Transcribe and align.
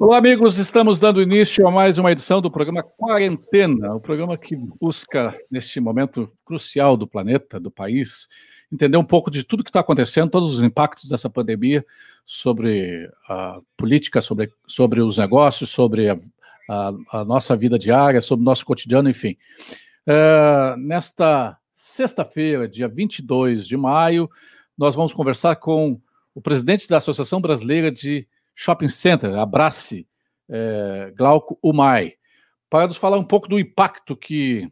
Olá, 0.00 0.18
amigos. 0.18 0.58
Estamos 0.58 1.00
dando 1.00 1.20
início 1.20 1.66
a 1.66 1.72
mais 1.72 1.98
uma 1.98 2.12
edição 2.12 2.40
do 2.40 2.48
programa 2.48 2.84
Quarentena, 2.84 3.96
o 3.96 4.00
programa 4.00 4.38
que 4.38 4.54
busca, 4.54 5.36
neste 5.50 5.80
momento 5.80 6.32
crucial 6.44 6.96
do 6.96 7.04
planeta, 7.04 7.58
do 7.58 7.68
país, 7.68 8.28
entender 8.72 8.96
um 8.96 9.04
pouco 9.04 9.28
de 9.28 9.42
tudo 9.42 9.64
que 9.64 9.70
está 9.70 9.80
acontecendo, 9.80 10.30
todos 10.30 10.56
os 10.56 10.62
impactos 10.62 11.08
dessa 11.08 11.28
pandemia 11.28 11.84
sobre 12.24 13.10
a 13.28 13.60
política, 13.76 14.20
sobre, 14.20 14.52
sobre 14.68 15.00
os 15.00 15.18
negócios, 15.18 15.68
sobre 15.68 16.10
a, 16.10 16.18
a, 16.70 16.92
a 17.14 17.24
nossa 17.24 17.56
vida 17.56 17.76
diária, 17.76 18.20
sobre 18.20 18.42
o 18.42 18.46
nosso 18.46 18.64
cotidiano, 18.64 19.10
enfim. 19.10 19.36
Uh, 20.06 20.78
nesta 20.78 21.58
sexta-feira, 21.74 22.68
dia 22.68 22.86
22 22.86 23.66
de 23.66 23.76
maio, 23.76 24.30
nós 24.78 24.94
vamos 24.94 25.12
conversar 25.12 25.56
com 25.56 26.00
o 26.32 26.40
presidente 26.40 26.88
da 26.88 26.98
Associação 26.98 27.40
Brasileira 27.40 27.90
de 27.90 28.28
Shopping 28.60 28.88
Center, 28.88 29.38
Abrace, 29.38 30.04
é, 30.48 31.12
Glauco 31.16 31.56
Umai, 31.62 32.14
para 32.68 32.88
nos 32.88 32.96
falar 32.96 33.16
um 33.16 33.22
pouco 33.24 33.46
do 33.48 33.56
impacto 33.56 34.16
que 34.16 34.68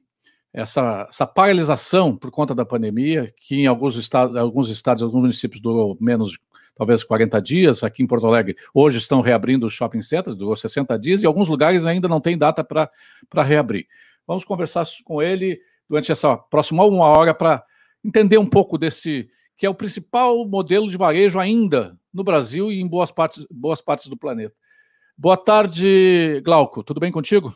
essa, 0.52 1.06
essa 1.08 1.24
paralisação 1.24 2.16
por 2.16 2.32
conta 2.32 2.52
da 2.52 2.66
pandemia, 2.66 3.32
que 3.40 3.60
em 3.60 3.66
alguns 3.68 3.94
estados, 3.94 4.34
alguns 4.34 4.70
estados, 4.70 5.04
alguns 5.04 5.20
municípios 5.20 5.60
durou 5.62 5.96
menos 6.00 6.36
talvez 6.74 7.04
40 7.04 7.40
dias, 7.40 7.84
aqui 7.84 8.02
em 8.02 8.08
Porto 8.08 8.26
Alegre, 8.26 8.56
hoje 8.74 8.98
estão 8.98 9.20
reabrindo 9.20 9.68
os 9.68 9.72
shopping 9.72 10.02
centers, 10.02 10.34
durou 10.34 10.56
60 10.56 10.98
dias, 10.98 11.22
e 11.22 11.26
alguns 11.26 11.46
lugares 11.46 11.86
ainda 11.86 12.08
não 12.08 12.20
tem 12.20 12.36
data 12.36 12.64
para 12.64 13.42
reabrir. 13.44 13.86
Vamos 14.26 14.44
conversar 14.44 14.84
com 15.04 15.22
ele 15.22 15.60
durante 15.88 16.10
essa 16.10 16.36
próxima 16.36 16.84
uma 16.84 17.04
hora 17.04 17.32
para 17.32 17.62
entender 18.04 18.36
um 18.36 18.48
pouco 18.48 18.76
desse, 18.76 19.28
que 19.56 19.66
é 19.66 19.70
o 19.70 19.74
principal 19.74 20.46
modelo 20.46 20.88
de 20.88 20.96
varejo 20.96 21.38
ainda 21.38 21.98
no 22.12 22.22
Brasil 22.22 22.70
e 22.70 22.80
em 22.80 22.86
boas 22.86 23.10
partes, 23.10 23.46
boas 23.50 23.80
partes 23.80 24.08
do 24.08 24.16
planeta. 24.16 24.54
Boa 25.16 25.36
tarde, 25.36 26.42
Glauco. 26.44 26.82
Tudo 26.82 27.00
bem 27.00 27.10
contigo? 27.10 27.54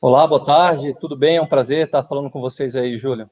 Olá, 0.00 0.26
boa 0.26 0.44
tarde. 0.44 0.94
Tudo 0.98 1.16
bem? 1.16 1.36
É 1.36 1.42
um 1.42 1.46
prazer 1.46 1.86
estar 1.86 2.02
falando 2.02 2.30
com 2.30 2.40
vocês 2.40 2.76
aí, 2.76 2.98
Júlio. 2.98 3.28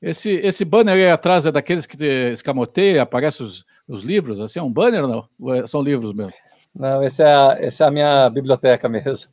Esse, 0.00 0.30
esse 0.30 0.64
banner 0.64 0.94
aí 0.94 1.10
atrás 1.10 1.46
é 1.46 1.52
daqueles 1.52 1.86
que 1.86 1.96
escamoteia, 2.32 3.02
aparece 3.02 3.42
os, 3.42 3.64
os 3.88 4.02
livros? 4.02 4.38
Assim, 4.38 4.58
é 4.58 4.62
um 4.62 4.72
banner 4.72 5.04
ou 5.04 5.08
não? 5.38 5.54
É, 5.54 5.66
são 5.66 5.82
livros 5.82 6.12
mesmo? 6.12 6.32
Não, 6.74 7.02
esse 7.02 7.22
é 7.22 7.34
a, 7.34 7.56
essa 7.58 7.84
é 7.84 7.86
a 7.88 7.90
minha 7.90 8.30
biblioteca 8.30 8.88
mesmo. 8.88 9.30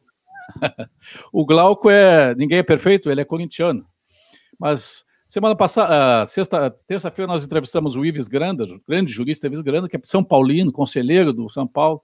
o 1.32 1.46
Glauco 1.46 1.90
é. 1.90 2.34
Ninguém 2.36 2.60
é 2.60 2.64
perfeito, 2.64 3.12
ele 3.12 3.22
é 3.22 3.26
corintiano. 3.26 3.86
Mas 4.60 5.06
Semana 5.34 5.56
passada, 5.56 6.22
uh, 6.22 6.28
sexta, 6.28 6.70
terça-feira, 6.86 7.26
nós 7.26 7.44
entrevistamos 7.44 7.96
o 7.96 8.06
Ives 8.06 8.28
Granda, 8.28 8.68
grande 8.88 9.12
jurista 9.12 9.48
Ives 9.48 9.62
Granda, 9.62 9.90
que 9.90 9.98
é 9.98 10.00
São 10.04 10.24
Paulino, 10.24 10.72
conselheiro 10.72 11.34
do 11.34 11.50
São 11.50 11.66
Paulo. 11.66 12.04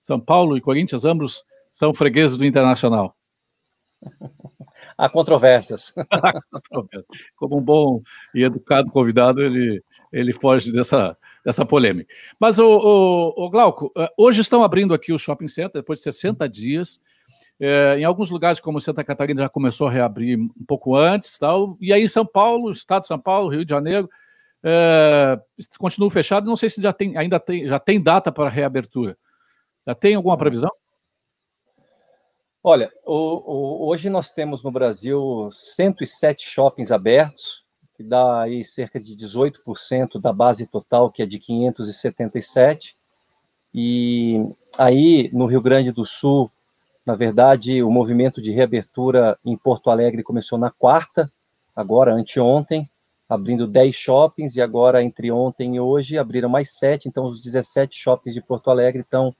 São 0.00 0.20
Paulo 0.20 0.56
e 0.56 0.60
Corinthians, 0.60 1.04
ambos 1.04 1.42
são 1.72 1.92
fregueses 1.92 2.36
do 2.36 2.46
Internacional. 2.46 3.16
Há 4.96 5.08
controvérsias. 5.08 5.92
Como 7.34 7.58
um 7.58 7.60
bom 7.60 8.02
e 8.32 8.44
educado 8.44 8.88
convidado, 8.92 9.42
ele, 9.42 9.82
ele 10.12 10.32
foge 10.32 10.70
dessa, 10.70 11.18
dessa 11.44 11.66
polêmica. 11.66 12.14
Mas, 12.38 12.60
o, 12.60 12.68
o, 12.68 13.46
o 13.46 13.50
Glauco, 13.50 13.90
eh, 13.98 14.12
hoje 14.16 14.42
estão 14.42 14.62
abrindo 14.62 14.94
aqui 14.94 15.12
o 15.12 15.18
shopping 15.18 15.48
center, 15.48 15.80
depois 15.80 15.98
de 15.98 16.04
60 16.04 16.48
dias. 16.48 17.00
É, 17.60 17.98
em 17.98 18.04
alguns 18.04 18.30
lugares, 18.30 18.58
como 18.58 18.80
Santa 18.80 19.04
Catarina, 19.04 19.42
já 19.42 19.48
começou 19.48 19.86
a 19.86 19.90
reabrir 19.90 20.38
um 20.38 20.64
pouco 20.66 20.96
antes, 20.96 21.36
tal. 21.36 21.76
E 21.78 21.92
aí 21.92 22.08
São 22.08 22.24
Paulo, 22.24 22.72
Estado 22.72 23.02
de 23.02 23.08
São 23.08 23.18
Paulo, 23.18 23.50
Rio 23.50 23.66
de 23.66 23.70
Janeiro, 23.70 24.08
é, 24.64 25.38
continua 25.78 26.10
fechado. 26.10 26.46
Não 26.46 26.56
sei 26.56 26.70
se 26.70 26.80
já 26.80 26.90
tem, 26.90 27.18
ainda 27.18 27.38
tem, 27.38 27.68
já 27.68 27.78
tem 27.78 28.00
data 28.00 28.32
para 28.32 28.48
reabertura. 28.48 29.14
Já 29.86 29.94
tem 29.94 30.14
alguma 30.14 30.38
previsão? 30.38 30.70
Olha, 32.62 32.90
o, 33.04 33.14
o, 33.14 33.88
hoje 33.88 34.08
nós 34.08 34.32
temos 34.32 34.62
no 34.62 34.70
Brasil 34.70 35.48
107 35.50 36.46
shoppings 36.46 36.90
abertos, 36.90 37.64
que 37.94 38.02
dá 38.02 38.42
aí 38.42 38.64
cerca 38.64 38.98
de 38.98 39.14
18% 39.16 40.18
da 40.18 40.32
base 40.32 40.66
total, 40.66 41.10
que 41.10 41.22
é 41.22 41.26
de 41.26 41.38
577. 41.38 42.96
E 43.74 44.46
aí 44.78 45.30
no 45.32 45.44
Rio 45.44 45.60
Grande 45.60 45.92
do 45.92 46.06
Sul 46.06 46.50
na 47.10 47.16
verdade, 47.16 47.82
o 47.82 47.90
movimento 47.90 48.40
de 48.40 48.52
reabertura 48.52 49.36
em 49.44 49.56
Porto 49.56 49.90
Alegre 49.90 50.22
começou 50.22 50.56
na 50.56 50.70
quarta, 50.70 51.28
agora 51.74 52.14
anteontem, 52.14 52.88
abrindo 53.28 53.66
10 53.66 53.92
shoppings, 53.92 54.54
e 54.54 54.62
agora, 54.62 55.02
entre 55.02 55.32
ontem 55.32 55.74
e 55.74 55.80
hoje, 55.80 56.16
abriram 56.16 56.48
mais 56.48 56.70
7, 56.78 57.08
então 57.08 57.26
os 57.26 57.40
17 57.40 57.98
shoppings 57.98 58.32
de 58.32 58.40
Porto 58.40 58.70
Alegre 58.70 59.00
estão, 59.00 59.34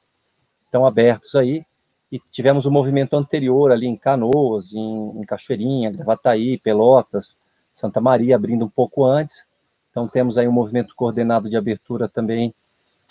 estão 0.64 0.84
abertos 0.84 1.36
aí. 1.36 1.64
E 2.10 2.18
tivemos 2.18 2.66
um 2.66 2.72
movimento 2.72 3.14
anterior 3.14 3.70
ali 3.70 3.86
em 3.86 3.96
Canoas, 3.96 4.72
em, 4.72 5.20
em 5.20 5.22
Cachoeirinha, 5.22 5.92
Gravataí, 5.92 6.58
Pelotas, 6.58 7.38
Santa 7.72 8.00
Maria, 8.00 8.34
abrindo 8.34 8.64
um 8.64 8.68
pouco 8.68 9.04
antes. 9.04 9.46
Então, 9.92 10.08
temos 10.08 10.36
aí 10.36 10.48
um 10.48 10.52
movimento 10.52 10.92
coordenado 10.96 11.48
de 11.48 11.56
abertura 11.56 12.08
também 12.08 12.52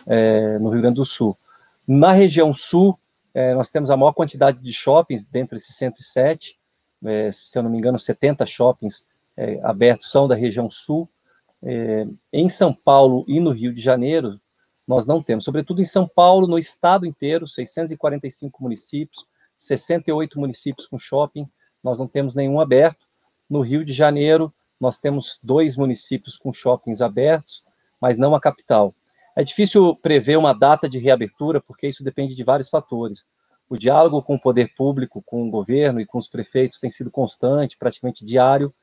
é, 0.06 0.60
no 0.60 0.70
Rio 0.70 0.82
Grande 0.82 0.96
do 0.96 1.06
Sul. 1.06 1.38
Na 1.88 2.12
região 2.12 2.54
sul, 2.54 3.00
é, 3.40 3.54
nós 3.54 3.70
temos 3.70 3.90
a 3.90 3.96
maior 3.96 4.12
quantidade 4.12 4.60
de 4.60 4.74
shoppings 4.74 5.24
dentro 5.24 5.56
desses 5.56 5.74
107, 5.78 6.60
é, 7.06 7.32
se 7.32 7.58
eu 7.58 7.64
não 7.64 7.70
me 7.70 7.78
engano, 7.78 7.98
70 7.98 8.46
shoppings 8.46 9.08
é, 9.38 9.62
abertos 9.64 10.12
são 10.12 10.28
da 10.28 10.36
região 10.36 10.70
sul. 10.70 11.08
É, 11.64 12.06
em 12.34 12.50
São 12.50 12.74
Paulo 12.74 13.24
e 13.30 13.40
no 13.40 13.52
Rio 13.52 13.74
de 13.74 13.82
Janeiro, 13.82 14.42
nós 14.86 15.06
não 15.06 15.24
temos, 15.24 15.46
sobretudo 15.46 15.82
em 15.82 15.86
São 15.86 16.06
Paulo, 16.06 16.48
no 16.48 16.60
estado 16.60 17.06
inteiro, 17.06 17.48
645 17.48 18.62
municípios, 18.62 19.26
68 19.58 20.38
municípios 20.38 20.86
com 20.86 21.00
shopping, 21.00 21.50
nós 21.82 21.98
não 21.98 22.10
temos 22.10 22.36
nenhum 22.36 22.60
aberto. 22.60 23.08
No 23.50 23.62
Rio 23.62 23.86
de 23.86 23.94
Janeiro, 23.94 24.54
nós 24.78 24.98
temos 24.98 25.40
dois 25.42 25.78
municípios 25.78 26.36
com 26.36 26.52
shoppings 26.52 27.02
abertos, 27.02 27.64
mas 28.02 28.18
não 28.18 28.36
a 28.36 28.42
capital. 28.42 28.94
É 29.40 29.44
difícil 29.46 29.96
prever 29.96 30.38
uma 30.38 30.52
data 30.52 30.90
de 30.90 31.00
reabertura, 31.00 31.62
porque 31.62 31.88
isso 31.88 32.04
depende 32.04 32.36
de 32.36 32.44
vários 32.44 32.68
fatores. 32.70 33.26
O 33.70 33.78
diálogo 33.78 34.22
com 34.22 34.36
o 34.36 34.42
poder 34.42 34.74
público, 34.76 35.24
com 35.26 35.48
o 35.48 35.50
governo 35.50 36.02
e 36.02 36.06
com 36.06 36.18
os 36.18 36.28
prefeitos 36.28 36.78
tem 36.78 36.90
sido 36.90 37.10
constante, 37.10 37.78
praticamente 37.78 38.26
diário, 38.26 38.76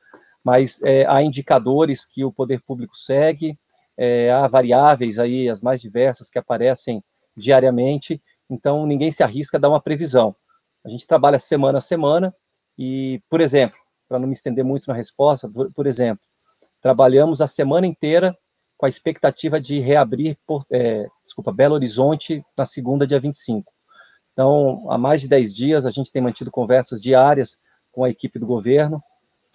mas 0.43 0.81
é, 0.81 1.05
há 1.07 1.21
indicadores 1.21 2.05
que 2.05 2.25
o 2.25 2.31
poder 2.31 2.59
público 2.63 2.97
segue, 2.97 3.55
é, 3.95 4.31
há 4.31 4.47
variáveis 4.47 5.19
aí, 5.19 5.47
as 5.47 5.61
mais 5.61 5.79
diversas, 5.79 6.27
que 6.27 6.39
aparecem 6.39 7.03
diariamente, 7.35 8.19
então 8.49 8.83
ninguém 8.87 9.11
se 9.11 9.21
arrisca 9.21 9.57
a 9.57 9.59
dar 9.59 9.69
uma 9.69 9.79
previsão. 9.79 10.35
A 10.83 10.89
gente 10.89 11.05
trabalha 11.05 11.37
semana 11.37 11.77
a 11.77 11.81
semana 11.81 12.35
e, 12.75 13.21
por 13.29 13.41
exemplo, 13.41 13.77
para 14.09 14.17
não 14.17 14.25
me 14.25 14.33
estender 14.33 14.65
muito 14.65 14.87
na 14.87 14.95
resposta, 14.95 15.47
por, 15.47 15.71
por 15.71 15.85
exemplo, 15.85 16.25
trabalhamos 16.81 17.41
a 17.41 17.45
semana 17.45 17.85
inteira 17.85 18.35
com 18.77 18.85
a 18.85 18.89
expectativa 18.89 19.59
de 19.59 19.79
reabrir, 19.79 20.37
por, 20.45 20.65
é, 20.71 21.07
desculpa, 21.23 21.51
Belo 21.51 21.73
Horizonte 21.73 22.45
na 22.55 22.65
segunda, 22.65 23.07
dia 23.07 23.19
25. 23.19 23.73
Então, 24.31 24.85
há 24.91 24.97
mais 24.97 25.21
de 25.21 25.27
10 25.27 25.55
dias, 25.55 25.85
a 25.85 25.91
gente 25.91 26.11
tem 26.11 26.21
mantido 26.21 26.51
conversas 26.51 27.01
diárias 27.01 27.57
com 27.91 28.03
a 28.03 28.09
equipe 28.09 28.37
do 28.37 28.45
governo, 28.45 29.03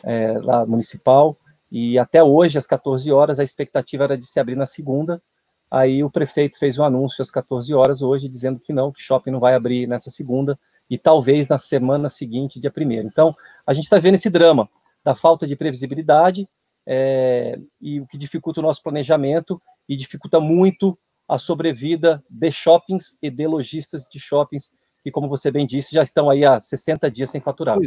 é, 0.05 0.33
lá 0.38 0.66
municipal, 0.66 1.38
e 1.71 1.99
até 1.99 2.22
hoje, 2.22 2.59
às 2.59 2.66
14 2.66 3.10
horas, 3.12 3.38
a 3.38 3.44
expectativa 3.44 4.05
era 4.05 4.19
de 4.19 4.27
se 4.27 4.41
abrir 4.41 4.56
na 4.56 4.66
segunda, 4.66 5.22
aí 5.71 6.03
o 6.03 6.10
prefeito 6.10 6.59
fez 6.59 6.77
um 6.77 6.84
anúncio 6.84 7.22
às 7.22 7.31
14 7.31 7.72
horas 7.72 8.03
hoje, 8.03 8.28
dizendo 8.28 8.59
que 8.59 8.72
não, 8.72 8.91
que 8.91 9.00
shopping 9.00 9.31
não 9.31 9.39
vai 9.39 9.54
abrir 9.54 9.87
nessa 9.87 10.10
segunda, 10.10 10.59
e 10.91 10.99
talvez 10.99 11.47
na 11.47 11.59
semana 11.59 12.09
seguinte, 12.09 12.59
dia 12.59 12.71
primeiro. 12.71 13.06
Então, 13.06 13.33
a 13.65 13.72
gente 13.72 13.84
está 13.84 13.99
vendo 14.00 14.16
esse 14.16 14.28
drama 14.28 14.69
da 15.04 15.15
falta 15.15 15.47
de 15.47 15.54
previsibilidade, 15.54 16.49
é, 16.87 17.59
e 17.81 18.00
o 18.00 18.06
que 18.06 18.19
dificulta 18.19 18.60
o 18.60 18.62
nosso 18.62 18.82
planejamento 18.82 19.60
e 19.88 19.97
dificulta 19.97 20.41
muito 20.41 20.98
a 21.28 21.38
sobrevida 21.38 22.22
de 22.28 22.50
shoppings 22.50 23.19
e 23.22 23.31
de 23.31 23.47
lojistas 23.47 24.09
de 24.12 24.20
shoppings, 24.20 24.74
que, 25.03 25.10
como 25.10 25.28
você 25.28 25.51
bem 25.51 25.66
disse, 25.66 25.95
já 25.95 26.03
estão 26.03 26.28
aí 26.28 26.45
há 26.45 26.60
60 26.60 27.10
dias 27.10 27.30
sem 27.30 27.41
faturar. 27.41 27.78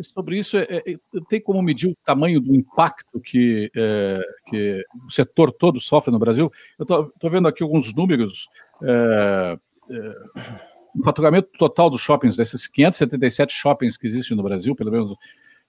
Sobre 0.00 0.38
isso, 0.38 0.56
é, 0.56 0.66
é, 0.70 0.82
tem 1.28 1.40
como 1.40 1.62
medir 1.62 1.88
o 1.88 1.96
tamanho 2.04 2.40
do 2.40 2.54
impacto 2.54 3.20
que, 3.20 3.70
é, 3.74 4.20
que 4.46 4.84
o 5.06 5.10
setor 5.10 5.52
todo 5.52 5.80
sofre 5.80 6.10
no 6.10 6.18
Brasil? 6.18 6.50
Eu 6.78 6.82
estou 6.82 7.30
vendo 7.30 7.48
aqui 7.48 7.62
alguns 7.62 7.94
números. 7.94 8.48
É, 8.82 9.58
é, 9.90 10.14
o 10.98 11.04
faturamento 11.04 11.48
total 11.58 11.90
dos 11.90 12.00
shoppings, 12.00 12.36
desses 12.36 12.66
577 12.66 13.52
shoppings 13.52 13.96
que 13.96 14.06
existem 14.06 14.36
no 14.36 14.42
Brasil, 14.42 14.74
pelo 14.74 14.90
menos 14.90 15.14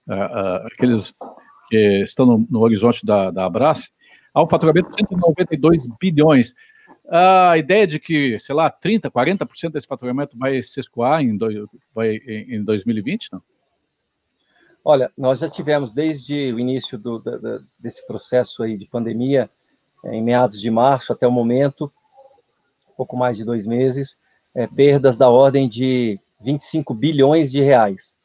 é, 0.10 0.68
aqueles 0.74 1.14
que 1.68 2.04
estão 2.04 2.26
no, 2.26 2.48
no 2.50 2.60
horizonte 2.62 3.06
da, 3.06 3.32
da 3.32 3.46
Abrace, 3.46 3.92
há 4.34 4.44
um 4.44 4.48
faturamento 4.48 4.90
de 4.90 4.96
192 4.96 5.88
bilhões. 6.00 6.54
A 7.10 7.58
ideia 7.58 7.88
de 7.88 8.00
que, 8.00 8.38
sei 8.40 8.54
lá, 8.54 8.70
30%, 8.70 9.10
40% 9.10 9.72
desse 9.72 9.88
faturamento 9.88 10.38
vai 10.38 10.62
se 10.62 10.80
escoar 10.80 11.22
em, 11.22 11.38
vai, 11.94 12.18
em, 12.18 12.56
em 12.56 12.64
2020, 12.64 13.32
não? 13.32 13.42
Olha, 14.84 15.12
nós 15.18 15.40
já 15.40 15.50
tivemos 15.50 15.94
desde 15.94 16.54
o 16.54 16.60
início 16.60 16.98
do, 16.98 17.22
desse 17.78 18.08
processo 18.08 18.64
aí 18.64 18.78
de 18.78 18.88
pandemia, 18.88 19.50
em 20.06 20.24
meados 20.24 20.62
de 20.62 20.72
março 20.72 21.12
até 21.12 21.28
o 21.28 21.32
momento, 21.32 21.92
pouco 22.96 23.18
mais 23.18 23.36
de 23.36 23.44
dois 23.44 23.68
meses, 23.68 24.20
é, 24.56 24.66
perdas 24.66 25.18
da 25.18 25.30
ordem 25.30 25.68
de 25.68 26.20
25 26.42 26.94
bilhões 26.94 27.52
de 27.52 27.62
reais. 27.62 28.17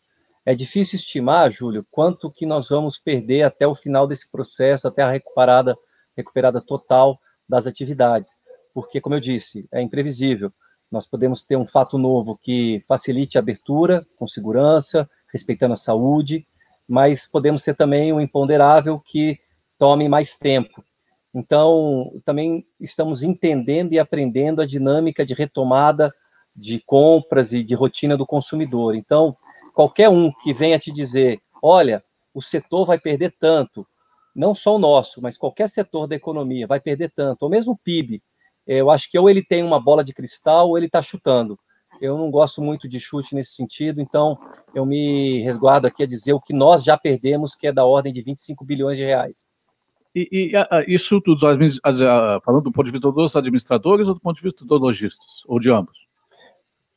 É 0.44 0.55
difícil 0.55 0.97
estimar, 0.97 1.50
Júlio, 1.53 1.87
quanto 1.91 2.31
que 2.31 2.44
nós 2.44 2.69
vamos 2.69 2.99
perder 2.99 3.43
até 3.43 3.67
o 3.67 3.75
final 3.75 4.09
desse 4.09 4.31
processo, 4.31 4.89
até 4.89 5.03
a 5.03 5.11
recuperada, 5.11 5.77
recuperada 6.17 6.61
total 6.61 7.21
das 7.49 7.67
atividades, 7.67 8.31
porque, 8.75 9.00
como 9.00 9.15
eu 9.15 9.21
disse, 9.21 9.69
é 9.73 9.81
imprevisível. 9.81 10.53
Nós 10.91 11.06
podemos 11.06 11.44
ter 11.44 11.56
um 11.56 11.67
fato 11.67 11.97
novo 11.97 12.37
que 12.37 12.83
facilite 12.89 13.39
a 13.39 13.41
abertura 13.41 14.05
com 14.17 14.27
segurança, 14.27 15.09
respeitando 15.33 15.75
a 15.75 15.77
saúde, 15.77 16.47
mas 16.88 17.25
podemos 17.25 17.62
ter 17.62 17.75
também 17.75 18.12
um 18.12 18.21
imponderável 18.21 18.99
que 18.99 19.38
tome 19.79 20.09
mais 20.09 20.37
tempo. 20.37 20.85
Então, 21.33 22.21
também 22.25 22.67
estamos 22.81 23.23
entendendo 23.23 23.93
e 23.93 23.99
aprendendo 23.99 24.61
a 24.61 24.67
dinâmica 24.67 25.25
de 25.25 25.35
retomada 25.35 26.12
de 26.54 26.81
compras 26.81 27.52
e 27.52 27.62
de 27.62 27.75
rotina 27.75 28.16
do 28.16 28.26
consumidor. 28.26 28.94
Então, 28.94 29.37
qualquer 29.75 30.08
um 30.08 30.31
que 30.43 30.52
venha 30.52 30.78
te 30.78 30.93
dizer, 30.93 31.40
olha, 31.62 32.04
o 32.34 32.43
setor 32.43 32.84
vai 32.84 32.99
perder 32.99 33.34
tanto, 33.38 33.87
não 34.34 34.54
só 34.54 34.76
o 34.76 34.78
nosso, 34.78 35.20
mas 35.20 35.37
qualquer 35.37 35.69
setor 35.69 36.06
da 36.06 36.16
economia 36.16 36.66
vai 36.66 36.81
perder 36.81 37.10
tanto, 37.14 37.43
ou 37.43 37.50
mesmo 37.50 37.72
o 37.72 37.78
PIB, 37.78 38.22
eu 38.66 38.90
acho 38.90 39.10
que 39.10 39.19
ou 39.19 39.28
ele 39.28 39.44
tem 39.44 39.62
uma 39.62 39.81
bola 39.81 40.04
de 40.04 40.12
cristal 40.12 40.69
ou 40.69 40.76
ele 40.76 40.87
está 40.87 41.02
chutando. 41.02 41.58
Eu 42.00 42.16
não 42.16 42.31
gosto 42.31 42.62
muito 42.62 42.88
de 42.88 42.99
chute 42.99 43.34
nesse 43.34 43.54
sentido, 43.54 44.00
então 44.00 44.38
eu 44.75 44.87
me 44.87 45.43
resguardo 45.43 45.87
aqui 45.87 46.02
a 46.02 46.06
dizer 46.06 46.32
o 46.32 46.40
que 46.40 46.52
nós 46.52 46.82
já 46.82 46.96
perdemos, 46.96 47.54
que 47.54 47.66
é 47.66 47.72
da 47.72 47.84
ordem 47.84 48.12
de 48.12 48.22
25 48.22 48.64
bilhões 48.64 48.96
de 48.96 49.04
reais. 49.04 49.46
E, 50.14 50.28
e 50.52 50.56
a, 50.56 50.84
isso 50.87 51.20
tudo, 51.20 51.40
falando 51.40 52.64
do 52.64 52.72
ponto 52.72 52.84
de 52.84 52.93
vista 52.93 53.10
dos 53.10 53.37
administradores 53.37 54.08
ou 54.08 54.14
do 54.14 54.20
ponto 54.20 54.37
de 54.37 54.43
vista 54.43 54.64
dos 54.64 54.81
lojistas, 54.81 55.43
ou 55.46 55.58
de 55.58 55.70
ambos? 55.70 56.06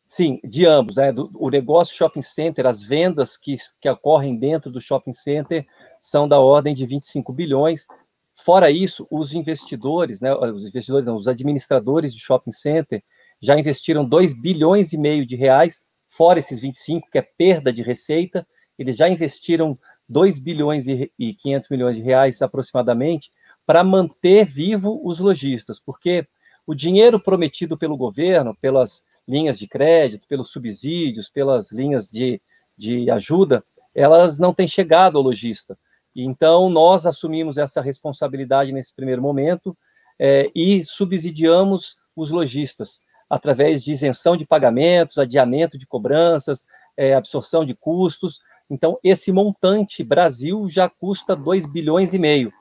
Sim, 0.05 0.39
de 0.43 0.65
ambos. 0.65 0.97
Né? 0.97 1.11
Do, 1.11 1.31
o 1.35 1.49
negócio 1.49 1.95
shopping 1.95 2.21
center, 2.21 2.65
as 2.67 2.83
vendas 2.83 3.35
que, 3.35 3.55
que 3.81 3.89
ocorrem 3.89 4.37
dentro 4.37 4.71
do 4.71 4.79
shopping 4.79 5.13
center 5.13 5.65
são 5.99 6.27
da 6.27 6.39
ordem 6.39 6.73
de 6.73 6.85
25 6.85 7.33
bilhões. 7.33 7.87
Fora 8.33 8.69
isso, 8.69 9.07
os 9.09 9.33
investidores, 9.33 10.21
né, 10.21 10.33
os 10.35 10.65
investidores, 10.65 11.07
não, 11.07 11.15
os 11.15 11.27
administradores 11.27 12.13
de 12.13 12.19
shopping 12.19 12.51
center, 12.51 13.01
já 13.41 13.57
investiram 13.57 14.03
2 14.07 14.41
bilhões 14.41 14.93
e 14.93 14.97
meio 14.97 15.25
de 15.25 15.35
reais, 15.35 15.85
fora 16.05 16.39
esses 16.39 16.59
25, 16.59 17.09
que 17.09 17.17
é 17.17 17.21
perda 17.21 17.71
de 17.71 17.81
receita, 17.81 18.45
eles 18.77 18.97
já 18.97 19.07
investiram 19.07 19.77
2 20.07 20.37
bilhões 20.39 20.85
e 20.87 21.33
500 21.33 21.69
milhões 21.69 21.95
de 21.95 22.03
reais 22.03 22.41
aproximadamente 22.41 23.31
para 23.65 23.83
manter 23.83 24.45
vivo 24.45 25.01
os 25.03 25.19
lojistas, 25.19 25.79
porque 25.79 26.27
o 26.67 26.75
dinheiro 26.75 27.19
prometido 27.19 27.77
pelo 27.77 27.97
governo, 27.97 28.55
pelas 28.59 29.03
linhas 29.27 29.57
de 29.57 29.67
crédito, 29.67 30.27
pelos 30.27 30.51
subsídios, 30.51 31.29
pelas 31.29 31.71
linhas 31.71 32.09
de, 32.11 32.41
de 32.77 33.09
ajuda, 33.09 33.63
elas 33.93 34.37
não 34.39 34.53
têm 34.53 34.67
chegado 34.67 35.17
ao 35.17 35.23
lojista. 35.23 35.77
Então, 36.15 36.69
nós 36.69 37.05
assumimos 37.05 37.57
essa 37.57 37.81
responsabilidade 37.81 38.71
nesse 38.71 38.95
primeiro 38.95 39.21
momento 39.21 39.75
é, 40.19 40.49
e 40.55 40.83
subsidiamos 40.83 41.97
os 42.15 42.29
lojistas 42.29 43.01
através 43.29 43.83
de 43.83 43.91
isenção 43.91 44.37
de 44.37 44.45
pagamentos, 44.45 45.17
adiamento 45.17 45.77
de 45.77 45.87
cobranças, 45.87 46.65
é, 46.95 47.13
absorção 47.15 47.65
de 47.65 47.73
custos. 47.73 48.39
Então, 48.69 48.97
esse 49.03 49.31
montante 49.31 50.03
Brasil 50.03 50.69
já 50.69 50.87
custa 50.87 51.35
2 51.35 51.65
bilhões 51.65 52.13
e 52.13 52.19
meio. 52.19 52.53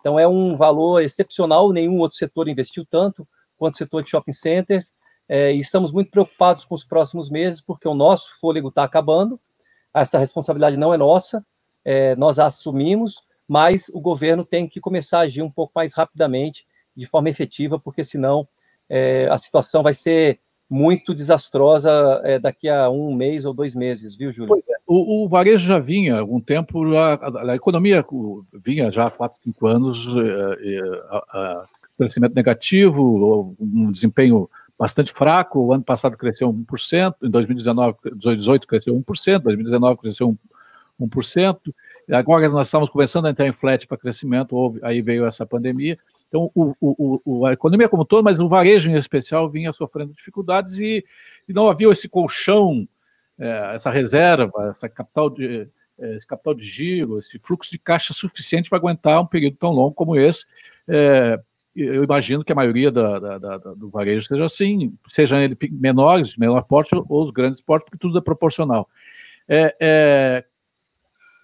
Então, 0.00 0.18
é 0.18 0.28
um 0.28 0.56
valor 0.56 1.02
excepcional, 1.02 1.72
nenhum 1.72 1.98
outro 1.98 2.16
setor 2.16 2.48
investiu 2.48 2.84
tanto 2.84 3.26
quanto 3.56 3.74
o 3.74 3.78
setor 3.78 4.02
de 4.02 4.10
shopping 4.10 4.32
centers, 4.32 4.92
é, 5.28 5.52
e 5.52 5.58
estamos 5.58 5.92
muito 5.92 6.10
preocupados 6.10 6.64
com 6.64 6.74
os 6.74 6.84
próximos 6.84 7.28
meses, 7.30 7.60
porque 7.60 7.86
o 7.86 7.94
nosso 7.94 8.38
fôlego 8.40 8.68
está 8.68 8.84
acabando, 8.84 9.38
essa 9.92 10.18
responsabilidade 10.18 10.76
não 10.76 10.94
é 10.94 10.96
nossa, 10.96 11.44
é, 11.84 12.16
nós 12.16 12.38
a 12.38 12.46
assumimos, 12.46 13.22
mas 13.46 13.88
o 13.88 14.00
governo 14.00 14.44
tem 14.44 14.68
que 14.68 14.80
começar 14.80 15.18
a 15.18 15.22
agir 15.22 15.42
um 15.42 15.50
pouco 15.50 15.72
mais 15.74 15.94
rapidamente, 15.94 16.66
de 16.96 17.06
forma 17.06 17.30
efetiva, 17.30 17.78
porque 17.78 18.02
senão 18.02 18.46
é, 18.88 19.28
a 19.30 19.38
situação 19.38 19.82
vai 19.82 19.94
ser 19.94 20.40
muito 20.70 21.14
desastrosa 21.14 22.20
é, 22.24 22.38
daqui 22.38 22.68
a 22.68 22.90
um 22.90 23.14
mês 23.14 23.44
ou 23.44 23.54
dois 23.54 23.74
meses, 23.74 24.14
viu, 24.14 24.30
Júlio? 24.30 24.62
É. 24.68 24.76
O, 24.86 25.24
o, 25.24 25.28
varejo 25.28 25.66
já 25.66 25.78
vinha 25.78 26.16
há 26.16 26.20
algum 26.20 26.40
tempo, 26.40 26.94
a, 26.94 27.14
a, 27.14 27.52
a 27.52 27.54
economia 27.54 28.04
vinha 28.64 28.90
já 28.90 29.06
há 29.06 29.10
quatro, 29.10 29.40
cinco 29.42 29.66
anos, 29.66 30.06
é, 30.16 30.76
é, 30.76 30.80
a, 31.10 31.64
crescimento 31.96 32.34
negativo, 32.34 33.56
um 33.58 33.90
desempenho 33.90 34.48
bastante 34.78 35.12
fraco. 35.12 35.58
O 35.58 35.72
ano 35.72 35.82
passado 35.82 36.16
cresceu 36.16 36.52
1%, 36.52 37.14
em 37.22 37.30
2019, 37.30 37.96
2018 38.04 38.66
cresceu 38.66 38.94
1%, 38.94 39.38
2019 39.40 40.00
cresceu 40.00 40.38
1%. 41.00 41.74
Agora 42.12 42.48
nós 42.48 42.68
estamos 42.68 42.88
começando 42.88 43.26
a 43.26 43.30
entrar 43.30 43.46
em 43.46 43.52
flat 43.52 43.86
para 43.86 43.98
crescimento, 43.98 44.56
houve, 44.56 44.80
aí 44.82 45.02
veio 45.02 45.26
essa 45.26 45.44
pandemia. 45.44 45.98
Então, 46.28 46.50
o, 46.54 46.74
o, 46.80 47.20
o, 47.24 47.46
a 47.46 47.52
economia 47.52 47.88
como 47.88 48.04
todo, 48.04 48.22
mas 48.22 48.38
o 48.38 48.48
varejo 48.48 48.90
em 48.90 48.94
especial, 48.94 49.48
vinha 49.48 49.72
sofrendo 49.72 50.12
dificuldades 50.14 50.78
e, 50.78 51.04
e 51.48 51.52
não 51.52 51.68
havia 51.68 51.88
esse 51.88 52.08
colchão, 52.08 52.86
é, 53.38 53.74
essa 53.74 53.90
reserva, 53.90 54.68
essa 54.70 54.88
capital 54.88 55.30
de, 55.30 55.68
é, 55.98 56.16
esse 56.16 56.26
capital 56.26 56.54
de 56.54 56.64
giro, 56.64 57.18
esse 57.18 57.38
fluxo 57.38 57.70
de 57.70 57.78
caixa 57.78 58.12
suficiente 58.12 58.68
para 58.68 58.78
aguentar 58.78 59.20
um 59.20 59.26
período 59.26 59.56
tão 59.56 59.70
longo 59.70 59.94
como 59.94 60.16
esse. 60.16 60.44
É, 60.86 61.40
eu 61.82 62.04
imagino 62.04 62.44
que 62.44 62.52
a 62.52 62.56
maioria 62.56 62.90
da, 62.90 63.18
da, 63.18 63.38
da, 63.38 63.56
do 63.58 63.88
varejo 63.88 64.26
seja 64.26 64.44
assim, 64.44 64.96
sejam 65.06 65.38
ele 65.38 65.56
menores, 65.72 66.36
menor 66.36 66.62
porte 66.62 66.94
ou 66.94 67.24
os 67.24 67.30
grandes 67.30 67.60
portes, 67.60 67.84
porque 67.84 67.98
tudo 67.98 68.18
é 68.18 68.22
proporcional. 68.22 68.88
É, 69.48 69.76
é, 69.80 70.44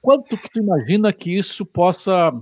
quanto 0.02 0.36
que 0.36 0.50
tu 0.50 0.60
imagina 0.60 1.12
que 1.12 1.36
isso 1.36 1.64
possa 1.64 2.32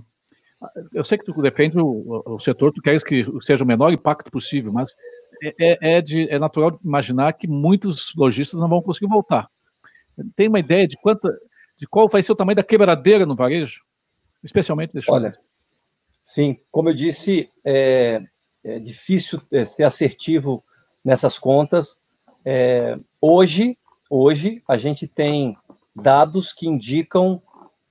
eu 0.92 1.02
sei 1.04 1.18
que 1.18 1.24
tu 1.24 1.42
defende 1.42 1.78
o, 1.78 2.22
o, 2.24 2.38
setor, 2.38 2.72
tu 2.72 2.80
queres 2.80 3.02
que 3.02 3.26
seja 3.40 3.64
o 3.64 3.66
menor 3.66 3.92
impacto 3.92 4.30
possível, 4.30 4.72
mas 4.72 4.94
é, 5.42 5.54
é, 5.58 5.96
é, 5.96 6.00
de, 6.00 6.28
é 6.30 6.38
natural 6.38 6.78
imaginar 6.84 7.32
que 7.32 7.48
muitos 7.48 8.14
lojistas 8.16 8.60
não 8.60 8.68
vão 8.68 8.82
conseguir 8.82 9.08
voltar. 9.08 9.48
Tem 10.36 10.48
uma 10.48 10.60
ideia 10.60 10.86
de 10.86 10.96
quanta, 10.96 11.28
de 11.76 11.86
qual 11.86 12.08
vai 12.08 12.22
ser 12.22 12.32
o 12.32 12.36
tamanho 12.36 12.56
da 12.56 12.62
quebradeira 12.62 13.26
no 13.26 13.34
varejo, 13.34 13.82
especialmente 14.42 14.94
nesse 14.94 15.10
Olha, 15.10 15.36
sim, 16.22 16.58
como 16.70 16.88
eu 16.88 16.94
disse, 16.94 17.50
é, 17.64 18.22
é 18.64 18.78
difícil 18.78 19.40
é, 19.50 19.64
ser 19.64 19.84
assertivo 19.84 20.62
nessas 21.04 21.38
contas. 21.38 22.00
É, 22.44 22.98
hoje, 23.20 23.76
hoje 24.08 24.62
a 24.68 24.76
gente 24.76 25.06
tem 25.06 25.56
dados 25.94 26.52
que 26.52 26.68
indicam 26.68 27.42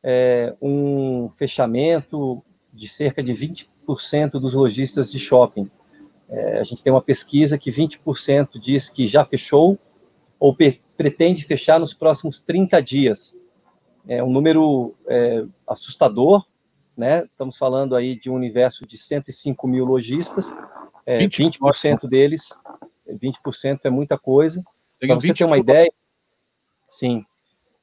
é, 0.04 0.56
um 0.62 1.30
fechamento 1.30 2.44
de 2.74 2.88
cerca 2.88 3.22
de 3.22 3.34
20% 3.34 4.32
dos 4.40 4.54
lojistas 4.54 5.12
de 5.12 5.20
shopping. 5.20 5.70
É, 6.30 6.60
a 6.60 6.64
gente 6.64 6.82
tem 6.82 6.92
uma 6.92 7.02
pesquisa 7.02 7.58
que 7.58 7.70
20% 7.70 8.60
diz 8.60 8.90
que 8.90 9.06
já 9.06 9.24
fechou 9.26 9.78
ou 10.40 10.56
pretende 10.98 11.44
fechar 11.44 11.80
nos 11.80 11.94
próximos 11.94 12.42
30 12.42 12.82
dias. 12.82 13.36
É 14.08 14.24
um 14.24 14.32
número 14.32 14.96
é, 15.08 15.44
assustador, 15.68 16.46
né? 17.02 17.24
Estamos 17.24 17.58
falando 17.58 17.96
aí 17.96 18.16
de 18.16 18.30
um 18.30 18.36
universo 18.36 18.86
de 18.86 18.96
105 18.96 19.68
mil 19.68 19.84
lojistas, 19.84 20.56
é, 21.04 21.18
20%, 21.18 21.58
20% 21.60 22.08
deles, 22.08 22.50
20% 23.10 23.80
é 23.86 23.90
muita 23.90 24.20
coisa. 24.20 24.64
Para 25.00 25.16
você 25.16 25.34
ter 25.34 25.44
uma 25.44 25.58
ideia, 25.58 25.92
sim, 26.88 27.26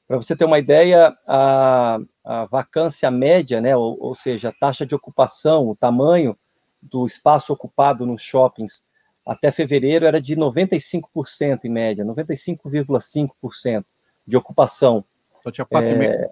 para 0.06 0.16
você 0.16 0.36
ter 0.36 0.44
uma 0.44 0.60
ideia, 0.60 1.12
a, 1.26 1.98
a 2.24 2.44
vacância 2.46 3.10
média, 3.10 3.60
né, 3.60 3.76
ou, 3.76 3.98
ou, 4.00 4.14
seja, 4.14 4.50
a 4.50 4.52
taxa 4.52 4.86
de 4.86 4.94
ocupação, 4.94 5.68
o 5.68 5.74
tamanho 5.74 6.38
do 6.80 7.04
espaço 7.04 7.52
ocupado 7.52 8.06
nos 8.06 8.22
shoppings 8.22 8.86
até 9.26 9.50
fevereiro 9.50 10.06
era 10.06 10.20
de 10.20 10.36
95% 10.36 11.64
em 11.64 11.68
média, 11.68 12.04
95,5% 12.04 13.84
de 14.24 14.36
ocupação. 14.36 15.04
Só 15.42 15.50
tinha 15.50 15.66
4,5%. 15.66 16.02
É, 16.02 16.30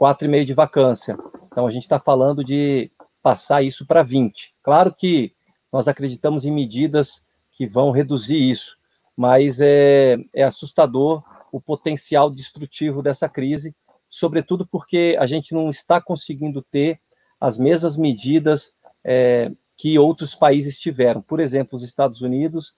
4,5% 0.00 0.44
de 0.46 0.54
vacância. 0.54 1.16
Então 1.52 1.66
a 1.66 1.70
gente 1.70 1.82
está 1.82 1.98
falando 1.98 2.42
de 2.42 2.90
passar 3.22 3.62
isso 3.62 3.86
para 3.86 4.04
20%. 4.04 4.32
Claro 4.62 4.92
que 4.92 5.32
nós 5.70 5.86
acreditamos 5.86 6.44
em 6.44 6.50
medidas 6.50 7.26
que 7.50 7.66
vão 7.66 7.90
reduzir 7.90 8.50
isso, 8.50 8.76
mas 9.16 9.60
é, 9.60 10.16
é 10.34 10.42
assustador 10.42 11.22
o 11.52 11.60
potencial 11.60 12.30
destrutivo 12.30 13.02
dessa 13.02 13.28
crise, 13.28 13.76
sobretudo 14.08 14.66
porque 14.66 15.16
a 15.18 15.26
gente 15.26 15.54
não 15.54 15.68
está 15.68 16.00
conseguindo 16.00 16.62
ter 16.62 16.98
as 17.38 17.58
mesmas 17.58 17.96
medidas 17.96 18.74
é, 19.04 19.50
que 19.76 19.98
outros 19.98 20.34
países 20.34 20.78
tiveram. 20.78 21.20
Por 21.20 21.40
exemplo, 21.40 21.76
os 21.76 21.82
Estados 21.82 22.22
Unidos, 22.22 22.74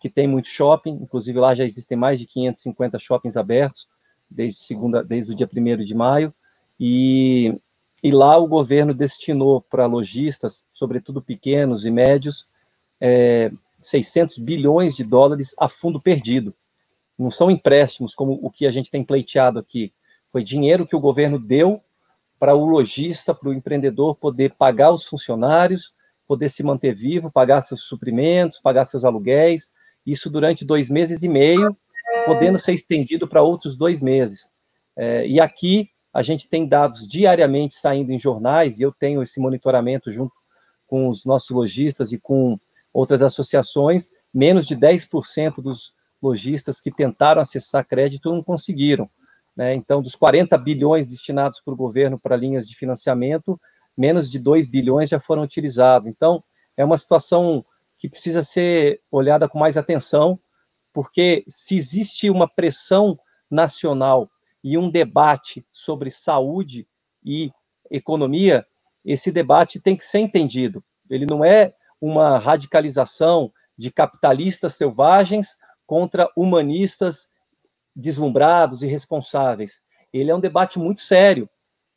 que 0.00 0.10
tem 0.10 0.26
muito 0.26 0.48
shopping, 0.48 0.98
inclusive 1.00 1.38
lá 1.38 1.54
já 1.54 1.64
existem 1.64 1.96
mais 1.96 2.18
de 2.18 2.26
550 2.26 2.98
shoppings 2.98 3.36
abertos 3.36 3.88
desde, 4.28 4.58
segunda, 4.58 5.04
desde 5.04 5.32
o 5.32 5.34
dia 5.34 5.48
1 5.48 5.84
de 5.84 5.94
maio, 5.94 6.34
e, 6.78 7.54
e 8.02 8.10
lá 8.10 8.36
o 8.36 8.46
governo 8.46 8.92
destinou 8.92 9.60
para 9.60 9.86
lojistas, 9.86 10.68
sobretudo 10.72 11.22
pequenos 11.22 11.84
e 11.84 11.90
médios, 11.90 12.46
é, 13.00 13.50
600 13.80 14.38
bilhões 14.38 14.94
de 14.94 15.04
dólares 15.04 15.54
a 15.58 15.68
fundo 15.68 16.00
perdido. 16.00 16.54
Não 17.18 17.30
são 17.30 17.50
empréstimos 17.50 18.14
como 18.14 18.38
o 18.42 18.50
que 18.50 18.66
a 18.66 18.70
gente 18.70 18.90
tem 18.90 19.02
pleiteado 19.02 19.58
aqui. 19.58 19.92
Foi 20.28 20.42
dinheiro 20.42 20.86
que 20.86 20.96
o 20.96 21.00
governo 21.00 21.38
deu 21.38 21.80
para 22.38 22.54
o 22.54 22.66
lojista, 22.66 23.34
para 23.34 23.48
o 23.48 23.54
empreendedor 23.54 24.16
poder 24.16 24.54
pagar 24.58 24.92
os 24.92 25.06
funcionários, 25.06 25.94
poder 26.26 26.50
se 26.50 26.62
manter 26.62 26.94
vivo, 26.94 27.30
pagar 27.30 27.62
seus 27.62 27.82
suprimentos, 27.82 28.58
pagar 28.58 28.84
seus 28.84 29.04
aluguéis. 29.04 29.72
Isso 30.04 30.28
durante 30.28 30.64
dois 30.64 30.90
meses 30.90 31.22
e 31.22 31.28
meio, 31.28 31.76
podendo 32.26 32.58
ser 32.58 32.74
estendido 32.74 33.26
para 33.26 33.42
outros 33.42 33.76
dois 33.76 34.02
meses. 34.02 34.50
É, 34.94 35.26
e 35.26 35.40
aqui 35.40 35.90
a 36.16 36.22
gente 36.22 36.48
tem 36.48 36.66
dados 36.66 37.06
diariamente 37.06 37.74
saindo 37.74 38.10
em 38.10 38.18
jornais, 38.18 38.78
e 38.78 38.82
eu 38.82 38.90
tenho 38.90 39.22
esse 39.22 39.38
monitoramento 39.38 40.10
junto 40.10 40.32
com 40.86 41.10
os 41.10 41.26
nossos 41.26 41.50
lojistas 41.50 42.10
e 42.10 42.18
com 42.18 42.58
outras 42.90 43.22
associações, 43.22 44.12
menos 44.32 44.66
de 44.66 44.74
10% 44.74 45.60
dos 45.60 45.92
lojistas 46.22 46.80
que 46.80 46.90
tentaram 46.90 47.42
acessar 47.42 47.86
crédito 47.86 48.32
não 48.32 48.42
conseguiram. 48.42 49.10
Né? 49.54 49.74
Então, 49.74 50.00
dos 50.00 50.14
40 50.14 50.56
bilhões 50.56 51.06
destinados 51.06 51.60
para 51.60 51.74
o 51.74 51.76
governo 51.76 52.18
para 52.18 52.34
linhas 52.34 52.66
de 52.66 52.74
financiamento, 52.74 53.60
menos 53.94 54.30
de 54.30 54.38
2 54.38 54.70
bilhões 54.70 55.10
já 55.10 55.20
foram 55.20 55.42
utilizados. 55.42 56.08
Então, 56.08 56.42
é 56.78 56.84
uma 56.84 56.96
situação 56.96 57.62
que 57.98 58.08
precisa 58.08 58.42
ser 58.42 59.02
olhada 59.10 59.46
com 59.50 59.58
mais 59.58 59.76
atenção, 59.76 60.40
porque 60.94 61.44
se 61.46 61.76
existe 61.76 62.30
uma 62.30 62.48
pressão 62.48 63.18
nacional 63.50 64.30
e 64.66 64.76
um 64.76 64.90
debate 64.90 65.64
sobre 65.70 66.10
saúde 66.10 66.88
e 67.24 67.52
economia, 67.88 68.66
esse 69.04 69.30
debate 69.30 69.80
tem 69.80 69.94
que 69.94 70.04
ser 70.04 70.18
entendido. 70.18 70.82
Ele 71.08 71.24
não 71.24 71.44
é 71.44 71.72
uma 72.00 72.36
radicalização 72.36 73.52
de 73.78 73.92
capitalistas 73.92 74.74
selvagens 74.74 75.54
contra 75.86 76.28
humanistas 76.36 77.28
deslumbrados 77.94 78.82
e 78.82 78.88
responsáveis. 78.88 79.82
Ele 80.12 80.32
é 80.32 80.34
um 80.34 80.40
debate 80.40 80.80
muito 80.80 81.00
sério, 81.00 81.48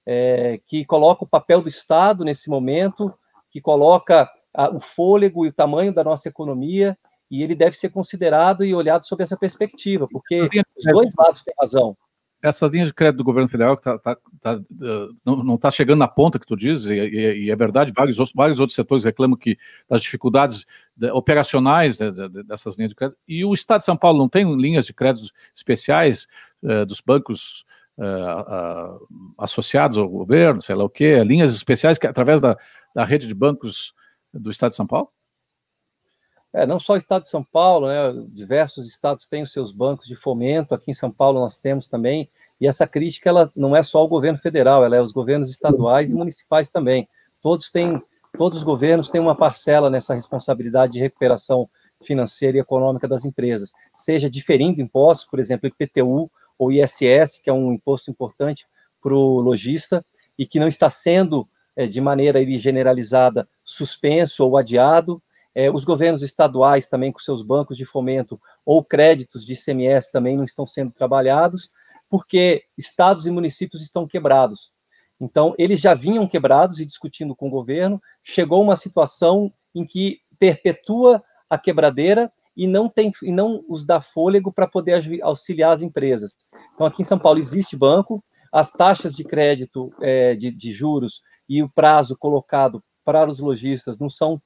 é, 0.06 0.60
que 0.68 0.86
coloca 0.86 1.24
o 1.24 1.28
papel 1.28 1.64
do 1.64 1.70
Estado 1.70 2.24
nesse 2.24 2.52
momento, 2.52 3.12
que 3.50 3.60
coloca 3.60 4.30
a, 4.54 4.70
o 4.70 4.80
fôlego 4.80 5.44
e 5.44 5.50
o 5.50 5.54
tamanho 5.54 5.92
da 5.92 6.04
nossa 6.04 6.30
economia, 6.30 6.96
e 7.32 7.42
ele 7.42 7.56
deve 7.56 7.76
ser 7.76 7.90
considerado 7.90 8.64
e 8.64 8.76
olhado 8.76 9.08
sob 9.08 9.24
essa 9.24 9.36
perspectiva, 9.36 10.08
porque 10.08 10.44
os 10.78 10.86
dois 10.86 11.12
lados 11.18 11.42
têm 11.42 11.56
razão 11.60 11.98
essas 12.41 12.72
linhas 12.72 12.88
de 12.88 12.93
crédito 12.93 13.17
do 13.17 13.24
governo 13.24 13.50
federal 13.50 13.75
que 13.75 13.84
tá, 13.84 13.98
tá, 13.98 14.17
tá, 14.41 14.55
uh, 14.55 15.15
não 15.25 15.55
está 15.55 15.69
chegando 15.69 16.00
na 16.00 16.08
ponta 16.08 16.39
que 16.39 16.46
tu 16.46 16.55
diz, 16.55 16.86
e, 16.86 16.93
e, 16.93 17.46
e, 17.46 17.51
é 17.51 17.55
verdade, 17.55 17.91
vários, 17.96 18.17
vários 18.34 18.60
outros 18.60 18.75
setores 18.75 19.03
reclamam 19.03 19.38
que 19.38 19.58
das 19.89 20.01
dificuldades 20.01 20.65
de, 20.96 21.12
operacionais 21.12 21.98
de, 21.98 22.12
dessas 22.43 22.77
linhas 22.77 22.89
de 22.89 22.96
crédito, 22.96 23.17
e 23.27 23.43
o 23.43 23.53
Estado 23.53 23.79
de 23.79 23.86
São 23.86 23.98
Paulo 23.98 24.17
não 24.17 24.29
tem 24.29 24.46
linhas 24.55 24.86
de 24.86 24.93
crédito 24.93 25.29
especiais 25.53 26.27
uh, 26.63 26.86
dos 26.86 27.01
bancos 27.01 27.65
uh, 27.98 29.34
associados 29.38 29.98
ao 29.98 30.08
governo, 30.08 30.62
sei 30.62 30.75
lá 30.75 30.86
o 30.86 30.89
quê, 30.89 31.22
linhas 31.24 31.53
especiais 31.53 31.98
que 31.98 32.08
através 32.08 32.39
da, 32.39 32.58
da 32.96 33.03
rede 33.03 33.27
de 33.27 33.34
bancos 33.34 33.93
do 34.34 34.50
Estado 34.50 34.69
de 34.69 34.75
São 34.77 34.88
Paulo? 34.88 35.12
É, 36.51 36.65
não 36.65 36.79
só 36.79 36.94
o 36.94 36.98
estado 36.98 37.22
de 37.22 37.29
São 37.29 37.44
Paulo, 37.44 37.88
né, 37.88 38.25
diversos 38.29 38.88
estados 38.88 39.27
têm 39.27 39.44
os 39.44 39.51
seus 39.51 39.72
bancos 39.72 40.08
de 40.08 40.15
fomento, 40.15 40.74
aqui 40.74 40.89
em 40.89 40.96
São 40.96 41.12
Paulo 41.12 41.39
nós 41.39 41.60
temos 41.60 41.88
também, 41.88 42.27
e 42.60 42.68
essa 42.68 42.88
crítica 42.88 43.29
ela 43.29 43.51
não 43.56 43.75
é 43.75 43.84
só 43.84 44.03
o 44.03 44.08
governo 44.08 44.38
federal, 44.38 44.84
ela 44.84 44.96
é 44.96 45.01
os 45.01 45.12
governos 45.12 45.51
estaduais 45.51 46.12
e 46.12 46.15
municipais 46.15 46.72
também. 46.72 47.08
Todos 47.39 47.70
têm, 47.70 48.01
todos 48.36 48.60
os 48.60 48.63
governos 48.63 49.10
têm 49.10 49.22
uma 49.22 49.36
parcela 49.36 49.91
nessa 49.91 50.15
responsabilidade 50.15 50.94
de 50.94 51.00
recuperação 51.00 51.70
financeira 52.01 52.58
e 52.58 52.62
econômica 52.62 53.08
das 53.08 53.25
empresas, 53.25 53.72
seja 53.94 54.29
diferindo 54.29 54.82
impostos, 54.82 55.29
por 55.29 55.39
exemplo, 55.39 55.68
IPTU 55.68 56.32
ou 56.58 56.72
ISS, 56.72 57.38
que 57.44 57.50
é 57.50 57.53
um 57.53 57.74
imposto 57.74 58.10
importante 58.10 58.65
para 59.01 59.13
o 59.13 59.39
lojista 59.39 60.03
e 60.38 60.46
que 60.46 60.60
não 60.60 60.68
está 60.68 60.89
sendo 60.89 61.48
é, 61.75 61.86
de 61.86 62.01
maneira 62.01 62.44
generalizada 62.58 63.48
suspenso 63.63 64.46
ou 64.46 64.58
adiado, 64.58 65.22
é, 65.56 65.70
os 65.70 65.84
governos 65.84 66.22
estaduais 66.22 66.88
também 66.88 67.12
com 67.12 67.20
seus 67.20 67.41
bancos 67.41 67.75
de 67.75 67.86
fomento 67.86 68.39
ou 68.65 68.84
créditos 68.84 69.46
de 69.46 69.53
ICMS 69.53 70.12
também 70.12 70.38
não 70.38 70.44
estão 70.44 70.65
sendo 70.65 70.91
trabalhados, 70.91 71.70
porque 72.10 72.63
estados 72.77 73.25
e 73.25 73.32
municípios 73.32 73.82
estão 73.82 74.08
quebrados. 74.08 74.72
Então, 75.20 75.53
eles 75.58 75.79
já 75.79 75.94
vinham 75.94 76.27
quebrados 76.27 76.79
e 76.79 76.86
discutindo 76.86 77.36
com 77.36 77.48
o 77.48 77.51
governo, 77.51 78.01
chegou 78.24 78.63
uma 78.63 78.75
situação 78.75 79.51
em 79.75 79.86
que 79.86 80.20
perpetua 80.39 81.22
a 81.50 81.58
quebradeira 81.58 82.32
e 82.56 82.68
não 82.68 82.88
tem 82.88 83.12
e 83.24 83.32
não 83.32 83.63
os 83.68 83.86
dá 83.86 84.00
fôlego 84.01 84.51
para 84.51 84.68
poder 84.68 85.22
auxiliar 85.22 85.74
as 85.74 85.82
empresas. 85.82 86.36
Então, 86.74 86.88
aqui 86.88 87.01
em 87.01 87.06
São 87.06 87.20
Paulo 87.20 87.39
existe 87.39 87.75
banco, 87.75 88.24
as 88.51 88.72
taxas 88.72 89.15
de 89.15 89.24
crédito 89.24 89.91
é, 90.01 90.36
de, 90.36 90.51
de 90.51 90.72
juros 90.72 91.22
e 91.48 91.62
o 91.62 91.70
prazo 91.70 92.18
colocado 92.18 92.84
para 93.03 93.29
os 93.29 93.39
lojistas 93.39 94.00
não 94.00 94.10
são 94.10 94.41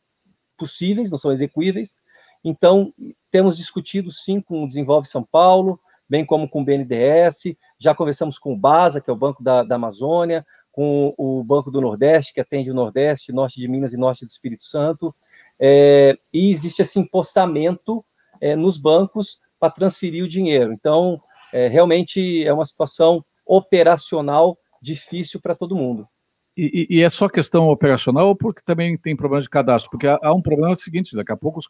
possíveis, 0.58 1.10
não 1.10 1.18
são 1.18 1.32
execuíveis. 1.32 1.98
Então, 2.44 2.94
temos 3.32 3.58
discutido 3.58 4.12
sim 4.12 4.42
com 4.42 4.64
o 4.64 4.68
Desenvolve 4.68 5.08
São 5.08 5.24
Paulo, 5.24 5.80
bem 6.10 6.26
como 6.26 6.48
com 6.48 6.62
o 6.62 6.66
BNDES, 6.66 7.56
já 7.80 7.96
conversamos 7.96 8.38
com 8.38 8.54
o 8.54 8.58
BASA, 8.58 9.02
que 9.02 9.10
é 9.10 9.14
o 9.14 9.18
Banco 9.18 9.42
da, 9.44 9.64
da 9.64 9.76
Amazônia, 9.76 10.46
com 10.72 11.14
o 11.18 11.44
Banco 11.44 11.72
do 11.72 11.80
Nordeste, 11.80 12.34
que 12.34 12.42
atende 12.42 12.72
o 12.72 12.74
Nordeste, 12.74 13.32
Norte 13.32 13.60
de 13.60 13.68
Minas 13.68 13.94
e 13.94 13.98
Norte 13.98 14.26
do 14.26 14.30
Espírito 14.30 14.64
Santo, 14.64 15.14
é, 15.60 16.18
e 16.34 16.50
existe 16.50 16.82
esse 16.82 17.00
empossamento 17.00 18.04
é, 18.42 18.56
nos 18.56 18.78
bancos 18.78 19.40
para 19.60 19.72
transferir 19.72 20.24
o 20.24 20.28
dinheiro. 20.28 20.74
Então, 20.74 21.22
é, 21.54 21.68
realmente 21.68 22.44
é 22.44 22.52
uma 22.52 22.66
situação 22.66 23.24
operacional 23.46 24.58
difícil 24.82 25.40
para 25.40 25.56
todo 25.56 25.76
mundo. 25.76 26.08
E, 26.56 26.88
e, 26.88 27.02
é 27.02 27.10
só 27.10 27.28
questão 27.28 27.68
operacional 27.68 28.28
ou 28.28 28.36
porque 28.36 28.62
também 28.64 28.96
tem 28.96 29.16
problema 29.16 29.42
de 29.42 29.50
cadastro? 29.50 29.90
Porque 29.90 30.06
há, 30.06 30.20
há 30.22 30.34
um 30.34 30.42
problema 30.42 30.76
seguinte, 30.76 31.16
daqui 31.16 31.32
a 31.32 31.38
pouco 31.38 31.60
os 31.60 31.68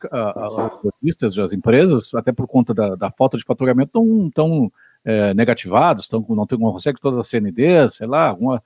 lojistas, 0.84 1.38
as 1.40 1.54
empresas, 1.54 2.14
até 2.14 2.34
por 2.34 2.48
conta 2.48 2.74
da, 2.74 2.96
da 2.96 3.12
falta 3.12 3.38
de 3.38 3.46
faturamento, 3.46 3.88
estão 3.88 4.30
tão, 4.32 4.72
é, 5.06 5.34
negativados, 5.34 6.10
tão, 6.10 6.26
não, 6.30 6.46
tem, 6.46 6.60
não 6.60 6.74
conseguem 6.74 7.00
todas 7.02 7.18
as 7.18 7.30
CNDs, 7.30 7.96
sei 7.96 8.08
lá, 8.08 8.28
alguma, 8.28 8.62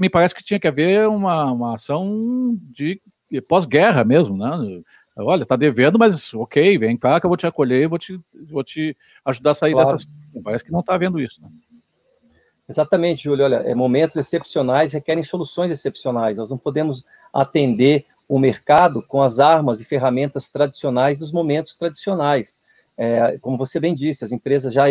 me 0.00 0.08
parece 0.08 0.34
que 0.34 0.44
tinha 0.44 0.60
que 0.60 0.68
haver 0.68 1.08
uma, 1.08 1.50
uma 1.50 1.74
ação 1.74 2.56
de 2.70 3.00
pós-guerra 3.48 4.04
mesmo, 4.04 4.36
né? 4.36 4.82
Olha, 5.16 5.44
tá 5.44 5.56
devendo, 5.56 5.98
mas 5.98 6.32
ok, 6.34 6.78
vem 6.78 6.96
cá 6.96 7.20
que 7.20 7.26
eu 7.26 7.30
vou 7.30 7.36
te 7.36 7.46
acolher, 7.46 7.88
vou 7.88 7.98
te, 7.98 8.18
vou 8.48 8.62
te 8.62 8.96
ajudar 9.24 9.50
a 9.50 9.54
sair 9.54 9.72
claro. 9.72 9.90
dessa 9.90 10.04
situação. 10.04 10.42
Parece 10.42 10.64
que 10.64 10.72
não 10.72 10.80
está 10.80 10.94
havendo 10.94 11.20
isso, 11.20 11.42
né? 11.42 11.48
Exatamente, 12.70 13.24
Júlio. 13.24 13.46
Olha, 13.46 13.56
é, 13.66 13.74
momentos 13.74 14.14
excepcionais 14.14 14.92
requerem 14.92 15.24
soluções 15.24 15.72
excepcionais. 15.72 16.38
Nós 16.38 16.50
não 16.50 16.56
podemos 16.56 17.04
atender 17.32 18.06
o 18.28 18.38
mercado 18.38 19.02
com 19.02 19.20
as 19.20 19.40
armas 19.40 19.80
e 19.80 19.84
ferramentas 19.84 20.48
tradicionais 20.48 21.18
dos 21.18 21.32
momentos 21.32 21.74
tradicionais. 21.74 22.54
É, 22.96 23.36
como 23.38 23.58
você 23.58 23.80
bem 23.80 23.92
disse, 23.92 24.24
as 24.24 24.30
empresas 24.30 24.72
já, 24.72 24.84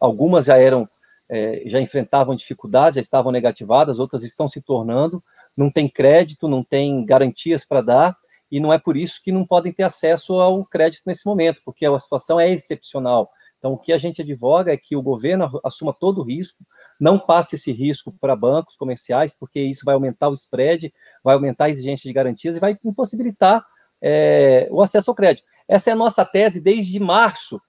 algumas 0.00 0.46
já 0.46 0.56
eram, 0.56 0.88
é, 1.28 1.62
já 1.66 1.78
enfrentavam 1.78 2.34
dificuldades, 2.34 2.94
já 2.94 3.02
estavam 3.02 3.30
negativadas, 3.30 3.98
outras 3.98 4.22
estão 4.22 4.48
se 4.48 4.62
tornando, 4.62 5.22
não 5.54 5.70
tem 5.70 5.90
crédito, 5.90 6.48
não 6.48 6.64
tem 6.64 7.04
garantias 7.04 7.66
para 7.66 7.82
dar, 7.82 8.16
e 8.50 8.58
não 8.58 8.72
é 8.72 8.78
por 8.78 8.96
isso 8.96 9.20
que 9.22 9.30
não 9.30 9.44
podem 9.44 9.74
ter 9.74 9.82
acesso 9.82 10.40
ao 10.40 10.64
crédito 10.64 11.02
nesse 11.04 11.26
momento, 11.26 11.60
porque 11.66 11.84
a 11.84 11.98
situação 11.98 12.40
é 12.40 12.50
excepcional. 12.50 13.30
Então, 13.58 13.72
o 13.72 13.78
que 13.78 13.92
a 13.92 13.98
gente 13.98 14.22
advoga 14.22 14.72
é 14.72 14.76
que 14.76 14.94
o 14.96 15.02
governo 15.02 15.60
assuma 15.64 15.92
todo 15.92 16.20
o 16.20 16.24
risco, 16.24 16.64
não 17.00 17.18
passe 17.18 17.56
esse 17.56 17.72
risco 17.72 18.12
para 18.20 18.36
bancos 18.36 18.76
comerciais, 18.76 19.34
porque 19.34 19.60
isso 19.60 19.84
vai 19.84 19.94
aumentar 19.94 20.28
o 20.28 20.34
spread, 20.34 20.92
vai 21.24 21.34
aumentar 21.34 21.66
a 21.66 21.70
exigência 21.70 22.08
de 22.08 22.12
garantias 22.12 22.56
e 22.56 22.60
vai 22.60 22.78
impossibilitar 22.84 23.64
é, 24.00 24.68
o 24.70 24.82
acesso 24.82 25.10
ao 25.10 25.16
crédito. 25.16 25.46
Essa 25.66 25.90
é 25.90 25.92
a 25.92 25.96
nossa 25.96 26.24
tese 26.24 26.62
desde 26.62 27.00
março. 27.00 27.60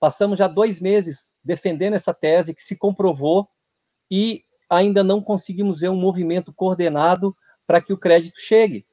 Passamos 0.00 0.38
já 0.38 0.48
dois 0.48 0.80
meses 0.80 1.34
defendendo 1.44 1.94
essa 1.94 2.12
tese 2.12 2.54
que 2.54 2.62
se 2.62 2.78
comprovou 2.78 3.48
e 4.10 4.42
ainda 4.68 5.04
não 5.04 5.22
conseguimos 5.22 5.80
ver 5.80 5.90
um 5.90 6.00
movimento 6.00 6.52
coordenado 6.52 7.36
para 7.66 7.80
que 7.80 7.92
o 7.92 7.98
crédito 7.98 8.40
chegue. 8.40 8.86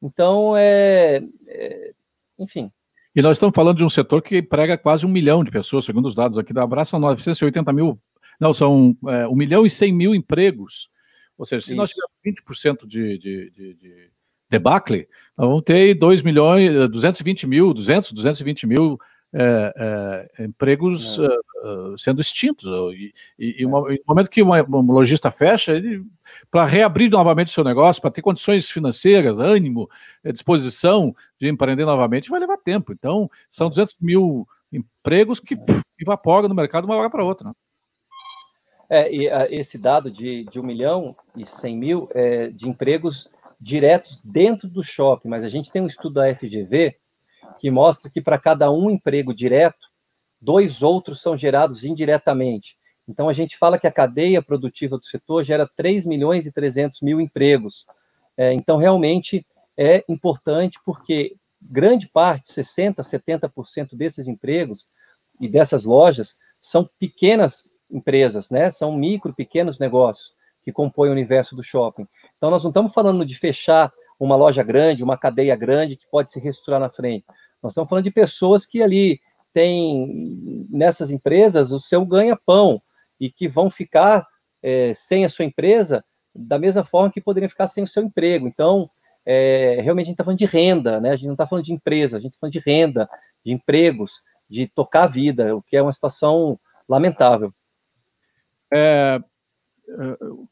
Então, 0.00 0.56
é, 0.56 1.22
é 1.48 1.94
enfim, 2.38 2.70
e 3.14 3.22
nós 3.22 3.36
estamos 3.36 3.54
falando 3.54 3.76
de 3.76 3.84
um 3.84 3.88
setor 3.88 4.22
que 4.22 4.42
prega 4.42 4.76
quase 4.76 5.06
um 5.06 5.08
milhão 5.08 5.44
de 5.44 5.50
pessoas, 5.50 5.84
segundo 5.84 6.06
os 6.06 6.14
dados 6.14 6.36
aqui 6.36 6.52
da 6.52 6.62
Abraço, 6.62 6.92
são 6.92 7.00
980 7.00 7.72
mil, 7.72 8.00
não, 8.40 8.52
são 8.52 8.96
é, 9.06 9.26
1 9.26 9.34
milhão 9.34 9.64
e 9.64 9.70
100 9.70 9.92
mil 9.92 10.14
empregos. 10.14 10.88
Ou 11.38 11.44
seja, 11.44 11.62
se 11.62 11.68
Isso. 11.68 11.76
nós 11.76 11.90
tivermos 11.90 12.14
20% 12.24 12.86
de, 12.86 13.18
de, 13.18 13.50
de, 13.50 13.74
de 13.74 14.10
debacle, 14.50 15.08
nós 15.36 15.48
vamos 15.48 15.62
ter 15.62 15.94
2 15.94 16.22
milhões, 16.22 16.70
220 16.90 17.46
mil, 17.46 17.72
200, 17.72 18.12
220 18.12 18.66
mil 18.66 18.98
é, 19.36 20.28
é, 20.38 20.44
empregos 20.44 21.18
uh, 21.18 21.98
sendo 21.98 22.20
extintos. 22.20 22.64
E, 22.94 23.12
e, 23.36 23.62
e, 23.62 23.66
uma, 23.66 23.80
no 23.80 23.98
momento 24.06 24.30
que 24.30 24.40
uma, 24.40 24.62
um 24.62 24.92
lojista 24.92 25.28
fecha, 25.28 25.72
para 26.50 26.64
reabrir 26.64 27.10
novamente 27.10 27.48
o 27.48 27.50
seu 27.50 27.64
negócio, 27.64 28.00
para 28.00 28.12
ter 28.12 28.22
condições 28.22 28.70
financeiras, 28.70 29.40
ânimo, 29.40 29.90
disposição 30.24 31.14
de 31.38 31.48
empreender 31.48 31.84
novamente, 31.84 32.30
vai 32.30 32.38
levar 32.38 32.58
tempo. 32.58 32.92
Então, 32.92 33.28
são 33.48 33.68
200 33.68 33.96
mil 34.00 34.46
empregos 34.72 35.40
que 35.40 35.56
puf, 35.56 35.82
evaporam 35.98 36.48
no 36.48 36.54
mercado 36.54 36.84
de 36.84 36.90
uma 36.90 36.98
hora 36.98 37.10
para 37.10 37.24
outra. 37.24 37.48
Né? 37.48 37.54
É, 38.88 39.12
e 39.12 39.28
a, 39.28 39.50
esse 39.50 39.78
dado 39.78 40.12
de, 40.12 40.44
de 40.44 40.60
1 40.60 40.62
milhão 40.62 41.16
e 41.36 41.44
100 41.44 41.76
mil 41.76 42.08
é, 42.14 42.48
de 42.48 42.68
empregos 42.68 43.32
diretos 43.60 44.20
dentro 44.22 44.68
do 44.68 44.84
shopping, 44.84 45.28
mas 45.28 45.42
a 45.42 45.48
gente 45.48 45.72
tem 45.72 45.82
um 45.82 45.86
estudo 45.86 46.14
da 46.14 46.34
FGV 46.34 46.96
que 47.58 47.70
mostra 47.70 48.10
que 48.10 48.20
para 48.20 48.38
cada 48.38 48.70
um 48.70 48.90
emprego 48.90 49.34
direto, 49.34 49.86
dois 50.40 50.82
outros 50.82 51.20
são 51.22 51.36
gerados 51.36 51.84
indiretamente. 51.84 52.76
Então, 53.08 53.28
a 53.28 53.32
gente 53.32 53.56
fala 53.56 53.78
que 53.78 53.86
a 53.86 53.92
cadeia 53.92 54.42
produtiva 54.42 54.96
do 54.96 55.04
setor 55.04 55.44
gera 55.44 55.68
3 55.76 56.06
milhões 56.06 56.46
e 56.46 56.52
300 56.52 57.00
mil 57.02 57.20
empregos. 57.20 57.86
É, 58.36 58.52
então, 58.52 58.78
realmente 58.78 59.46
é 59.76 60.04
importante 60.08 60.78
porque 60.84 61.36
grande 61.60 62.08
parte, 62.08 62.48
60%, 62.48 62.96
70% 62.96 63.96
desses 63.96 64.28
empregos 64.28 64.86
e 65.40 65.48
dessas 65.48 65.84
lojas 65.84 66.36
são 66.60 66.88
pequenas 66.98 67.74
empresas, 67.90 68.50
né? 68.50 68.70
São 68.70 68.96
micro, 68.96 69.34
pequenos 69.34 69.78
negócios 69.78 70.32
que 70.62 70.72
compõem 70.72 71.10
o 71.10 71.12
universo 71.12 71.54
do 71.54 71.62
shopping. 71.62 72.06
Então, 72.36 72.50
nós 72.50 72.62
não 72.62 72.70
estamos 72.70 72.92
falando 72.92 73.24
de 73.24 73.34
fechar 73.36 73.92
uma 74.18 74.36
loja 74.36 74.62
grande, 74.62 75.04
uma 75.04 75.18
cadeia 75.18 75.56
grande 75.56 75.96
que 75.96 76.08
pode 76.10 76.30
se 76.30 76.40
reestruturar 76.40 76.80
na 76.80 76.90
frente. 76.90 77.24
Nós 77.62 77.72
estamos 77.72 77.88
falando 77.88 78.04
de 78.04 78.10
pessoas 78.10 78.66
que 78.66 78.82
ali 78.82 79.20
têm, 79.52 80.66
nessas 80.70 81.10
empresas, 81.10 81.72
o 81.72 81.80
seu 81.80 82.04
ganha-pão 82.04 82.82
e 83.20 83.30
que 83.30 83.48
vão 83.48 83.70
ficar 83.70 84.26
é, 84.62 84.92
sem 84.94 85.24
a 85.24 85.28
sua 85.28 85.44
empresa 85.44 86.04
da 86.34 86.58
mesma 86.58 86.82
forma 86.82 87.12
que 87.12 87.20
poderiam 87.20 87.48
ficar 87.48 87.68
sem 87.68 87.84
o 87.84 87.88
seu 87.88 88.02
emprego. 88.02 88.48
Então, 88.48 88.88
é, 89.26 89.78
realmente 89.80 90.06
a 90.06 90.08
gente 90.08 90.14
está 90.14 90.24
falando 90.24 90.38
de 90.38 90.46
renda, 90.46 91.00
né? 91.00 91.10
A 91.10 91.16
gente 91.16 91.26
não 91.26 91.34
está 91.34 91.46
falando 91.46 91.64
de 91.64 91.72
empresa, 91.72 92.16
a 92.16 92.20
gente 92.20 92.32
está 92.32 92.40
falando 92.40 92.52
de 92.52 92.58
renda, 92.58 93.08
de 93.44 93.52
empregos, 93.52 94.20
de 94.50 94.66
tocar 94.66 95.04
a 95.04 95.08
vida, 95.08 95.54
o 95.56 95.62
que 95.62 95.76
é 95.76 95.82
uma 95.82 95.92
situação 95.92 96.58
lamentável. 96.88 97.52
É, 98.72 99.20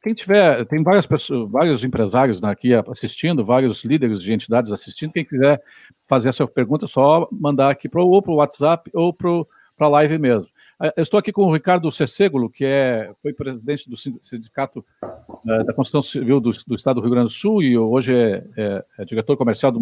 quem 0.03 0.15
tiver, 0.15 0.65
tem 0.67 0.83
várias 0.83 1.07
pessoas, 1.07 1.51
vários 1.51 1.83
empresários 1.83 2.43
aqui 2.43 2.73
assistindo, 2.75 3.45
vários 3.45 3.85
líderes 3.85 4.21
de 4.21 4.33
entidades 4.33 4.71
assistindo. 4.71 5.13
Quem 5.13 5.25
quiser 5.25 5.61
fazer 6.07 6.29
a 6.29 6.33
sua 6.33 6.47
pergunta, 6.47 6.85
é 6.85 6.89
só 6.89 7.29
mandar 7.33 7.71
aqui 7.71 7.89
pro, 7.89 8.07
ou 8.07 8.23
para 8.23 8.33
o 8.33 8.37
WhatsApp 8.37 8.91
ou 8.95 9.13
para 9.13 9.47
a 9.79 9.89
live 9.89 10.19
mesmo. 10.19 10.49
É, 10.81 10.93
eu 10.97 11.03
estou 11.03 11.19
aqui 11.19 11.33
com 11.33 11.45
o 11.45 11.53
Ricardo 11.53 11.91
Cecegolo, 11.91 12.51
que 12.51 12.65
é, 12.65 13.13
foi 13.23 13.33
presidente 13.33 13.89
do 13.89 13.97
Sindicato 13.97 14.85
uh, 15.03 15.65
da 15.65 15.73
Construção 15.73 16.03
Civil 16.03 16.41
do, 16.41 16.51
do, 16.67 16.75
Estado 16.75 16.97
do 16.97 17.03
Rio 17.03 17.11
Grande 17.11 17.29
do 17.29 17.33
Sul 17.33 17.63
e 17.63 17.79
hoje 17.79 18.15
é, 18.15 18.45
é, 18.57 18.85
é 18.99 19.05
diretor 19.05 19.37
comercial 19.37 19.73
de 19.73 19.79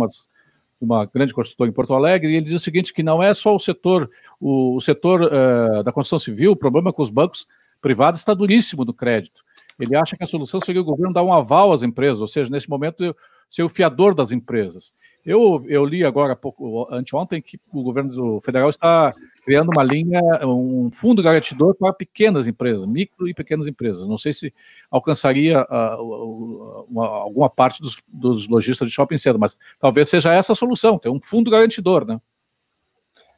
uma, 0.80 1.04
grande 1.06 1.34
construtora 1.34 1.70
em 1.70 1.72
Porto 1.72 1.94
Alegre. 1.94 2.30
E 2.30 2.36
ele 2.36 2.44
diz 2.44 2.54
o 2.54 2.58
seguinte: 2.58 2.92
que 2.92 3.02
não 3.02 3.22
é 3.22 3.34
só 3.34 3.54
o 3.54 3.58
setor, 3.58 4.10
o, 4.38 4.76
o 4.76 4.80
setor 4.80 5.28
da 5.82 5.92
construção 5.92 6.18
civil, 6.18 6.52
o 6.52 6.58
problema 6.58 6.92
com 6.92 7.02
os 7.02 7.10
bancos 7.10 7.46
privados 7.80 8.20
está 8.20 8.34
duríssimo 8.34 8.84
no 8.84 8.94
crédito. 8.94 9.42
Ele 9.78 9.96
acha 9.96 10.16
que 10.16 10.22
a 10.22 10.26
solução 10.26 10.60
seria 10.60 10.80
o 10.80 10.84
governo 10.84 11.14
dar 11.14 11.22
um 11.22 11.32
aval 11.32 11.72
às 11.72 11.82
empresas, 11.82 12.20
ou 12.20 12.28
seja, 12.28 12.50
nesse 12.50 12.68
momento 12.68 13.16
ser 13.48 13.62
o 13.62 13.68
fiador 13.68 14.14
das 14.14 14.30
empresas. 14.30 14.92
Eu, 15.24 15.64
eu 15.68 15.84
li 15.84 16.04
agora, 16.04 16.36
pouco, 16.36 16.86
anteontem, 16.90 17.42
que 17.42 17.60
o 17.72 17.82
governo 17.82 18.40
federal 18.42 18.70
está 18.70 19.12
criando 19.44 19.70
uma 19.74 19.82
linha, 19.82 20.20
um 20.46 20.90
fundo 20.92 21.22
garantidor 21.22 21.74
para 21.74 21.92
pequenas 21.92 22.46
empresas, 22.46 22.86
micro 22.86 23.28
e 23.28 23.34
pequenas 23.34 23.66
empresas. 23.66 24.08
Não 24.08 24.16
sei 24.16 24.32
se 24.32 24.54
alcançaria 24.90 25.62
uh, 25.62 26.86
uma, 26.88 27.06
alguma 27.06 27.50
parte 27.50 27.82
dos, 27.82 27.98
dos 28.08 28.48
lojistas 28.48 28.88
de 28.88 28.94
shopping 28.94 29.18
center, 29.18 29.38
mas 29.38 29.58
talvez 29.78 30.08
seja 30.08 30.32
essa 30.32 30.52
a 30.52 30.56
solução, 30.56 30.98
ter 30.98 31.10
um 31.10 31.20
fundo 31.22 31.50
garantidor, 31.50 32.06
né? 32.06 32.18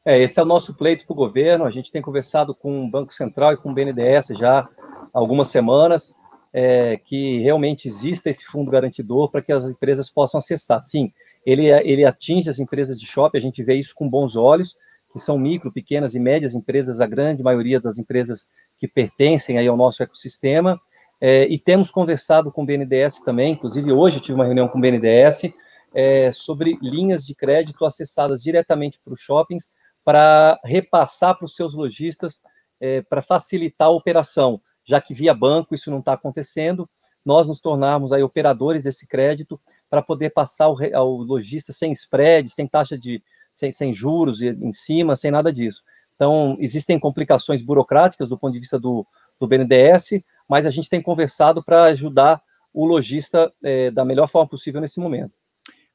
É, 0.04 0.20
esse 0.20 0.40
é 0.40 0.42
o 0.42 0.46
nosso 0.46 0.74
pleito 0.74 1.06
para 1.06 1.12
o 1.12 1.16
governo. 1.16 1.64
A 1.64 1.70
gente 1.70 1.92
tem 1.92 2.02
conversado 2.02 2.54
com 2.54 2.84
o 2.84 2.90
Banco 2.90 3.12
Central 3.12 3.52
e 3.52 3.56
com 3.56 3.70
o 3.70 3.74
BNDES 3.74 4.28
já 4.38 4.60
há 4.60 4.68
algumas 5.12 5.48
semanas 5.48 6.14
é, 6.52 6.96
que 6.96 7.38
realmente 7.40 7.86
exista 7.86 8.28
esse 8.28 8.44
fundo 8.44 8.70
garantidor 8.70 9.30
para 9.30 9.40
que 9.40 9.52
as 9.52 9.64
empresas 9.70 10.10
possam 10.10 10.38
acessar. 10.38 10.80
Sim, 10.80 11.12
ele, 11.46 11.68
ele 11.68 12.04
atinge 12.04 12.50
as 12.50 12.58
empresas 12.58 12.98
de 12.98 13.06
shopping, 13.06 13.38
a 13.38 13.40
gente 13.40 13.62
vê 13.62 13.74
isso 13.76 13.94
com 13.94 14.08
bons 14.08 14.36
olhos, 14.36 14.76
que 15.12 15.18
são 15.18 15.38
micro, 15.38 15.72
pequenas 15.72 16.14
e 16.14 16.20
médias 16.20 16.54
empresas, 16.54 17.00
a 17.00 17.06
grande 17.06 17.42
maioria 17.42 17.80
das 17.80 17.98
empresas 17.98 18.46
que 18.78 18.88
pertencem 18.88 19.58
aí 19.58 19.68
ao 19.68 19.76
nosso 19.76 20.02
ecossistema, 20.02 20.80
é, 21.20 21.46
e 21.46 21.58
temos 21.58 21.90
conversado 21.90 22.50
com 22.50 22.62
o 22.62 22.66
BNDES 22.66 23.20
também, 23.20 23.52
inclusive 23.52 23.92
hoje 23.92 24.16
eu 24.16 24.22
tive 24.22 24.34
uma 24.34 24.44
reunião 24.44 24.68
com 24.68 24.78
o 24.78 24.80
BNDES, 24.80 25.52
é, 25.94 26.32
sobre 26.32 26.78
linhas 26.82 27.24
de 27.24 27.34
crédito 27.34 27.84
acessadas 27.84 28.42
diretamente 28.42 28.98
para 29.04 29.12
os 29.12 29.20
shoppings, 29.20 29.68
para 30.04 30.58
repassar 30.64 31.36
para 31.36 31.44
os 31.44 31.54
seus 31.54 31.74
lojistas, 31.74 32.40
é, 32.80 33.02
para 33.02 33.22
facilitar 33.22 33.88
a 33.88 33.92
operação 33.92 34.60
já 34.84 35.00
que 35.00 35.14
via 35.14 35.34
banco 35.34 35.74
isso 35.74 35.90
não 35.90 36.00
está 36.00 36.12
acontecendo, 36.14 36.88
nós 37.24 37.46
nos 37.46 37.60
tornarmos 37.60 38.12
aí 38.12 38.22
operadores 38.22 38.84
desse 38.84 39.06
crédito 39.06 39.60
para 39.88 40.02
poder 40.02 40.30
passar 40.30 40.64
ao, 40.64 40.76
ao 40.94 41.12
lojista 41.16 41.72
sem 41.72 41.92
spread, 41.92 42.48
sem 42.48 42.66
taxa 42.66 42.98
de, 42.98 43.22
sem, 43.52 43.72
sem 43.72 43.92
juros 43.92 44.42
em 44.42 44.72
cima, 44.72 45.14
sem 45.14 45.30
nada 45.30 45.52
disso. 45.52 45.82
Então, 46.16 46.56
existem 46.58 46.98
complicações 46.98 47.62
burocráticas 47.62 48.28
do 48.28 48.38
ponto 48.38 48.52
de 48.52 48.58
vista 48.58 48.78
do, 48.78 49.06
do 49.38 49.46
BNDES, 49.46 50.24
mas 50.48 50.66
a 50.66 50.70
gente 50.70 50.88
tem 50.90 51.00
conversado 51.00 51.62
para 51.62 51.84
ajudar 51.84 52.42
o 52.74 52.84
lojista 52.84 53.52
é, 53.62 53.90
da 53.90 54.04
melhor 54.04 54.28
forma 54.28 54.48
possível 54.48 54.80
nesse 54.80 54.98
momento. 54.98 55.32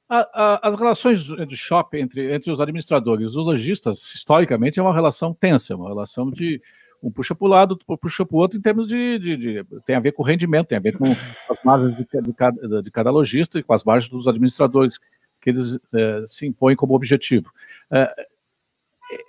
A, 0.09 0.19
a, 0.33 0.67
as 0.67 0.75
relações 0.75 1.25
de 1.25 1.57
shopping 1.57 1.97
entre, 1.97 2.33
entre 2.33 2.49
os 2.49 2.61
administradores 2.61 3.23
e 3.23 3.27
os 3.27 3.35
lojistas, 3.35 4.13
historicamente, 4.15 4.79
é 4.79 4.83
uma 4.83 4.93
relação 4.93 5.33
tensa, 5.33 5.75
uma 5.75 5.89
relação 5.89 6.31
de 6.31 6.61
um 7.03 7.11
puxa 7.11 7.35
para 7.35 7.45
o 7.45 7.49
lado, 7.49 7.77
puxa 7.99 8.25
para 8.25 8.35
o 8.35 8.39
outro 8.39 8.57
em 8.57 8.61
termos 8.61 8.87
de, 8.87 9.19
de, 9.19 9.37
de, 9.37 9.65
Tem 9.85 9.95
a 9.95 9.99
ver 9.99 10.13
com 10.13 10.23
rendimento, 10.23 10.67
tem 10.67 10.77
a 10.77 10.81
ver 10.81 10.97
com 10.97 11.05
as 11.05 11.63
margens 11.63 11.95
de, 11.97 12.21
de, 12.21 12.33
cada, 12.33 12.83
de 12.83 12.91
cada 12.91 13.11
lojista 13.11 13.59
e 13.59 13.63
com 13.63 13.73
as 13.73 13.83
margens 13.83 14.09
dos 14.09 14.27
administradores 14.27 14.97
que 15.41 15.49
eles 15.49 15.77
é, 15.93 16.23
se 16.25 16.47
impõem 16.47 16.75
como 16.75 16.95
objetivo. 16.95 17.51
É, 17.91 18.27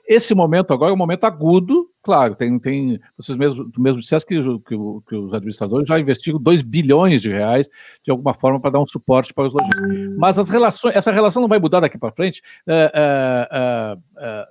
esse 0.07 0.35
momento 0.35 0.73
agora 0.73 0.91
é 0.91 0.95
um 0.95 0.99
momento 0.99 1.25
agudo, 1.25 1.91
claro, 2.03 2.35
tem, 2.35 2.59
tem 2.59 2.99
vocês 3.17 3.37
mesmo, 3.37 3.71
mesmo 3.77 4.01
disseram 4.01 4.25
que, 4.27 4.41
que, 4.41 4.77
que, 5.09 5.15
os 5.15 5.33
administradores 5.33 5.87
já 5.87 5.99
investiram 5.99 6.41
2 6.41 6.63
bilhões 6.63 7.23
de 7.23 7.31
reais 7.31 7.69
de 8.03 8.11
alguma 8.11 8.35
forma 8.35 8.61
para 8.61 8.71
dar 8.71 8.81
um 8.81 8.87
suporte 8.87 9.33
para 9.33 9.47
os 9.47 9.53
lojistas. 9.53 10.17
Mas 10.17 10.39
as 10.39 10.49
relações, 10.49 10.97
essa 10.97 11.13
relação 11.13 11.43
não 11.43 11.49
vai 11.49 11.59
mudar 11.59 11.81
daqui 11.81 11.99
para 11.99 12.13
frente. 12.13 12.43
É, 12.67 12.93
é, 12.95 13.99
é, 14.19 14.49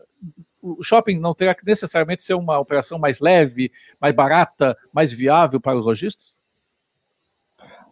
o 0.62 0.84
shopping 0.84 1.18
não 1.20 1.34
terá 1.34 1.54
que 1.54 1.66
necessariamente 1.66 2.24
ser 2.24 2.34
uma 2.34 2.60
operação 2.60 2.98
mais 2.98 3.20
leve, 3.20 3.72
mais 4.00 4.14
barata, 4.14 4.78
mais 4.94 5.12
viável 5.12 5.60
para 5.60 5.78
os 5.78 5.86
lojistas? 5.86 6.38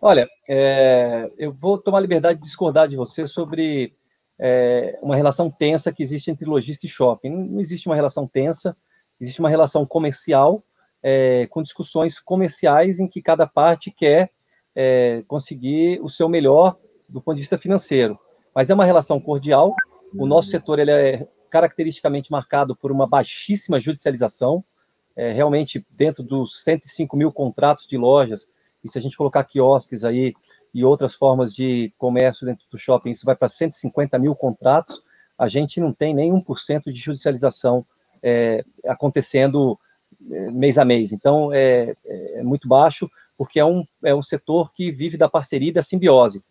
Olha, 0.01 0.27
é, 0.47 1.31
eu 1.37 1.51
vou 1.51 1.77
tomar 1.77 1.99
liberdade 1.99 2.39
de 2.39 2.45
discordar 2.45 2.87
de 2.87 2.95
você 2.95 3.25
sobre 3.25 3.95
é, 4.39 4.97
uma 5.01 5.15
relação 5.15 5.49
tensa 5.49 5.93
que 5.93 6.03
existe 6.03 6.29
entre 6.29 6.45
lojista 6.45 6.85
e 6.85 6.89
shopping. 6.89 7.29
Não, 7.29 7.59
existe 7.59 7.87
uma 7.87 7.95
relação 7.95 8.27
tensa, 8.27 8.75
existe 9.19 9.39
uma 9.39 9.49
relação 9.49 9.85
comercial, 9.85 10.63
é, 11.01 11.47
com 11.47 11.61
discussões 11.61 12.19
comerciais 12.19 12.99
em 12.99 13.07
que 13.07 13.21
cada 13.21 13.45
parte 13.47 13.91
quer 13.91 14.31
é, 14.75 15.23
conseguir 15.27 15.99
o 16.01 16.09
seu 16.09 16.27
melhor 16.27 16.77
do 17.07 17.21
ponto 17.21 17.35
de 17.35 17.41
vista 17.41 17.57
financeiro. 17.57 18.19
Mas 18.53 18.69
é 18.69 18.73
uma 18.73 18.85
relação 18.85 19.19
cordial. 19.19 19.73
O 20.17 20.25
nosso 20.25 20.49
setor 20.49 20.79
ele 20.79 20.91
é 20.91 21.27
caracteristicamente 21.49 22.31
marcado 22.31 22.75
por 22.75 22.91
uma 22.91 23.07
baixíssima 23.07 23.79
judicialização, 23.79 24.63
é, 25.15 25.31
realmente 25.31 25.85
dentro 25.89 26.23
dos 26.23 26.63
105 26.63 27.15
mil 27.15 27.31
contratos 27.31 27.87
de 27.87 27.97
lojas, 27.97 28.47
e 28.83 28.89
se 28.89 28.97
a 28.97 29.01
gente 29.01 29.17
colocar 29.17 29.43
quiosques 29.43 30.03
aí 30.03 30.33
e 30.75 30.83
outras 30.83 31.13
formas 31.15 31.53
de 31.53 31.93
comércio 31.97 32.45
dentro 32.45 32.65
do 32.69 32.77
shopping, 32.77 33.11
isso 33.11 33.25
vai 33.25 33.33
para 33.33 33.47
150 33.47 34.19
mil 34.19 34.35
contratos, 34.35 35.05
a 35.37 35.47
gente 35.47 35.79
não 35.79 35.93
tem 35.93 36.13
nem 36.13 36.33
1% 36.33 36.91
de 36.91 36.99
judicialização 36.99 37.85
é, 38.21 38.61
acontecendo 38.85 39.79
é, 40.29 40.51
mês 40.51 40.77
a 40.77 40.83
mês. 40.83 41.13
Então, 41.13 41.53
é, 41.53 41.95
é, 42.05 42.43
muito 42.43 42.67
baixo, 42.67 43.09
porque 43.37 43.57
é 43.57 43.63
um, 43.63 43.85
é 44.03 44.13
um 44.13 44.21
setor 44.21 44.73
que 44.73 44.91
vive 44.91 45.15
da 45.15 45.29
parceria 45.29 45.69
e 45.69 45.73
da 45.73 45.81
simbiose. 45.81 46.43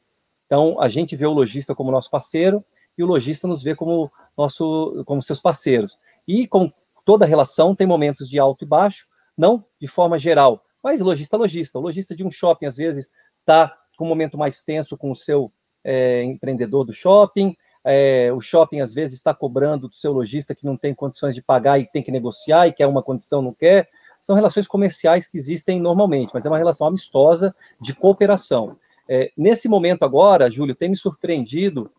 Então, 0.46 0.80
a 0.80 0.88
gente 0.88 1.14
vê 1.14 1.26
o 1.26 1.32
lojista 1.32 1.74
como 1.74 1.92
nosso 1.92 2.10
parceiro, 2.10 2.64
e 2.96 3.04
o 3.04 3.06
lojista 3.06 3.46
nos 3.46 3.62
vê 3.62 3.74
como, 3.74 4.10
nosso, 4.38 5.02
como 5.04 5.20
seus 5.20 5.40
parceiros. 5.40 5.98
E 6.26 6.46
com 6.46 6.72
toda 7.04 7.26
relação 7.26 7.74
tem 7.74 7.86
momentos 7.86 8.26
de 8.26 8.38
alto 8.38 8.64
e 8.64 8.68
baixo, 8.68 9.06
não 9.36 9.62
de 9.78 9.86
forma 9.86 10.18
geral, 10.18 10.64
mas 10.82 11.00
lojista 11.00 11.36
lojista. 11.36 11.78
O 11.78 11.82
lojista 11.82 12.16
de 12.16 12.24
um 12.24 12.30
shopping, 12.30 12.64
às 12.64 12.76
vezes, 12.76 13.12
está 13.40 13.83
com 13.96 14.04
um 14.04 14.08
momento 14.08 14.38
mais 14.38 14.62
tenso 14.62 14.96
com 14.96 15.10
o 15.10 15.16
seu 15.16 15.52
é, 15.82 16.22
empreendedor 16.22 16.84
do 16.84 16.92
shopping, 16.92 17.56
é, 17.86 18.32
o 18.32 18.40
shopping 18.40 18.80
às 18.80 18.94
vezes 18.94 19.18
está 19.18 19.34
cobrando 19.34 19.88
do 19.88 19.94
seu 19.94 20.10
lojista 20.12 20.54
que 20.54 20.64
não 20.64 20.74
tem 20.74 20.94
condições 20.94 21.34
de 21.34 21.42
pagar 21.42 21.78
e 21.78 21.86
tem 21.86 22.02
que 22.02 22.10
negociar 22.10 22.66
e 22.66 22.72
quer 22.72 22.86
uma 22.86 23.02
condição, 23.02 23.42
não 23.42 23.52
quer. 23.52 23.90
São 24.18 24.34
relações 24.34 24.66
comerciais 24.66 25.28
que 25.28 25.36
existem 25.36 25.78
normalmente, 25.78 26.30
mas 26.32 26.46
é 26.46 26.48
uma 26.48 26.56
relação 26.56 26.86
amistosa 26.86 27.54
de 27.78 27.92
cooperação. 27.94 28.78
É, 29.06 29.30
nesse 29.36 29.68
momento 29.68 30.02
agora, 30.02 30.50
Júlio, 30.50 30.74
tem 30.74 30.88
me 30.88 30.96
surpreendido 30.96 31.92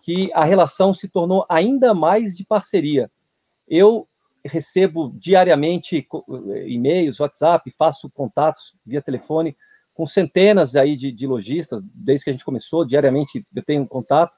que 0.00 0.30
a 0.32 0.44
relação 0.44 0.94
se 0.94 1.08
tornou 1.08 1.44
ainda 1.48 1.92
mais 1.92 2.36
de 2.36 2.44
parceria. 2.44 3.10
Eu 3.68 4.06
recebo 4.44 5.12
diariamente 5.16 6.06
e-mails, 6.66 7.18
WhatsApp, 7.18 7.68
faço 7.70 8.10
contatos 8.10 8.76
via 8.86 9.02
telefone 9.02 9.56
com 10.02 10.06
centenas 10.06 10.74
aí 10.74 10.96
de, 10.96 11.12
de 11.12 11.28
lojistas, 11.28 11.80
desde 11.94 12.24
que 12.24 12.30
a 12.30 12.32
gente 12.32 12.44
começou, 12.44 12.84
diariamente 12.84 13.46
eu 13.54 13.62
tenho 13.62 13.86
contato, 13.86 14.36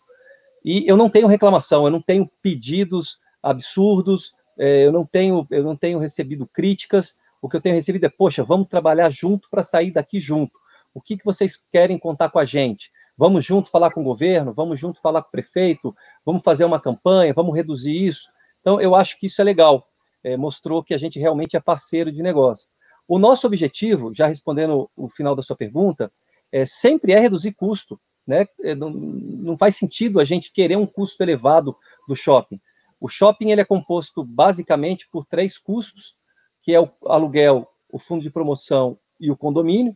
e 0.62 0.85
eu 0.87 0.94
não 0.94 1.09
tenho 1.09 1.27
reclamação, 1.27 1.87
eu 1.87 1.90
não 1.90 2.03
tenho 2.03 2.31
pedidos 2.42 3.18
absurdos, 3.42 4.35
é, 4.59 4.85
eu 4.85 4.92
não 4.92 5.07
tenho, 5.07 5.46
eu 5.50 5.64
não 5.64 5.74
tenho 5.74 5.98
recebido 5.98 6.46
críticas. 6.46 7.14
O 7.40 7.48
que 7.48 7.57
eu 7.57 7.62
tenho 7.62 7.74
recebido 7.74 8.05
é, 8.05 8.11
poxa, 8.11 8.44
vamos 8.44 8.68
trabalhar 8.68 9.09
junto 9.09 9.48
para 9.48 9.64
sair 9.64 9.90
daqui 9.90 10.20
junto. 10.20 10.53
O 10.92 11.00
que, 11.00 11.16
que 11.16 11.24
vocês 11.24 11.57
querem 11.57 11.98
contar 11.98 12.29
com 12.29 12.38
a 12.38 12.44
gente? 12.44 12.92
Vamos 13.16 13.42
junto 13.42 13.70
falar 13.70 13.90
com 13.90 14.03
o 14.03 14.05
governo, 14.05 14.53
vamos 14.53 14.79
junto 14.79 15.00
falar 15.00 15.22
com 15.22 15.29
o 15.29 15.33
prefeito, 15.33 15.96
vamos 16.27 16.42
fazer 16.42 16.66
uma 16.66 16.79
campanha, 16.79 17.33
vamos 17.33 17.57
reduzir 17.57 18.05
isso. 18.05 18.29
Então, 18.61 18.83
eu 18.83 18.94
acho 18.94 19.18
que 19.18 19.29
isso 19.29 19.40
é 19.40 19.44
legal. 19.44 19.88
É, 20.22 20.37
mostrou 20.37 20.85
que 20.85 20.92
a 20.92 20.98
gente 20.98 21.18
realmente 21.18 21.57
é 21.57 21.61
parceiro 21.61 22.12
de 22.12 22.22
negócio. 22.22 22.68
O 23.07 23.19
nosso 23.19 23.47
objetivo, 23.47 24.12
já 24.14 24.27
respondendo 24.27 24.90
o 24.97 25.09
final 25.09 25.35
da 25.35 25.43
sua 25.43 25.57
pergunta, 25.57 26.11
é, 26.51 26.64
sempre 26.64 27.12
é 27.12 27.19
reduzir 27.19 27.53
custo. 27.53 28.01
Né? 28.27 28.47
É, 28.62 28.75
não, 28.75 28.90
não 28.90 29.57
faz 29.57 29.77
sentido 29.77 30.19
a 30.19 30.25
gente 30.25 30.53
querer 30.53 30.77
um 30.77 30.87
custo 30.87 31.23
elevado 31.23 31.77
do 32.09 32.17
shopping. 32.17 32.61
O 32.99 33.09
shopping 33.09 33.51
ele 33.51 33.61
é 33.61 33.64
composto 33.64 34.25
basicamente 34.25 35.07
por 35.11 35.27
três 35.27 35.59
custos, 35.59 36.17
que 36.62 36.73
é 36.73 36.81
o 36.81 36.88
aluguel, 37.07 37.69
o 37.93 37.99
fundo 37.99 38.23
de 38.23 38.31
promoção 38.31 38.99
e 39.21 39.31
o 39.31 39.37
condomínio, 39.37 39.95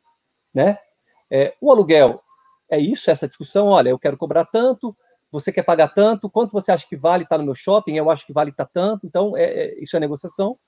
né? 0.53 0.79
É, 1.31 1.55
o 1.61 1.71
aluguel 1.71 2.23
é 2.71 2.79
isso, 2.79 3.11
essa 3.11 3.27
discussão. 3.27 3.69
Olha, 3.69 3.89
eu 3.89 3.99
quero 3.99 4.19
cobrar 4.19 4.45
tanto, 4.45 4.95
você 5.31 5.53
quer 5.53 5.63
pagar 5.63 5.89
tanto, 5.89 6.29
quanto 6.29 6.53
você 6.53 6.73
acha 6.73 6.87
que 6.87 6.97
vale 6.97 7.23
estar 7.23 7.39
no 7.39 7.45
meu 7.45 7.55
shopping? 7.55 7.97
Eu 7.97 8.11
acho 8.11 8.27
que 8.27 8.33
vale 8.33 8.51
estar 8.51 8.67
tanto. 8.67 9.07
Então, 9.07 9.37
é, 9.37 9.45
é, 9.45 9.83
isso 9.83 9.97
é 9.97 10.01
negociação. 10.01 10.59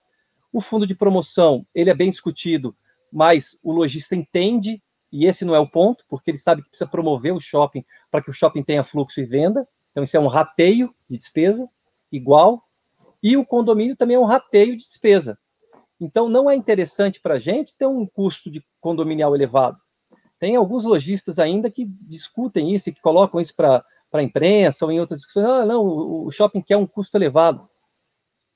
O 0.53 0.61
fundo 0.61 0.87
de 0.87 0.95
promoção 0.95 1.67
ele 1.75 1.91
é 1.91 1.95
bem 1.95 2.11
discutido, 2.11 2.77
mas 3.13 3.61
o 3.65 3.73
lojista 3.73 4.15
entende 4.15 4.83
e 5.13 5.27
esse 5.27 5.45
não 5.45 5.55
é 5.55 5.59
o 5.59 5.69
ponto, 5.69 6.05
porque 6.09 6.31
ele 6.31 6.39
sabe 6.39 6.63
que 6.63 6.69
precisa 6.69 6.89
promover 6.89 7.33
o 7.33 7.41
shopping 7.41 7.85
para 8.11 8.23
que 8.23 8.31
o 8.31 8.33
shopping 8.33 8.63
tenha 8.63 8.85
fluxo 8.85 9.21
e 9.21 9.25
venda. 9.25 9.67
Então, 9.91 10.05
isso 10.05 10.17
é 10.17 10.21
um 10.21 10.29
rateio 10.29 10.95
de 11.09 11.19
despesa 11.19 11.69
igual. 12.13 12.65
E 13.23 13.37
o 13.37 13.45
condomínio 13.45 13.97
também 13.97 14.17
é 14.17 14.21
um 14.21 14.25
rateio 14.25 14.77
de 14.77 14.85
despesa. 14.85 15.39
Então, 16.01 16.29
não 16.29 16.49
é 16.49 16.55
interessante 16.55 17.21
para 17.21 17.35
a 17.35 17.39
gente 17.39 17.77
ter 17.77 17.87
um 17.87 18.07
custo 18.07 18.51
de 18.51 18.65
condominial 18.81 19.35
elevado. 19.35 19.79
Tem 20.39 20.57
alguns 20.57 20.85
lojistas 20.85 21.39
ainda 21.39 21.71
que 21.71 21.85
discutem 21.85 22.73
isso 22.73 22.89
e 22.89 22.93
que 22.93 23.01
colocam 23.01 23.41
isso 23.41 23.55
para 23.55 23.85
a 24.13 24.23
imprensa 24.23 24.87
ou 24.87 24.93
em 24.93 25.01
outras 25.01 25.21
discussões. 25.21 25.47
Ah, 25.47 25.67
não, 25.67 25.85
o 25.85 26.31
shopping 26.31 26.63
quer 26.63 26.77
um 26.77 26.87
custo 26.87 27.17
elevado. 27.19 27.69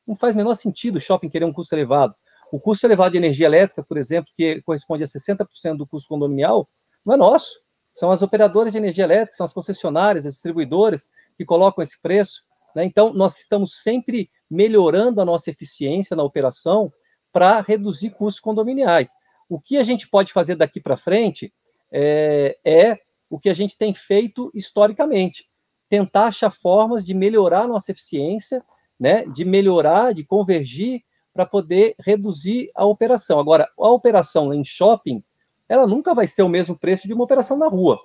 Não 0.07 0.15
faz 0.15 0.35
menor 0.35 0.55
sentido 0.55 0.97
o 0.97 1.01
shopping 1.01 1.29
querer 1.29 1.45
um 1.45 1.53
custo 1.53 1.75
elevado. 1.75 2.15
O 2.53 2.61
custo 2.61 2.87
elevado 2.87 3.13
de 3.13 3.19
energia 3.19 3.47
elétrica, 3.47 3.83
por 3.83 3.97
exemplo, 3.97 4.31
que 4.35 4.63
corresponde 4.63 5.03
a 5.03 5.07
60% 5.07 5.77
do 5.77 5.87
custo 5.87 6.09
condominial, 6.09 6.69
não 7.05 7.15
é 7.15 7.17
nosso. 7.17 7.63
São 7.93 8.11
as 8.11 8.23
operadoras 8.23 8.73
de 8.73 8.79
energia 8.79 9.05
elétrica, 9.05 9.37
são 9.37 9.45
as 9.45 9.53
concessionárias, 9.53 10.27
as 10.27 10.35
distribuidoras 10.35 11.09
que 11.37 11.45
colocam 11.45 11.83
esse 11.83 12.01
preço. 12.01 12.45
Né? 12.75 12.85
Então, 12.85 13.13
nós 13.13 13.39
estamos 13.39 13.83
sempre 13.83 14.31
melhorando 14.51 15.21
a 15.21 15.25
nossa 15.25 15.51
eficiência 15.51 16.17
na 16.17 16.23
operação 16.23 16.93
para 17.33 17.61
reduzir 17.61 18.11
custos 18.11 18.41
condominiais. 18.41 19.13
O 19.49 19.61
que 19.61 19.77
a 19.77 19.83
gente 19.83 20.09
pode 20.09 20.33
fazer 20.33 20.57
daqui 20.57 20.81
para 20.81 20.97
frente 20.97 21.53
é, 21.93 22.59
é 22.65 22.99
o 23.31 23.39
que 23.39 23.49
a 23.49 23.55
gente 23.55 23.77
tem 23.77 23.93
feito 23.93 24.51
historicamente, 24.55 25.49
tentar 25.89 26.27
achar 26.27 26.51
formas 26.51 27.05
de 27.05 27.15
melhorar 27.15 27.63
a 27.63 27.69
nossa 27.69 27.91
eficiência, 27.91 28.65
né, 28.99 29.25
de 29.27 29.45
melhorar, 29.45 30.13
de 30.13 30.25
convergir 30.25 31.03
para 31.33 31.45
poder 31.45 31.95
reduzir 31.99 32.71
a 32.75 32.85
operação. 32.85 33.41
Agora, 33.41 33.69
a 33.79 33.89
operação 33.91 34.55
em 34.55 34.65
shopping, 34.65 35.23
ela 35.69 35.87
nunca 35.87 36.15
vai 36.15 36.27
ser 36.27 36.43
o 36.43 36.49
mesmo 36.49 36.79
preço 36.79 37.09
de 37.09 37.15
uma 37.15 37.25
operação 37.25 37.59
na 37.59 37.69
rua. 37.69 37.99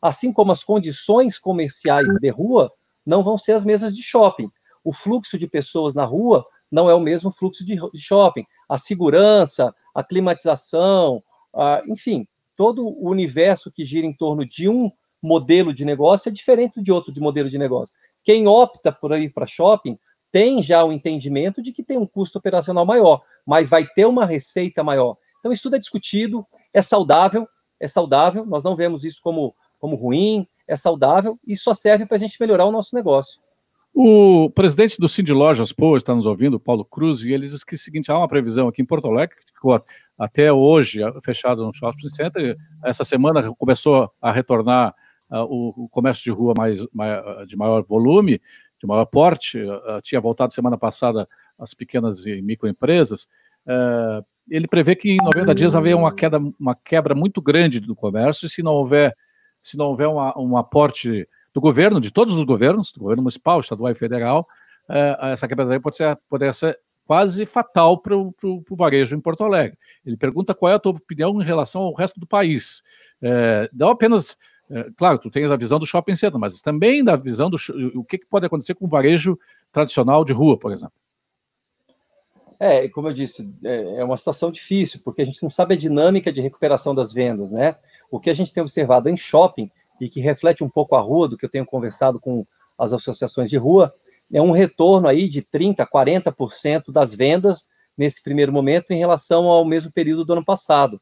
Assim 0.00 0.32
como 0.32 0.52
as 0.52 0.62
condições 0.62 1.38
comerciais 1.38 2.06
de 2.20 2.28
rua 2.30 2.70
não 3.04 3.22
vão 3.22 3.38
ser 3.38 3.52
as 3.52 3.64
mesmas 3.64 3.96
de 3.96 4.02
shopping. 4.02 4.50
O 4.84 4.92
fluxo 4.92 5.38
de 5.38 5.46
pessoas 5.46 5.94
na 5.94 6.04
rua 6.04 6.46
não 6.70 6.90
é 6.90 6.94
o 6.94 7.00
mesmo 7.00 7.32
fluxo 7.32 7.64
de 7.64 7.78
shopping. 7.96 8.44
A 8.68 8.78
segurança, 8.78 9.74
a 9.94 10.04
climatização, 10.04 11.22
a, 11.54 11.82
enfim, 11.88 12.28
todo 12.54 12.86
o 12.86 13.08
universo 13.08 13.72
que 13.72 13.84
gira 13.84 14.06
em 14.06 14.12
torno 14.12 14.46
de 14.46 14.68
um 14.68 14.90
modelo 15.22 15.72
de 15.72 15.84
negócio 15.84 16.28
é 16.28 16.32
diferente 16.32 16.82
de 16.82 16.92
outro 16.92 17.12
de 17.12 17.20
modelo 17.20 17.48
de 17.48 17.58
negócio. 17.58 17.94
Quem 18.22 18.46
opta 18.46 18.92
por 18.92 19.18
ir 19.18 19.32
para 19.32 19.46
shopping 19.46 19.98
tem 20.30 20.62
já 20.62 20.84
o 20.84 20.92
entendimento 20.92 21.62
de 21.62 21.72
que 21.72 21.82
tem 21.82 21.98
um 21.98 22.06
custo 22.06 22.38
operacional 22.38 22.84
maior, 22.84 23.20
mas 23.46 23.70
vai 23.70 23.86
ter 23.86 24.06
uma 24.06 24.26
receita 24.26 24.84
maior. 24.84 25.16
Então, 25.38 25.52
isso 25.52 25.62
tudo 25.62 25.76
é 25.76 25.78
discutido, 25.78 26.46
é 26.72 26.82
saudável, 26.82 27.46
é 27.80 27.88
saudável, 27.88 28.44
nós 28.44 28.62
não 28.64 28.76
vemos 28.76 29.04
isso 29.04 29.20
como, 29.22 29.54
como 29.78 29.96
ruim, 29.96 30.46
é 30.66 30.76
saudável 30.76 31.38
e 31.46 31.56
só 31.56 31.72
serve 31.72 32.04
para 32.04 32.16
a 32.16 32.20
gente 32.20 32.36
melhorar 32.40 32.66
o 32.66 32.72
nosso 32.72 32.94
negócio. 32.94 33.40
O 33.94 34.50
presidente 34.50 34.98
do 34.98 35.08
Cindy 35.08 35.32
Lojas 35.32 35.72
Pô 35.72 35.96
está 35.96 36.14
nos 36.14 36.26
ouvindo, 36.26 36.60
Paulo 36.60 36.84
Cruz, 36.84 37.22
e 37.22 37.32
ele 37.32 37.48
diz 37.48 37.64
que 37.64 37.74
o 37.74 37.78
seguinte: 37.78 38.12
há 38.12 38.18
uma 38.18 38.28
previsão 38.28 38.68
aqui 38.68 38.82
em 38.82 38.84
Porto 38.84 39.08
Alegre, 39.08 39.36
que 39.36 39.52
ficou 39.52 39.80
até 40.16 40.52
hoje 40.52 41.00
fechado 41.24 41.64
no 41.64 41.74
shopping 41.74 42.08
center, 42.08 42.56
essa 42.84 43.02
semana 43.02 43.52
começou 43.54 44.10
a 44.20 44.30
retornar 44.30 44.94
uh, 45.30 45.42
o, 45.44 45.84
o, 45.84 45.88
comércio 45.88 46.22
de 46.24 46.30
rua 46.30 46.54
mais, 46.56 46.84
mais, 46.92 47.46
de 47.46 47.56
maior 47.56 47.84
volume, 47.84 48.40
de 48.80 48.86
maior 48.86 49.06
porte, 49.06 49.60
uh, 49.60 50.00
tinha 50.02 50.20
voltado 50.20 50.52
semana 50.52 50.78
passada 50.78 51.28
as 51.58 51.74
pequenas 51.74 52.24
e 52.26 52.40
microempresas, 52.40 53.24
uh, 53.66 54.24
ele 54.48 54.66
prevê 54.66 54.94
que 54.94 55.10
em 55.10 55.18
90 55.18 55.54
dias 55.54 55.76
haverá 55.76 55.96
uma 55.96 56.12
queda, 56.12 56.38
uma 56.58 56.74
quebra 56.74 57.14
muito 57.14 57.42
grande 57.42 57.80
do 57.80 57.94
comércio, 57.94 58.46
e 58.46 58.48
se 58.48 58.62
não 58.62 58.72
houver, 58.72 59.14
se 59.60 59.76
não 59.76 59.86
houver 59.86 60.08
uma, 60.08 60.38
um 60.38 60.56
aporte 60.56 61.28
do 61.52 61.60
governo, 61.60 62.00
de 62.00 62.10
todos 62.10 62.34
os 62.34 62.44
governos, 62.44 62.92
do 62.92 63.00
governo 63.00 63.22
municipal, 63.22 63.60
estadual 63.60 63.92
e 63.92 63.94
federal, 63.94 64.46
uh, 64.88 65.26
essa 65.26 65.46
quebra 65.46 65.80
pode 65.80 65.96
ser, 65.96 66.18
pode 66.28 66.52
ser 66.54 66.78
quase 67.08 67.46
fatal 67.46 67.96
para 67.96 68.14
o 68.14 68.34
varejo 68.72 69.16
em 69.16 69.20
Porto 69.20 69.42
Alegre. 69.42 69.78
Ele 70.04 70.14
pergunta 70.14 70.54
qual 70.54 70.70
é 70.70 70.74
a 70.74 70.78
tua 70.78 70.92
opinião 70.92 71.40
em 71.40 71.44
relação 71.44 71.80
ao 71.80 71.94
resto 71.94 72.20
do 72.20 72.26
país. 72.26 72.82
É, 73.22 73.70
não 73.72 73.88
apenas 73.88 74.36
é, 74.70 74.90
claro, 74.96 75.18
tu 75.18 75.30
tens 75.30 75.50
a 75.50 75.56
visão 75.56 75.78
do 75.78 75.86
shopping 75.86 76.16
center, 76.16 76.38
mas 76.38 76.60
também 76.60 77.02
da 77.02 77.16
visão 77.16 77.48
do 77.48 77.56
o 77.94 78.04
que, 78.04 78.18
que 78.18 78.26
pode 78.26 78.46
acontecer 78.46 78.74
com 78.74 78.84
o 78.84 78.88
varejo 78.88 79.38
tradicional 79.72 80.24
de 80.24 80.32
rua, 80.32 80.58
por 80.58 80.72
exemplo. 80.72 80.94
É, 82.60 82.88
como 82.88 83.08
eu 83.08 83.12
disse, 83.12 83.54
é, 83.64 84.00
é 84.00 84.04
uma 84.04 84.16
situação 84.16 84.50
difícil, 84.50 85.00
porque 85.04 85.22
a 85.22 85.24
gente 85.24 85.42
não 85.42 85.48
sabe 85.48 85.74
a 85.74 85.76
dinâmica 85.76 86.32
de 86.32 86.40
recuperação 86.40 86.94
das 86.94 87.12
vendas, 87.12 87.52
né? 87.52 87.76
O 88.10 88.18
que 88.18 88.30
a 88.30 88.34
gente 88.34 88.52
tem 88.52 88.60
observado 88.60 89.08
em 89.08 89.16
shopping, 89.16 89.70
e 90.00 90.08
que 90.08 90.20
reflete 90.20 90.62
um 90.62 90.68
pouco 90.68 90.94
a 90.96 91.00
rua, 91.00 91.28
do 91.28 91.36
que 91.36 91.44
eu 91.44 91.50
tenho 91.50 91.66
conversado 91.66 92.20
com 92.20 92.46
as 92.76 92.92
associações 92.92 93.50
de 93.50 93.56
rua, 93.56 93.92
é 94.32 94.40
um 94.40 94.50
retorno 94.50 95.08
aí 95.08 95.28
de 95.28 95.42
30%, 95.42 95.86
40% 95.88 96.92
das 96.92 97.14
vendas 97.14 97.68
nesse 97.96 98.22
primeiro 98.22 98.52
momento 98.52 98.92
em 98.92 98.98
relação 98.98 99.46
ao 99.46 99.64
mesmo 99.64 99.90
período 99.90 100.24
do 100.24 100.32
ano 100.34 100.44
passado. 100.44 101.00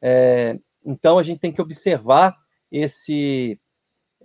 É, 0.00 0.56
então, 0.84 1.18
a 1.18 1.22
gente 1.22 1.40
tem 1.40 1.52
que 1.52 1.60
observar 1.60 2.34
esse, 2.70 3.60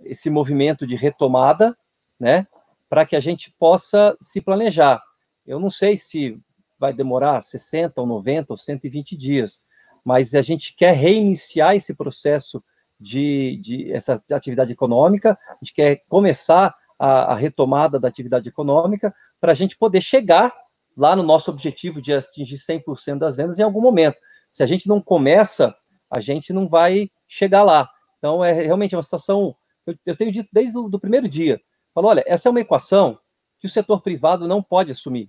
esse 0.02 0.30
movimento 0.30 0.86
de 0.86 0.96
retomada, 0.96 1.76
né, 2.18 2.46
para 2.88 3.04
que 3.04 3.16
a 3.16 3.20
gente 3.20 3.52
possa 3.58 4.16
se 4.20 4.40
planejar. 4.40 5.02
Eu 5.46 5.58
não 5.58 5.70
sei 5.70 5.96
se 5.96 6.38
vai 6.78 6.92
demorar 6.92 7.42
60 7.42 8.00
ou 8.00 8.06
90 8.06 8.52
ou 8.52 8.58
120 8.58 9.16
dias, 9.16 9.62
mas 10.04 10.34
a 10.34 10.42
gente 10.42 10.76
quer 10.76 10.94
reiniciar 10.94 11.74
esse 11.74 11.96
processo 11.96 12.62
de, 13.00 13.58
de 13.62 13.92
essa 13.92 14.22
atividade 14.30 14.72
econômica, 14.72 15.38
a 15.48 15.56
gente 15.62 15.74
quer 15.74 16.02
começar 16.08 16.74
a, 16.98 17.32
a 17.32 17.34
retomada 17.34 17.98
da 17.98 18.08
atividade 18.08 18.48
econômica 18.48 19.14
para 19.40 19.52
a 19.52 19.54
gente 19.54 19.76
poder 19.76 20.00
chegar 20.00 20.52
lá 20.96 21.16
no 21.16 21.22
nosso 21.22 21.50
objetivo 21.50 22.00
de 22.00 22.12
atingir 22.12 22.56
100% 22.56 23.18
das 23.18 23.36
vendas 23.36 23.58
em 23.58 23.62
algum 23.62 23.80
momento. 23.80 24.16
Se 24.50 24.62
a 24.62 24.66
gente 24.66 24.88
não 24.88 25.00
começa, 25.00 25.74
a 26.10 26.20
gente 26.20 26.52
não 26.52 26.68
vai 26.68 27.10
chegar 27.26 27.64
lá. 27.64 27.88
Então, 28.24 28.42
é 28.42 28.54
realmente 28.54 28.96
uma 28.96 29.02
situação, 29.02 29.54
eu, 29.86 29.94
eu 30.06 30.16
tenho 30.16 30.32
dito 30.32 30.48
desde 30.50 30.78
o 30.78 30.98
primeiro 30.98 31.28
dia, 31.28 31.60
falo, 31.94 32.08
olha, 32.08 32.24
essa 32.26 32.48
é 32.48 32.50
uma 32.50 32.60
equação 32.62 33.18
que 33.60 33.66
o 33.66 33.70
setor 33.70 34.00
privado 34.00 34.48
não 34.48 34.62
pode 34.62 34.90
assumir. 34.90 35.28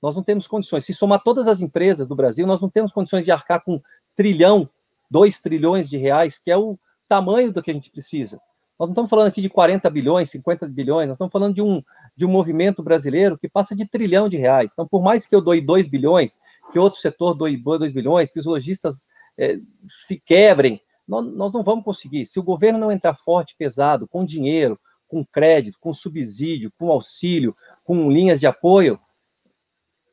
Nós 0.00 0.16
não 0.16 0.22
temos 0.22 0.46
condições. 0.46 0.86
Se 0.86 0.94
somar 0.94 1.22
todas 1.22 1.46
as 1.46 1.60
empresas 1.60 2.08
do 2.08 2.16
Brasil, 2.16 2.46
nós 2.46 2.58
não 2.62 2.70
temos 2.70 2.92
condições 2.92 3.26
de 3.26 3.30
arcar 3.30 3.62
com 3.62 3.78
trilhão, 4.16 4.66
dois 5.10 5.42
trilhões 5.42 5.86
de 5.90 5.98
reais, 5.98 6.38
que 6.38 6.50
é 6.50 6.56
o 6.56 6.78
tamanho 7.06 7.52
do 7.52 7.62
que 7.62 7.70
a 7.70 7.74
gente 7.74 7.90
precisa. 7.90 8.40
Nós 8.78 8.88
não 8.88 8.92
estamos 8.92 9.10
falando 9.10 9.26
aqui 9.26 9.42
de 9.42 9.50
40 9.50 9.90
bilhões, 9.90 10.30
50 10.30 10.66
bilhões, 10.68 11.08
nós 11.08 11.18
estamos 11.18 11.32
falando 11.32 11.54
de 11.54 11.60
um, 11.60 11.82
de 12.16 12.24
um 12.24 12.30
movimento 12.30 12.82
brasileiro 12.82 13.36
que 13.36 13.50
passa 13.50 13.76
de 13.76 13.86
trilhão 13.86 14.30
de 14.30 14.38
reais. 14.38 14.70
Então, 14.72 14.88
por 14.88 15.02
mais 15.02 15.26
que 15.26 15.36
eu 15.36 15.42
doe 15.42 15.60
2 15.60 15.88
bilhões, 15.88 16.38
que 16.72 16.78
outro 16.78 16.98
setor 16.98 17.34
doe 17.34 17.58
2 17.58 17.92
bilhões, 17.92 18.30
que 18.30 18.40
os 18.40 18.46
lojistas 18.46 19.06
é, 19.36 19.58
se 19.86 20.18
quebrem, 20.18 20.80
nós, 21.10 21.52
não 21.52 21.62
vamos 21.62 21.84
conseguir. 21.84 22.24
Se 22.26 22.38
o 22.38 22.42
governo 22.42 22.78
não 22.78 22.92
entrar 22.92 23.16
forte, 23.16 23.56
pesado, 23.58 24.06
com 24.06 24.24
dinheiro, 24.24 24.78
com 25.08 25.24
crédito, 25.24 25.78
com 25.80 25.92
subsídio, 25.92 26.72
com 26.78 26.90
auxílio, 26.90 27.54
com 27.82 28.10
linhas 28.10 28.38
de 28.38 28.46
apoio, 28.46 28.98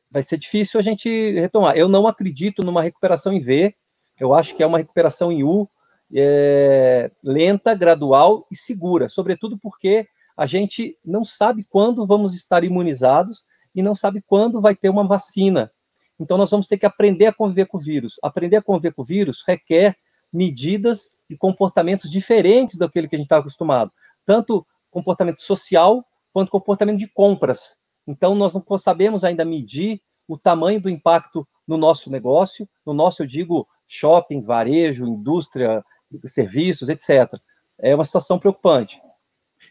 vai 0.09 0.23
ser 0.23 0.37
difícil 0.37 0.79
a 0.79 0.83
gente 0.83 1.33
retomar. 1.39 1.77
Eu 1.77 1.87
não 1.87 2.07
acredito 2.07 2.63
numa 2.63 2.81
recuperação 2.81 3.31
em 3.31 3.39
V, 3.39 3.75
eu 4.19 4.33
acho 4.33 4.55
que 4.55 4.63
é 4.63 4.65
uma 4.65 4.79
recuperação 4.79 5.31
em 5.31 5.43
U, 5.43 5.69
é, 6.11 7.11
lenta, 7.23 7.75
gradual 7.75 8.47
e 8.51 8.55
segura, 8.55 9.07
sobretudo 9.07 9.59
porque 9.59 10.07
a 10.35 10.47
gente 10.47 10.97
não 11.05 11.23
sabe 11.23 11.63
quando 11.69 12.07
vamos 12.07 12.33
estar 12.33 12.63
imunizados 12.63 13.45
e 13.75 13.83
não 13.83 13.93
sabe 13.93 14.23
quando 14.25 14.61
vai 14.61 14.75
ter 14.75 14.89
uma 14.89 15.05
vacina. 15.05 15.71
Então, 16.19 16.37
nós 16.37 16.49
vamos 16.49 16.67
ter 16.67 16.77
que 16.77 16.85
aprender 16.85 17.27
a 17.27 17.33
conviver 17.33 17.67
com 17.67 17.77
o 17.77 17.81
vírus. 17.81 18.15
Aprender 18.23 18.57
a 18.57 18.61
conviver 18.61 18.93
com 18.93 19.03
o 19.03 19.05
vírus 19.05 19.43
requer 19.47 19.95
medidas 20.31 21.17
e 21.29 21.37
comportamentos 21.37 22.09
diferentes 22.09 22.77
daquele 22.77 23.07
que 23.07 23.15
a 23.15 23.17
gente 23.17 23.25
estava 23.25 23.41
acostumado, 23.41 23.91
tanto 24.25 24.65
comportamento 24.89 25.39
social 25.39 26.05
quanto 26.33 26.51
comportamento 26.51 26.97
de 26.97 27.07
compras. 27.07 27.77
Então, 28.07 28.35
nós 28.35 28.53
não 28.53 28.77
sabemos 28.77 29.23
ainda 29.23 29.43
medir 29.43 30.01
o 30.27 30.37
tamanho 30.37 30.81
do 30.81 30.89
impacto 30.89 31.47
no 31.67 31.77
nosso 31.77 32.11
negócio, 32.11 32.67
no 32.85 32.93
nosso, 32.93 33.21
eu 33.21 33.27
digo, 33.27 33.67
shopping, 33.87 34.41
varejo, 34.41 35.05
indústria, 35.05 35.83
serviços, 36.25 36.89
etc. 36.89 37.33
É 37.77 37.95
uma 37.95 38.03
situação 38.03 38.39
preocupante. 38.39 39.01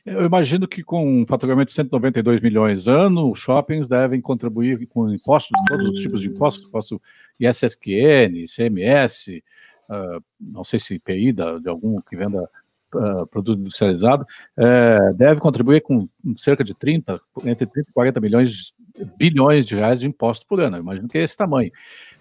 Eu 0.05 0.25
imagino 0.25 0.66
que 0.66 0.83
com 0.83 1.23
um 1.23 1.27
faturamento 1.27 1.69
de 1.69 1.75
192 1.75 2.40
milhões 2.40 2.88
ano, 2.88 3.31
os 3.31 3.38
shoppings 3.38 3.88
devem 3.88 4.21
contribuir 4.21 4.87
com 4.87 5.09
impostos, 5.12 5.53
todos 5.69 5.88
os 5.88 6.01
tipos 6.01 6.21
de 6.21 6.29
impostos, 6.29 6.66
imposto 6.66 7.01
ISSQN, 7.38 8.45
ICMS, 8.45 9.42
uh, 9.90 10.22
não 10.40 10.64
sei 10.64 10.79
se 10.79 10.94
IPI 10.94 11.33
da, 11.33 11.59
de 11.59 11.68
algum 11.68 11.96
que 11.96 12.16
venda 12.16 12.49
uh, 12.94 13.27
produto 13.27 13.61
industrializado, 13.61 14.25
uh, 14.59 15.14
deve 15.14 15.40
contribuir 15.40 15.81
com 15.81 16.09
cerca 16.37 16.64
de 16.64 16.75
30, 16.75 17.20
entre 17.44 17.66
30 17.66 17.90
e 17.90 17.92
40 17.92 18.20
milhões, 18.20 18.72
bilhões 19.16 19.64
de 19.64 19.77
reais 19.77 20.01
de 20.01 20.07
impostos 20.07 20.46
por 20.46 20.61
ano. 20.61 20.77
Eu 20.77 20.83
imagino 20.83 21.09
que 21.09 21.18
é 21.18 21.22
esse 21.22 21.37
tamanho. 21.37 21.70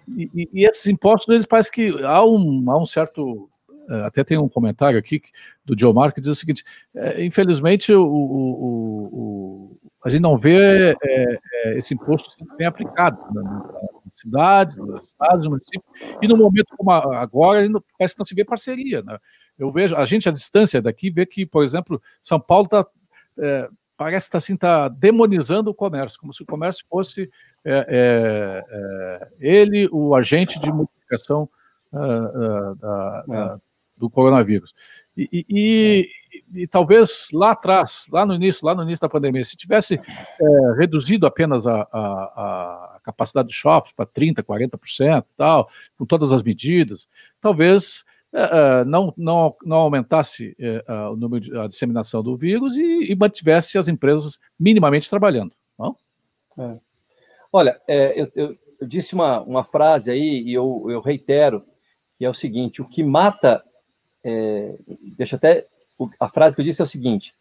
E, 0.07 0.29
e, 0.33 0.49
e 0.53 0.65
esses 0.65 0.85
impostos, 0.87 1.33
eles 1.33 1.45
parece 1.45 1.71
que 1.71 2.03
há 2.03 2.23
um, 2.23 2.69
há 2.69 2.81
um 2.81 2.85
certo 2.85 3.49
é, 3.89 4.01
até 4.01 4.23
tem 4.23 4.37
um 4.37 4.49
comentário 4.49 4.97
aqui 4.97 5.21
do 5.63 5.93
Mark 5.93 6.15
que 6.15 6.21
diz 6.21 6.31
o 6.31 6.35
seguinte: 6.35 6.63
é, 6.95 7.23
infelizmente 7.23 7.93
o, 7.93 8.03
o, 8.03 9.01
o, 9.13 9.77
a 10.03 10.09
gente 10.09 10.21
não 10.21 10.37
vê 10.37 10.91
é, 10.91 10.95
é, 11.03 11.77
esse 11.77 11.93
imposto 11.93 12.31
sendo 12.31 12.55
bem 12.57 12.67
aplicado 12.67 13.17
na, 13.33 13.43
na 14.05 14.11
cidade, 14.11 14.77
nos 14.77 15.03
estados, 15.03 15.45
no 15.45 15.51
município, 15.51 15.83
e 16.21 16.27
no 16.27 16.37
momento 16.37 16.75
como 16.77 16.91
agora 16.91 17.67
parece 17.97 18.13
que 18.15 18.19
não 18.19 18.25
se 18.25 18.35
vê 18.35 18.45
parceria. 18.45 19.01
Né? 19.01 19.17
Eu 19.57 19.71
vejo, 19.71 19.95
a 19.95 20.05
gente, 20.05 20.29
à 20.29 20.31
distância 20.31 20.81
daqui, 20.81 21.09
vê 21.09 21.25
que, 21.25 21.45
por 21.45 21.63
exemplo, 21.63 22.01
São 22.21 22.39
Paulo 22.39 22.65
está. 22.65 22.85
É, 23.37 23.69
parece 23.97 24.25
que 24.25 24.27
está 24.29 24.37
assim, 24.37 24.57
tá 24.57 24.87
demonizando 24.89 25.71
o 25.71 25.73
comércio, 25.73 26.19
como 26.19 26.33
se 26.33 26.43
o 26.43 26.45
comércio 26.45 26.85
fosse 26.89 27.29
é, 27.63 29.31
ele, 29.39 29.87
o 29.91 30.13
agente 30.13 30.59
de 30.59 30.69
multiplicação 30.71 31.49
uh, 31.93 32.71
uh, 32.71 32.75
da, 32.75 33.59
do 33.97 34.09
coronavírus. 34.09 34.73
E, 35.15 35.29
e, 35.31 35.45
e, 35.49 36.09
e, 36.53 36.67
talvez 36.67 37.29
lá 37.33 37.51
atrás, 37.51 38.07
lá 38.11 38.25
no 38.25 38.33
início, 38.33 38.65
lá 38.65 38.75
no 38.75 38.83
início 38.83 39.01
da 39.01 39.09
pandemia, 39.09 39.43
se 39.43 39.55
tivesse 39.55 39.95
é, 39.95 40.77
reduzido 40.77 41.25
apenas 41.25 41.65
a, 41.65 41.87
a, 41.91 42.95
a 42.95 42.99
capacidade 43.03 43.49
de 43.49 43.53
shoppings 43.53 43.93
para 43.93 44.05
30%, 44.05 44.43
40%, 44.43 45.25
tal, 45.35 45.69
com 45.97 46.05
todas 46.05 46.31
as 46.31 46.43
medidas, 46.43 47.07
talvez 47.41 48.03
é, 48.33 48.81
é 48.81 48.85
não, 48.85 49.13
não, 49.17 49.55
não 49.63 49.77
aumentasse 49.77 50.55
é, 50.59 50.83
o 51.09 51.15
número 51.15 51.43
de 51.43 51.57
a 51.57 51.67
disseminação 51.67 52.21
do 52.21 52.35
vírus 52.35 52.75
e, 52.75 53.11
e, 53.11 53.15
mantivesse 53.15 53.77
as 53.77 53.87
empresas 53.87 54.37
minimamente 54.59 55.09
trabalhando. 55.09 55.53
Não? 55.77 55.95
É. 56.57 56.77
Olha, 57.51 57.79
é, 57.87 58.21
eu, 58.21 58.31
eu, 58.35 58.57
eu, 58.81 58.87
disse 58.87 59.13
uma, 59.13 59.41
uma 59.41 59.63
frase 59.63 60.11
aí 60.11 60.43
e 60.45 60.53
eu, 60.53 60.85
eu 60.89 60.99
reitero 61.01 61.65
que 62.15 62.25
é 62.25 62.29
o 62.29 62.33
seguinte: 62.33 62.81
o 62.81 62.87
que 62.87 63.03
mata 63.03 63.63
é, 64.23 64.75
deixa 65.15 65.35
até. 65.35 65.67
A 66.19 66.29
frase 66.29 66.55
que 66.55 66.61
eu 66.61 66.65
disse 66.65 66.81
é 66.81 66.83
o 66.83 66.87
seguinte: 66.87 67.33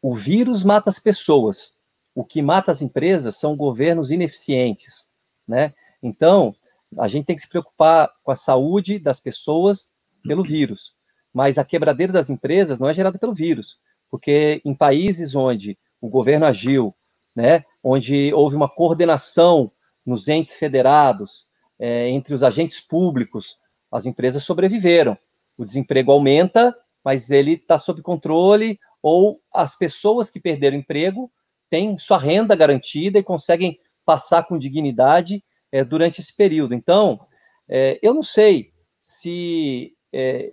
o 0.00 0.14
vírus 0.14 0.62
mata 0.64 0.90
as 0.90 0.98
pessoas, 0.98 1.74
o 2.14 2.24
que 2.24 2.40
mata 2.42 2.70
as 2.70 2.82
empresas 2.82 3.36
são 3.36 3.56
governos 3.56 4.10
ineficientes, 4.10 5.08
né? 5.46 5.74
Então, 6.02 6.54
a 6.98 7.08
gente 7.08 7.26
tem 7.26 7.36
que 7.36 7.42
se 7.42 7.48
preocupar 7.48 8.08
com 8.22 8.30
a 8.30 8.36
saúde 8.36 8.98
das 8.98 9.20
pessoas 9.20 9.92
pelo 10.22 10.42
vírus, 10.42 10.94
mas 11.32 11.58
a 11.58 11.64
quebradeira 11.64 12.12
das 12.12 12.30
empresas 12.30 12.78
não 12.78 12.88
é 12.88 12.94
gerada 12.94 13.18
pelo 13.18 13.34
vírus, 13.34 13.78
porque 14.10 14.62
em 14.64 14.74
países 14.74 15.34
onde 15.34 15.78
o 16.00 16.08
governo 16.08 16.46
agiu, 16.46 16.94
né, 17.34 17.64
onde 17.82 18.32
houve 18.32 18.56
uma 18.56 18.68
coordenação 18.68 19.70
nos 20.04 20.28
entes 20.28 20.54
federados, 20.54 21.46
é, 21.78 22.08
entre 22.08 22.34
os 22.34 22.42
agentes 22.42 22.80
públicos, 22.80 23.58
as 23.90 24.06
empresas 24.06 24.42
sobreviveram 24.42 25.16
o 25.58 25.64
desemprego 25.64 26.12
aumenta, 26.12 26.74
mas 27.08 27.30
ele 27.30 27.54
está 27.54 27.78
sob 27.78 28.02
controle, 28.02 28.78
ou 29.02 29.40
as 29.50 29.78
pessoas 29.78 30.28
que 30.28 30.38
perderam 30.38 30.76
emprego 30.76 31.32
têm 31.70 31.96
sua 31.96 32.18
renda 32.18 32.54
garantida 32.54 33.18
e 33.18 33.22
conseguem 33.22 33.80
passar 34.04 34.42
com 34.46 34.58
dignidade 34.58 35.42
é, 35.72 35.82
durante 35.82 36.20
esse 36.20 36.36
período. 36.36 36.74
Então, 36.74 37.18
é, 37.66 37.98
eu 38.02 38.12
não 38.12 38.22
sei 38.22 38.74
se 39.00 39.96
é, 40.12 40.52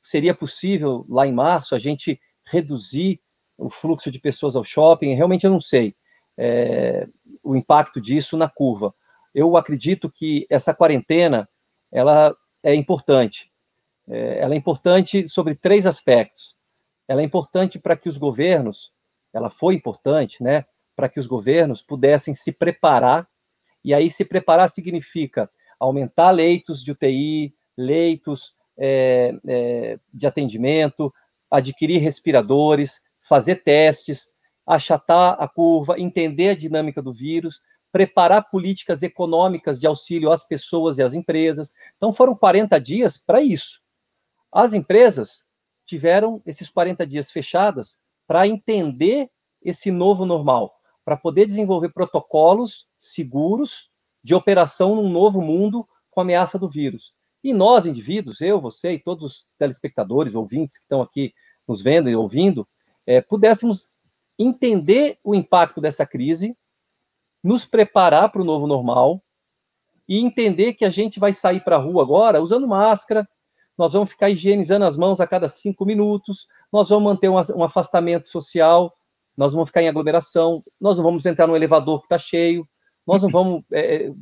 seria 0.00 0.32
possível, 0.32 1.04
lá 1.08 1.26
em 1.26 1.32
março, 1.32 1.74
a 1.74 1.78
gente 1.80 2.20
reduzir 2.44 3.20
o 3.58 3.68
fluxo 3.68 4.08
de 4.08 4.20
pessoas 4.20 4.54
ao 4.54 4.62
shopping, 4.62 5.12
realmente 5.16 5.42
eu 5.44 5.50
não 5.50 5.60
sei 5.60 5.92
o 7.42 7.56
impacto 7.56 8.00
disso 8.00 8.36
na 8.36 8.48
curva. 8.48 8.94
Eu 9.34 9.56
acredito 9.56 10.08
que 10.08 10.46
essa 10.48 10.72
quarentena, 10.72 11.48
ela 11.90 12.32
é 12.62 12.76
importante, 12.76 13.50
é, 14.08 14.38
ela 14.40 14.54
é 14.54 14.56
importante 14.56 15.28
sobre 15.28 15.54
três 15.54 15.86
aspectos. 15.86 16.56
Ela 17.08 17.20
é 17.20 17.24
importante 17.24 17.78
para 17.78 17.96
que 17.96 18.08
os 18.08 18.18
governos, 18.18 18.92
ela 19.32 19.50
foi 19.50 19.74
importante, 19.74 20.42
né, 20.42 20.64
para 20.94 21.08
que 21.08 21.20
os 21.20 21.26
governos 21.26 21.82
pudessem 21.82 22.34
se 22.34 22.52
preparar, 22.52 23.28
e 23.84 23.94
aí 23.94 24.10
se 24.10 24.24
preparar 24.24 24.68
significa 24.68 25.50
aumentar 25.78 26.30
leitos 26.30 26.82
de 26.82 26.90
UTI, 26.90 27.54
leitos 27.76 28.54
é, 28.78 29.34
é, 29.46 29.98
de 30.12 30.26
atendimento, 30.26 31.12
adquirir 31.50 31.98
respiradores, 31.98 33.00
fazer 33.20 33.62
testes, 33.62 34.34
achatar 34.66 35.36
a 35.40 35.48
curva, 35.48 35.98
entender 35.98 36.50
a 36.50 36.56
dinâmica 36.56 37.00
do 37.00 37.12
vírus, 37.12 37.60
preparar 37.92 38.50
políticas 38.50 39.02
econômicas 39.02 39.78
de 39.78 39.86
auxílio 39.86 40.30
às 40.30 40.46
pessoas 40.46 40.98
e 40.98 41.02
às 41.02 41.14
empresas. 41.14 41.72
Então, 41.96 42.12
foram 42.12 42.34
40 42.34 42.78
dias 42.80 43.16
para 43.16 43.40
isso. 43.40 43.80
As 44.56 44.72
empresas 44.72 45.44
tiveram 45.84 46.40
esses 46.46 46.70
40 46.70 47.06
dias 47.06 47.30
fechadas 47.30 47.98
para 48.26 48.48
entender 48.48 49.30
esse 49.60 49.90
novo 49.90 50.24
normal, 50.24 50.74
para 51.04 51.14
poder 51.14 51.44
desenvolver 51.44 51.90
protocolos 51.90 52.88
seguros 52.96 53.90
de 54.24 54.34
operação 54.34 54.96
num 54.96 55.10
novo 55.10 55.42
mundo 55.42 55.86
com 56.10 56.20
a 56.20 56.22
ameaça 56.22 56.58
do 56.58 56.70
vírus. 56.70 57.12
E 57.44 57.52
nós, 57.52 57.84
indivíduos, 57.84 58.40
eu, 58.40 58.58
você 58.58 58.92
e 58.92 58.98
todos 58.98 59.24
os 59.26 59.48
telespectadores, 59.58 60.34
ouvintes 60.34 60.78
que 60.78 60.84
estão 60.84 61.02
aqui 61.02 61.34
nos 61.68 61.82
vendo 61.82 62.08
e 62.08 62.16
ouvindo, 62.16 62.66
é, 63.04 63.20
pudéssemos 63.20 63.92
entender 64.38 65.18
o 65.22 65.34
impacto 65.34 65.82
dessa 65.82 66.06
crise, 66.06 66.56
nos 67.44 67.66
preparar 67.66 68.32
para 68.32 68.40
o 68.40 68.44
novo 68.46 68.66
normal 68.66 69.22
e 70.08 70.18
entender 70.18 70.72
que 70.72 70.86
a 70.86 70.90
gente 70.90 71.20
vai 71.20 71.34
sair 71.34 71.62
para 71.62 71.76
a 71.76 71.78
rua 71.78 72.02
agora 72.02 72.40
usando 72.40 72.66
máscara, 72.66 73.28
nós 73.76 73.92
vamos 73.92 74.10
ficar 74.10 74.30
higienizando 74.30 74.84
as 74.84 74.96
mãos 74.96 75.20
a 75.20 75.26
cada 75.26 75.48
cinco 75.48 75.84
minutos, 75.84 76.46
nós 76.72 76.88
vamos 76.88 77.04
manter 77.04 77.28
um, 77.28 77.62
afastamento 77.62 78.26
social, 78.26 78.92
nós 79.36 79.52
vamos 79.52 79.68
ficar 79.68 79.82
em 79.82 79.88
aglomeração, 79.88 80.62
nós 80.80 80.96
não 80.96 81.04
vamos 81.04 81.26
entrar 81.26 81.46
no 81.46 81.54
elevador 81.54 82.00
que 82.00 82.06
está 82.06 82.18
cheio, 82.18 82.66
nós 83.06 83.22
não 83.22 83.28
vamos. 83.30 83.62
É, 83.70 84.06
é 84.06 84.12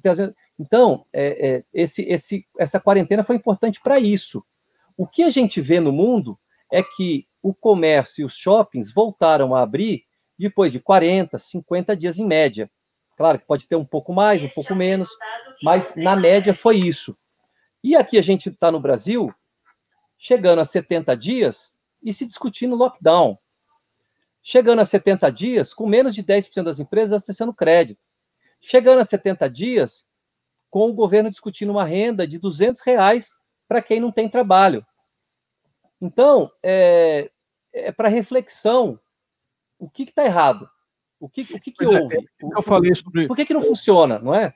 então, 0.59 1.07
é, 1.13 1.49
é, 1.49 1.65
esse, 1.73 2.03
esse, 2.03 2.47
essa 2.59 2.81
quarentena 2.81 3.23
foi 3.23 3.37
importante 3.37 3.81
para 3.81 3.99
isso. 4.01 4.45
O 4.97 5.07
que 5.07 5.23
a 5.23 5.31
gente 5.31 5.61
vê 5.61 5.81
no 5.81 5.93
mundo 5.93 6.39
é 6.73 6.83
que 6.83 7.27
o 7.43 7.55
comércio 7.55 8.23
e 8.23 8.25
os 8.25 8.37
shoppings 8.37 8.93
voltaram 8.93 9.55
a 9.55 9.63
abrir 9.63 10.05
depois 10.39 10.73
de 10.73 10.81
40, 10.81 11.39
50 11.39 11.97
dias 11.97 12.19
em 12.19 12.27
média. 12.27 12.71
Claro 13.17 13.39
que 13.39 13.47
pode 13.47 13.69
ter 13.69 13.77
um 13.77 13.85
pouco 13.85 14.13
mais, 14.13 14.43
um 14.43 14.49
pouco 14.49 14.75
menos, 14.75 15.11
mas 15.63 15.95
na 15.95 16.17
média 16.17 16.53
foi 16.53 16.77
isso. 16.77 17.17
E 17.83 17.95
aqui 17.95 18.19
a 18.19 18.23
gente 18.23 18.49
está 18.49 18.71
no 18.71 18.81
Brasil, 18.81 19.33
chegando 20.17 20.61
a 20.61 20.65
70 20.65 21.17
dias 21.17 21.79
e 22.03 22.13
se 22.13 22.27
discutindo 22.27 22.77
lockdown. 22.77 23.39
Chegando 24.43 24.81
a 24.81 24.85
70 24.85 25.31
dias, 25.33 25.73
com 25.73 25.87
menos 25.87 26.15
de 26.15 26.23
10% 26.23 26.65
das 26.65 26.79
empresas 26.79 27.23
acessando 27.23 27.55
crédito. 27.55 28.01
Chegando 28.61 29.01
a 29.01 29.05
70 29.05 29.49
dias, 29.49 30.09
com 30.71 30.91
o 30.91 30.95
governo 30.95 31.31
discutindo 31.31 31.71
uma 31.71 31.85
renda 31.85 32.27
de 32.27 32.39
200 32.39 32.83
reais 32.83 33.35
para 33.67 33.81
quem 33.81 34.01
não 34.01 34.13
tem 34.13 34.29
trabalho. 34.29 34.85
Então, 36.01 36.51
é, 36.63 37.31
é 37.73 37.93
para 37.93 38.09
reflexão, 38.09 39.01
o 39.79 39.89
que 39.89 40.03
está 40.03 40.25
errado? 40.25 40.69
O 41.19 41.29
que, 41.29 41.43
o 41.43 41.61
que, 41.61 41.73
que 41.73 41.85
é, 41.85 41.89
houve? 41.89 42.17
É, 42.19 42.59
eu 42.59 42.63
falei 42.63 42.95
sobre... 42.95 43.27
Por 43.27 43.37
que, 43.37 43.47
que 43.47 43.55
não 43.55 43.63
funciona, 43.63 44.19
não 44.19 44.35
é? 44.35 44.55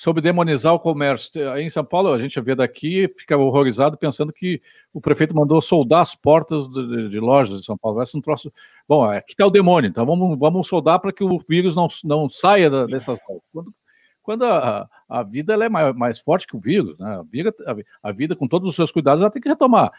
Sobre 0.00 0.22
demonizar 0.22 0.72
o 0.72 0.80
comércio. 0.80 1.52
Aí 1.52 1.62
em 1.62 1.68
São 1.68 1.84
Paulo, 1.84 2.10
a 2.10 2.18
gente 2.18 2.40
vê 2.40 2.54
daqui, 2.54 3.06
fica 3.18 3.36
horrorizado 3.36 3.98
pensando 3.98 4.32
que 4.32 4.62
o 4.94 5.00
prefeito 5.00 5.36
mandou 5.36 5.60
soldar 5.60 6.00
as 6.00 6.14
portas 6.14 6.66
de, 6.66 6.86
de, 6.86 7.08
de 7.10 7.20
lojas 7.20 7.60
de 7.60 7.66
São 7.66 7.76
Paulo. 7.76 8.00
Esse 8.02 8.16
é 8.16 8.18
um 8.18 8.22
troço. 8.22 8.50
Bom, 8.88 9.04
aqui 9.04 9.32
está 9.32 9.44
o 9.44 9.50
demônio, 9.50 9.88
então 9.88 10.06
vamos, 10.06 10.38
vamos 10.38 10.66
soldar 10.66 11.00
para 11.00 11.12
que 11.12 11.22
o 11.22 11.38
vírus 11.46 11.76
não, 11.76 11.86
não 12.02 12.30
saia 12.30 12.70
da, 12.70 12.86
dessas 12.86 13.18
lojas. 13.28 13.44
Quando, 13.52 13.74
quando 14.22 14.44
a, 14.46 14.88
a 15.06 15.22
vida 15.22 15.52
é 15.52 15.68
mais, 15.68 15.94
mais 15.94 16.18
forte 16.18 16.46
que 16.46 16.56
o 16.56 16.60
vírus, 16.60 16.98
né? 16.98 17.16
a, 17.16 17.22
vida, 17.22 17.54
a, 17.66 18.08
a 18.08 18.10
vida, 18.10 18.34
com 18.34 18.48
todos 18.48 18.70
os 18.70 18.74
seus 18.74 18.90
cuidados, 18.90 19.20
ela 19.20 19.30
tem 19.30 19.42
que 19.42 19.50
retomar. 19.50 19.92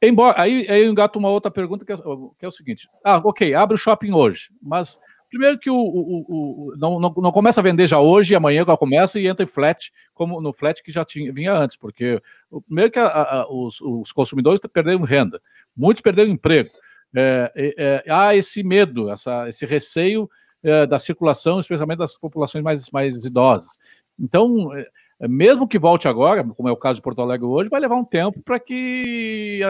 Embora, 0.00 0.40
aí, 0.40 0.66
aí 0.66 0.82
eu 0.82 0.90
engato 0.90 1.18
uma 1.18 1.28
outra 1.28 1.50
pergunta 1.50 1.84
que 1.84 1.92
é, 1.92 1.96
que 1.96 2.46
é 2.46 2.48
o 2.48 2.52
seguinte: 2.52 2.88
ah, 3.04 3.20
ok, 3.22 3.52
abre 3.52 3.74
o 3.74 3.78
shopping 3.78 4.12
hoje, 4.12 4.48
mas 4.62 4.98
Primeiro 5.32 5.58
que 5.58 5.70
o, 5.70 5.74
o, 5.74 6.26
o 6.28 6.76
não, 6.76 7.00
não, 7.00 7.10
não, 7.10 7.32
começa 7.32 7.58
a 7.58 7.62
vender 7.62 7.86
já 7.86 7.98
hoje, 7.98 8.34
amanhã 8.34 8.64
ela 8.68 8.76
começa 8.76 9.18
e 9.18 9.26
entra 9.26 9.42
em 9.42 9.46
flat, 9.46 9.90
como 10.12 10.42
no 10.42 10.52
flat 10.52 10.82
que 10.82 10.92
já 10.92 11.06
tinha, 11.06 11.32
vinha 11.32 11.54
antes, 11.54 11.74
porque 11.74 12.20
o 12.50 12.60
primeiro 12.60 12.92
que 12.92 12.98
a, 12.98 13.06
a, 13.06 13.50
os, 13.50 13.80
os, 13.80 14.12
consumidores 14.12 14.60
perderam 14.70 15.00
renda, 15.04 15.40
muitos 15.74 16.02
perderam 16.02 16.30
emprego. 16.30 16.68
É, 17.16 17.50
é, 17.78 18.04
há 18.12 18.36
esse 18.36 18.62
medo, 18.62 19.10
essa, 19.10 19.48
esse 19.48 19.64
receio 19.64 20.28
é, 20.62 20.86
da 20.86 20.98
circulação, 20.98 21.58
especialmente 21.58 22.00
das 22.00 22.14
populações 22.14 22.62
mais, 22.62 22.90
mais 22.90 23.24
idosas. 23.24 23.78
Então, 24.20 24.70
é, 24.74 24.86
mesmo 25.26 25.66
que 25.66 25.78
volte 25.78 26.08
agora, 26.08 26.44
como 26.44 26.68
é 26.68 26.72
o 26.72 26.76
caso 26.76 26.96
de 26.96 27.02
Porto 27.02 27.22
Alegre 27.22 27.46
hoje, 27.46 27.70
vai 27.70 27.80
levar 27.80 27.96
um 27.96 28.04
tempo 28.04 28.42
para 28.42 28.60
que 28.60 29.62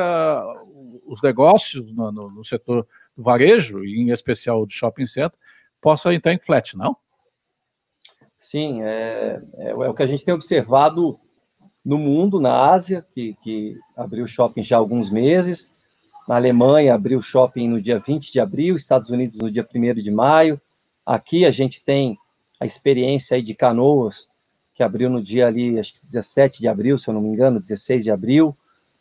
os 1.07 1.23
negócios 1.23 1.93
no, 1.93 2.11
no, 2.11 2.27
no 2.35 2.45
setor 2.45 2.85
do 3.17 3.23
varejo, 3.23 3.85
em 3.85 4.11
especial 4.11 4.67
do 4.67 4.73
shopping 4.73 5.07
center, 5.07 5.39
possa 5.83 6.15
entrar 6.15 6.33
em 6.33 6.39
flat, 6.39 6.77
não? 6.77 6.97
Sim, 8.39 8.83
é, 8.83 9.43
é, 9.57 9.71
é, 9.71 9.75
o 9.75 9.93
que 9.93 10.03
a 10.03 10.07
gente 10.07 10.25
tem 10.25 10.33
observado 10.33 11.19
no 11.85 11.99
mundo, 11.99 12.41
na 12.41 12.71
Ásia, 12.71 13.05
que, 13.13 13.37
que 13.43 13.77
abriu 13.97 14.27
shopping 14.27 14.63
já 14.63 14.77
há 14.77 14.79
alguns 14.79 15.11
meses, 15.11 15.75
na 16.29 16.37
Alemanha 16.37 16.95
abriu 16.95 17.21
shopping 17.21 17.69
no 17.69 17.83
dia 17.83 17.99
20 17.99 18.33
de 18.33 18.41
abril, 18.41 18.77
Estados 18.77 19.11
Unidos 19.11 19.39
no 19.39 19.51
dia 19.51 19.67
1 19.75 19.95
de 20.01 20.11
maio, 20.11 20.61
aqui 21.05 21.45
a 21.45 21.51
gente 21.51 21.85
tem 21.85 22.17
a 22.61 22.65
experiência 22.65 23.37
aí 23.37 23.43
de 23.43 23.55
Canoas, 23.55 24.29
que 24.75 24.85
abriu 24.85 25.11
no 25.11 25.21
dia 25.23 25.49
ali, 25.49 25.79
acho 25.79 25.93
que 25.93 26.01
17 26.01 26.61
de 26.61 26.69
abril, 26.69 26.99
se 26.99 27.09
eu 27.09 27.15
não 27.15 27.21
me 27.21 27.29
engano, 27.29 27.59
16 27.59 28.05
de 28.05 28.11
abril, 28.11 28.57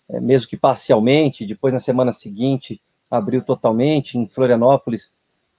é, 0.10 0.20
mesmo 0.20 0.48
que 0.48 0.58
parcialmente, 0.58 1.46
depois 1.46 1.72
na 1.72 1.80
semana 1.80 2.12
seguinte 2.12 2.82
abriu 3.10 3.44
totalmente, 3.44 4.18
em 4.18 4.28
Florianópolis 4.28 5.16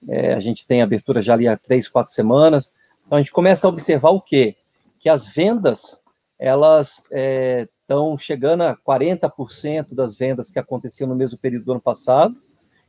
é, 0.09 0.35
a 0.35 0.41
gente 0.41 0.67
tem 0.67 0.83
abertura 0.83 1.23
já 1.23 1.35
ali 1.35 1.49
há 1.49 1.57
três, 1.57 1.89
quatro 1.89 2.13
semanas. 2.13 2.73
Então 3.05 3.19
a 3.19 3.21
gente 3.21 3.33
começa 3.33 3.67
a 3.67 3.71
observar 3.71 4.11
o 4.11 4.21
quê? 4.21 4.57
Que 4.99 5.09
as 5.09 5.27
vendas 5.27 6.03
elas 6.39 7.09
estão 7.13 8.15
é, 8.15 8.19
chegando 8.19 8.63
a 8.63 8.77
40% 8.77 9.95
das 9.95 10.17
vendas 10.17 10.51
que 10.51 10.59
aconteciam 10.59 11.09
no 11.09 11.15
mesmo 11.15 11.39
período 11.39 11.67
do 11.67 11.73
ano 11.73 11.81
passado 11.81 12.37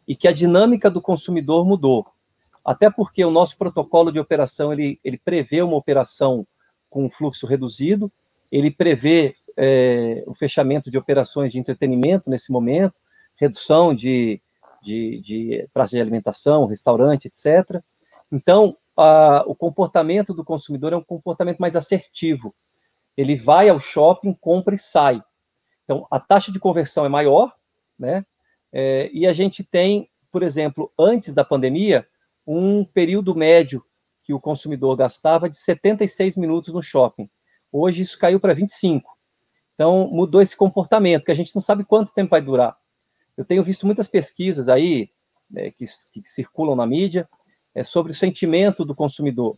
e 0.08 0.16
que 0.16 0.28
a 0.28 0.32
dinâmica 0.32 0.90
do 0.90 1.02
consumidor 1.02 1.66
mudou. 1.66 2.08
Até 2.66 2.90
porque 2.90 3.24
o 3.24 3.32
nosso 3.32 3.58
protocolo 3.58 4.12
de 4.12 4.20
operação 4.20 4.74
ele, 4.74 5.00
ele 5.04 5.18
prevê 5.18 5.62
uma 5.62 5.76
operação 5.76 6.48
com 6.90 7.10
fluxo 7.10 7.46
reduzido, 7.46 8.12
ele 8.52 8.72
prevê 8.72 9.36
é, 9.58 10.24
o 10.26 10.34
fechamento 10.34 10.90
de 10.90 10.98
operações 10.98 11.52
de 11.52 11.60
entretenimento 11.60 12.30
nesse 12.30 12.52
momento, 12.52 12.96
redução 13.36 13.94
de 13.94 14.42
de, 14.84 15.22
de 15.22 15.70
praça 15.74 15.96
de 15.96 16.02
alimentação, 16.02 16.66
restaurante, 16.66 17.26
etc. 17.26 17.82
Então, 18.32 18.78
a, 18.96 19.44
o 19.48 19.56
comportamento 19.56 20.34
do 20.34 20.44
consumidor 20.44 20.94
é 20.94 20.98
um 20.98 21.04
comportamento 21.04 21.60
mais 21.60 21.76
assertivo. 21.76 22.54
Ele 23.16 23.36
vai 23.36 23.70
ao 23.70 23.80
shopping, 23.80 24.34
compra 24.34 24.76
e 24.76 24.78
sai. 24.78 25.24
Então, 25.84 26.06
a 26.12 26.20
taxa 26.20 26.52
de 26.52 26.60
conversão 26.60 27.06
é 27.06 27.10
maior, 27.10 27.54
né? 27.98 28.26
É, 28.72 29.10
e 29.14 29.28
a 29.28 29.34
gente 29.34 29.64
tem, 29.64 30.10
por 30.32 30.44
exemplo, 30.44 30.92
antes 30.98 31.34
da 31.34 31.46
pandemia, 31.46 32.08
um 32.46 32.84
período 32.84 33.36
médio 33.36 33.84
que 34.24 34.34
o 34.34 34.40
consumidor 34.40 34.96
gastava 34.96 35.50
de 35.50 35.58
76 35.58 36.38
minutos 36.38 36.74
no 36.74 36.82
shopping. 36.82 37.30
Hoje 37.72 38.02
isso 38.02 38.18
caiu 38.18 38.40
para 38.40 38.54
25. 38.54 39.18
Então, 39.74 40.10
mudou 40.12 40.42
esse 40.42 40.56
comportamento, 40.56 41.26
que 41.26 41.32
a 41.32 41.36
gente 41.36 41.54
não 41.56 41.62
sabe 41.62 41.84
quanto 41.84 42.14
tempo 42.14 42.32
vai 42.32 42.42
durar. 42.42 42.78
Eu 43.38 43.46
tenho 43.46 43.64
visto 43.64 43.86
muitas 43.86 44.08
pesquisas 44.08 44.70
aí 44.70 45.10
né, 45.50 45.72
que, 45.72 45.86
que, 45.86 46.22
circulam 46.26 46.76
na 46.76 46.86
mídia 46.86 47.28
é, 47.74 47.84
sobre 47.84 48.12
o 48.12 48.16
sentimento 48.16 48.86
do 48.86 48.96
consumidor. 48.96 49.58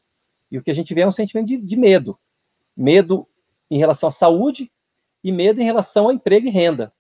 E 0.52 0.58
o 0.58 0.64
que 0.64 0.72
a 0.72 0.76
gente 0.76 0.94
vê 0.94 1.02
é 1.02 1.08
um 1.08 1.12
sentimento 1.12 1.48
de, 1.48 1.58
de 1.58 1.76
medo. 1.76 2.18
Medo 2.76 3.28
em 3.70 3.78
relação 3.78 4.10
à 4.10 4.12
saúde 4.12 4.72
e 5.24 5.32
medo 5.32 5.60
em 5.60 5.66
relação 5.66 6.06
ao 6.06 6.12
emprego 6.12 6.48
e 6.48 6.52
renda. 6.52 6.94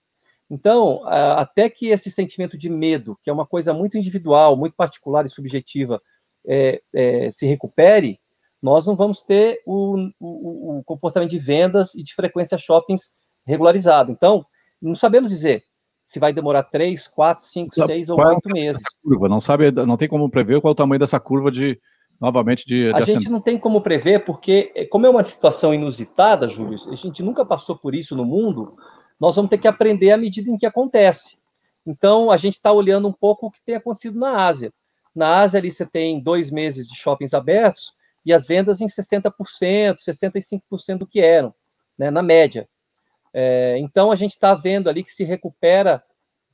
Então, 0.49 1.01
até 1.07 1.69
que 1.69 1.87
esse 1.87 2.11
sentimento 2.11 2.57
de 2.57 2.69
medo, 2.69 3.17
que 3.23 3.29
é 3.29 3.33
uma 3.33 3.47
coisa 3.47 3.73
muito 3.73 3.97
individual, 3.97 4.55
muito 4.55 4.75
particular 4.75 5.25
e 5.25 5.29
subjetiva, 5.29 6.01
é, 6.47 6.81
é, 6.93 7.31
se 7.31 7.47
recupere, 7.47 8.19
nós 8.61 8.85
não 8.85 8.95
vamos 8.95 9.21
ter 9.21 9.61
o, 9.65 9.95
o, 10.19 10.79
o, 10.79 10.83
comportamento 10.83 11.31
de 11.31 11.39
vendas 11.39 11.95
e 11.95 12.03
de 12.03 12.13
frequência 12.13 12.57
shoppings 12.57 13.11
regularizado. 13.45 14.11
Então, 14.11 14.45
não 14.81 14.95
sabemos 14.95 15.29
dizer 15.29 15.63
se 16.05 16.19
vai 16.19 16.31
demorar 16.31 16.63
três, 16.63 17.07
quatro, 17.07 17.43
cinco, 17.43 17.73
seis 17.73 18.09
ou 18.09 18.17
oito 18.23 18.47
meses. 18.47 18.83
Curva? 19.03 19.27
Não 19.27 19.41
sabe, 19.41 19.71
não 19.71 19.97
tem 19.97 20.07
como 20.07 20.29
prever 20.29 20.61
qual 20.61 20.69
é 20.69 20.73
o 20.73 20.75
tamanho 20.75 20.99
dessa 20.99 21.19
curva 21.19 21.51
de 21.51 21.81
novamente 22.21 22.65
de. 22.65 22.91
A 22.93 23.01
gente 23.01 23.27
não 23.27 23.41
tem 23.41 23.57
como 23.57 23.81
prever 23.81 24.23
porque, 24.23 24.71
é, 24.75 24.85
como 24.85 25.07
é 25.07 25.09
uma 25.09 25.23
situação 25.23 25.73
inusitada, 25.73 26.47
Júlio, 26.47 26.77
a 26.91 26.95
gente 26.95 27.23
nunca 27.23 27.43
passou 27.43 27.75
por 27.75 27.95
isso 27.95 28.15
no 28.15 28.23
mundo. 28.23 28.77
Nós 29.19 29.35
vamos 29.35 29.49
ter 29.49 29.57
que 29.57 29.67
aprender 29.67 30.11
à 30.11 30.17
medida 30.17 30.49
em 30.49 30.57
que 30.57 30.65
acontece. 30.65 31.39
Então, 31.85 32.29
a 32.29 32.37
gente 32.37 32.55
está 32.55 32.71
olhando 32.71 33.07
um 33.07 33.13
pouco 33.13 33.47
o 33.47 33.51
que 33.51 33.61
tem 33.65 33.75
acontecido 33.75 34.19
na 34.19 34.45
Ásia. 34.45 34.71
Na 35.15 35.39
Ásia, 35.39 35.59
ali 35.59 35.71
você 35.71 35.85
tem 35.85 36.19
dois 36.19 36.51
meses 36.51 36.87
de 36.87 36.95
shoppings 36.95 37.33
abertos 37.33 37.93
e 38.25 38.33
as 38.33 38.45
vendas 38.45 38.81
em 38.81 38.87
60%, 38.87 39.31
65% 39.97 40.97
do 40.97 41.07
que 41.07 41.19
eram, 41.19 41.53
né, 41.97 42.11
na 42.11 42.21
média. 42.21 42.67
É, 43.37 43.77
então, 43.79 44.13
a 44.13 44.15
gente 44.15 44.31
está 44.31 44.55
vendo 44.55 44.89
ali 44.89 45.03
que 45.03 45.11
se 45.11 45.25
recupera 45.25 46.01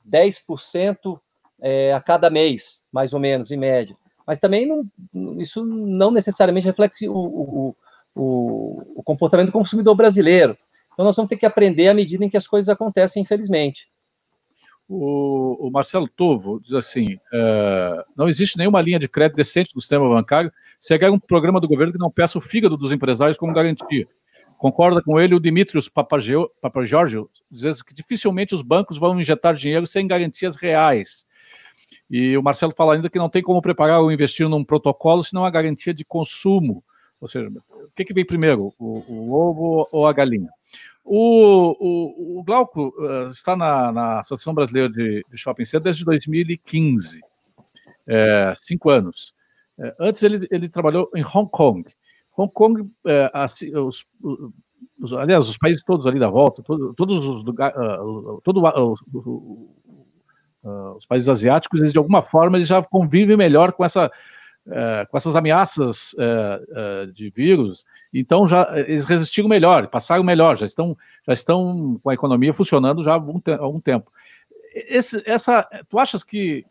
10% 0.04 1.16
é, 1.60 1.94
a 1.94 2.00
cada 2.00 2.28
mês, 2.28 2.82
mais 2.90 3.12
ou 3.12 3.20
menos, 3.20 3.52
em 3.52 3.56
média. 3.56 3.96
Mas 4.26 4.40
também 4.40 4.66
não, 4.66 5.40
isso 5.40 5.64
não 5.64 6.10
necessariamente 6.10 6.66
reflete 6.66 7.08
o, 7.08 7.14
o, 7.14 7.76
o, 8.16 8.82
o, 8.96 9.02
comportamento 9.04 9.46
do 9.46 9.52
consumidor 9.52 9.94
brasileiro. 9.94 10.58
Então, 10.92 11.04
nós 11.04 11.14
vamos 11.14 11.28
ter 11.28 11.36
que 11.36 11.46
aprender 11.46 11.86
à 11.86 11.94
medida 11.94 12.24
em 12.24 12.28
que 12.28 12.36
as 12.36 12.48
coisas 12.48 12.68
acontecem, 12.68 13.22
infelizmente. 13.22 13.88
O, 14.88 15.70
Marcelo 15.72 16.08
Tovo 16.08 16.60
diz 16.60 16.74
assim: 16.74 17.14
uh, 17.14 18.04
não 18.16 18.28
existe 18.28 18.58
nenhuma 18.58 18.82
linha 18.82 18.98
de 18.98 19.08
crédito 19.08 19.36
decente 19.36 19.72
do 19.72 19.80
sistema 19.80 20.08
bancário 20.08 20.52
se 20.80 20.92
há 20.92 21.10
um 21.10 21.18
programa 21.18 21.60
do 21.60 21.68
governo 21.68 21.92
que 21.92 21.98
não 21.98 22.10
peça 22.10 22.36
o 22.36 22.40
fígado 22.40 22.76
dos 22.76 22.90
empresários 22.90 23.38
como 23.38 23.54
garantia. 23.54 24.06
Concorda 24.62 25.02
com 25.02 25.18
ele 25.18 25.34
o 25.34 25.40
Dimitrios 25.40 25.88
Papagorgio, 25.88 27.28
dizendo 27.50 27.84
que 27.84 27.92
dificilmente 27.92 28.54
os 28.54 28.62
bancos 28.62 28.96
vão 28.96 29.20
injetar 29.20 29.56
dinheiro 29.56 29.88
sem 29.88 30.06
garantias 30.06 30.54
reais. 30.54 31.26
E 32.08 32.36
o 32.36 32.42
Marcelo 32.44 32.72
fala 32.72 32.94
ainda 32.94 33.10
que 33.10 33.18
não 33.18 33.28
tem 33.28 33.42
como 33.42 33.60
preparar 33.60 34.00
ou 34.00 34.12
investir 34.12 34.48
num 34.48 34.62
protocolo 34.62 35.24
se 35.24 35.34
não 35.34 35.44
há 35.44 35.50
garantia 35.50 35.92
de 35.92 36.04
consumo. 36.04 36.84
Ou 37.20 37.28
seja, 37.28 37.48
o 37.48 37.90
que, 37.96 38.04
que 38.04 38.14
vem 38.14 38.24
primeiro, 38.24 38.72
o, 38.78 38.92
o 39.08 39.32
ovo 39.34 39.84
ou 39.90 40.06
a 40.06 40.12
galinha? 40.12 40.48
O, 41.04 41.74
o, 41.80 42.38
o 42.38 42.44
Glauco 42.44 42.94
uh, 42.98 43.32
está 43.32 43.56
na, 43.56 43.90
na, 43.90 44.20
Associação 44.20 44.54
Brasileira 44.54 44.88
de, 44.88 45.26
de, 45.28 45.36
Shopping 45.36 45.64
Center 45.64 45.86
desde 45.86 46.04
2015, 46.04 47.20
é, 48.06 48.54
cinco 48.56 48.90
anos. 48.90 49.34
É, 49.76 49.92
antes 49.98 50.22
ele, 50.22 50.46
ele 50.52 50.68
trabalhou 50.68 51.10
em 51.16 51.24
Hong 51.24 51.50
Kong. 51.50 51.84
Hong 52.36 52.50
Kong, 52.52 52.90
é, 53.06 53.30
assim, 53.32 53.74
os, 53.76 54.04
os, 55.00 55.12
aliás, 55.12 55.48
os 55.48 55.58
países 55.58 55.82
todos 55.82 56.06
ali 56.06 56.18
da 56.18 56.30
volta, 56.30 56.62
todo, 56.62 56.94
todos 56.94 57.24
os 57.24 57.42
uh, 57.42 58.40
todo, 58.42 58.62
uh, 58.62 58.94
uh, 60.64 60.96
os 60.96 61.06
países 61.06 61.28
asiáticos, 61.28 61.80
eles 61.80 61.92
de 61.92 61.98
alguma 61.98 62.22
forma 62.22 62.56
eles 62.56 62.68
já 62.68 62.82
convivem 62.82 63.36
melhor 63.36 63.72
com 63.72 63.84
essa 63.84 64.10
é, 64.64 65.04
com 65.10 65.16
essas 65.16 65.34
ameaças 65.34 66.14
é, 66.16 67.06
de 67.06 67.30
vírus, 67.30 67.84
então 68.14 68.46
já 68.46 68.68
eles 68.78 69.04
resistiram 69.04 69.48
melhor, 69.48 69.88
passaram 69.88 70.22
melhor, 70.22 70.56
já 70.56 70.64
estão 70.64 70.96
já 71.26 71.32
estão 71.32 71.98
com 72.00 72.10
a 72.10 72.14
economia 72.14 72.52
funcionando 72.52 73.02
já 73.02 73.10
há 73.10 73.14
algum, 73.14 73.40
te 73.40 73.50
algum 73.50 73.80
tempo. 73.80 74.12
Esse, 74.72 75.20
essa, 75.26 75.68
tu 75.88 75.98
achas 75.98 76.22
que 76.22 76.64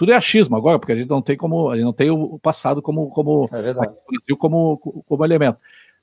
tudo 0.00 0.12
é 0.12 0.16
achismo 0.16 0.56
agora, 0.56 0.78
porque 0.78 0.92
a 0.92 0.96
gente 0.96 1.10
não 1.10 1.20
tem 1.20 1.36
como, 1.36 1.68
a 1.68 1.76
gente 1.76 1.84
não 1.84 1.92
tem 1.92 2.10
o 2.10 2.38
passado 2.38 2.80
como, 2.80 3.10
como 3.10 3.44
é. 3.52 3.74
Brasil 3.74 4.34
como, 4.38 4.78
como 5.06 5.24
elemento. 5.26 5.58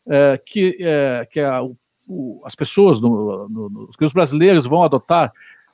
É, 0.08 0.38
que 0.38 0.78
é, 0.80 1.26
que 1.26 1.40
a, 1.40 1.64
o, 2.08 2.40
as 2.46 2.54
pessoas, 2.54 3.02
no, 3.02 3.50
no, 3.50 3.70
no, 3.72 3.90
que 3.98 4.06
os 4.06 4.14
brasileiros 4.14 4.68
vão 4.68 4.84
adotar 4.84 5.34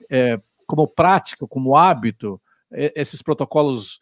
é, 0.09 0.39
como 0.65 0.87
prática, 0.87 1.45
como 1.45 1.75
hábito, 1.75 2.39
esses 2.71 3.21
protocolos 3.21 3.99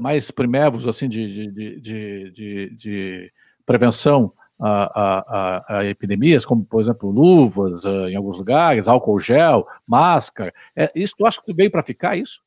mais 0.00 0.32
primevos 0.32 0.88
assim 0.88 1.08
de, 1.08 1.24
de, 1.52 1.80
de, 1.80 2.30
de, 2.32 2.76
de 2.76 3.32
prevenção 3.64 4.32
a, 4.58 5.68
a, 5.70 5.78
a, 5.78 5.84
epidemias, 5.84 6.44
como, 6.44 6.64
por 6.64 6.80
exemplo, 6.80 7.08
luvas 7.08 7.84
uh, 7.84 8.08
em 8.08 8.16
alguns 8.16 8.36
lugares, 8.36 8.88
álcool 8.88 9.20
gel, 9.20 9.64
máscara. 9.88 10.52
É, 10.74 10.90
isso 10.92 11.14
tu 11.16 11.24
acha 11.24 11.40
que 11.40 11.54
veio 11.54 11.70
para 11.70 11.84
ficar 11.84 12.16
isso? 12.16 12.42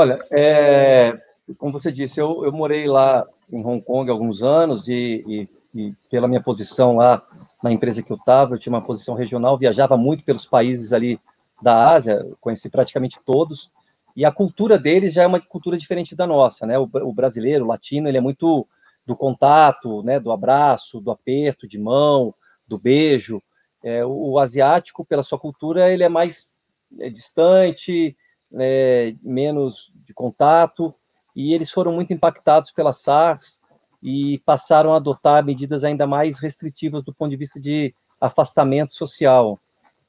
Olha, 0.00 0.20
é, 0.30 1.20
como 1.56 1.72
você 1.72 1.90
disse, 1.90 2.20
eu, 2.20 2.44
eu, 2.44 2.52
morei 2.52 2.86
lá 2.86 3.26
em 3.52 3.64
Hong 3.64 3.82
Kong 3.82 4.08
há 4.08 4.12
alguns 4.12 4.44
anos 4.44 4.86
e, 4.86 5.24
e, 5.26 5.48
e 5.74 5.94
pela 6.08 6.28
minha 6.28 6.40
posição 6.40 6.94
lá 6.94 7.20
na 7.60 7.72
empresa 7.72 8.00
que 8.00 8.12
eu 8.12 8.16
estava, 8.16 8.54
eu 8.54 8.58
tinha 8.60 8.72
uma 8.72 8.84
posição 8.84 9.16
regional, 9.16 9.58
viajava 9.58 9.96
muito 9.96 10.22
pelos 10.22 10.46
países 10.46 10.92
ali 10.92 11.20
da 11.60 11.90
Ásia, 11.90 12.24
conheci 12.40 12.70
praticamente 12.70 13.18
todos, 13.26 13.72
e 14.14 14.24
a 14.24 14.30
cultura 14.30 14.78
deles 14.78 15.12
já 15.12 15.24
é 15.24 15.26
uma 15.26 15.40
cultura 15.40 15.76
diferente 15.76 16.14
da 16.14 16.28
nossa, 16.28 16.64
né? 16.64 16.78
O, 16.78 16.88
o 16.92 17.12
brasileiro, 17.12 17.64
o 17.64 17.68
latino, 17.68 18.08
ele 18.08 18.18
é 18.18 18.20
muito 18.20 18.68
do 19.04 19.16
contato, 19.16 20.04
né, 20.04 20.20
do 20.20 20.30
abraço, 20.30 21.00
do 21.00 21.10
aperto 21.10 21.66
de 21.66 21.76
mão, 21.76 22.32
do 22.68 22.78
beijo. 22.78 23.42
É, 23.82 24.04
o, 24.04 24.10
o, 24.10 24.38
asiático, 24.38 25.04
pela 25.04 25.24
sua 25.24 25.40
cultura, 25.40 25.92
ele 25.92 26.04
é 26.04 26.08
mais 26.08 26.62
é, 27.00 27.10
distante, 27.10 28.16
é, 28.54 29.14
menos 29.22 29.92
de 30.04 30.14
contato, 30.14 30.94
e 31.34 31.54
eles 31.54 31.70
foram 31.70 31.92
muito 31.92 32.12
impactados 32.12 32.70
pela 32.70 32.92
SARS 32.92 33.60
e 34.02 34.38
passaram 34.44 34.92
a 34.92 34.96
adotar 34.96 35.44
medidas 35.44 35.84
ainda 35.84 36.06
mais 36.06 36.38
restritivas 36.38 37.02
do 37.02 37.12
ponto 37.14 37.30
de 37.30 37.36
vista 37.36 37.60
de 37.60 37.94
afastamento 38.20 38.92
social 38.92 39.58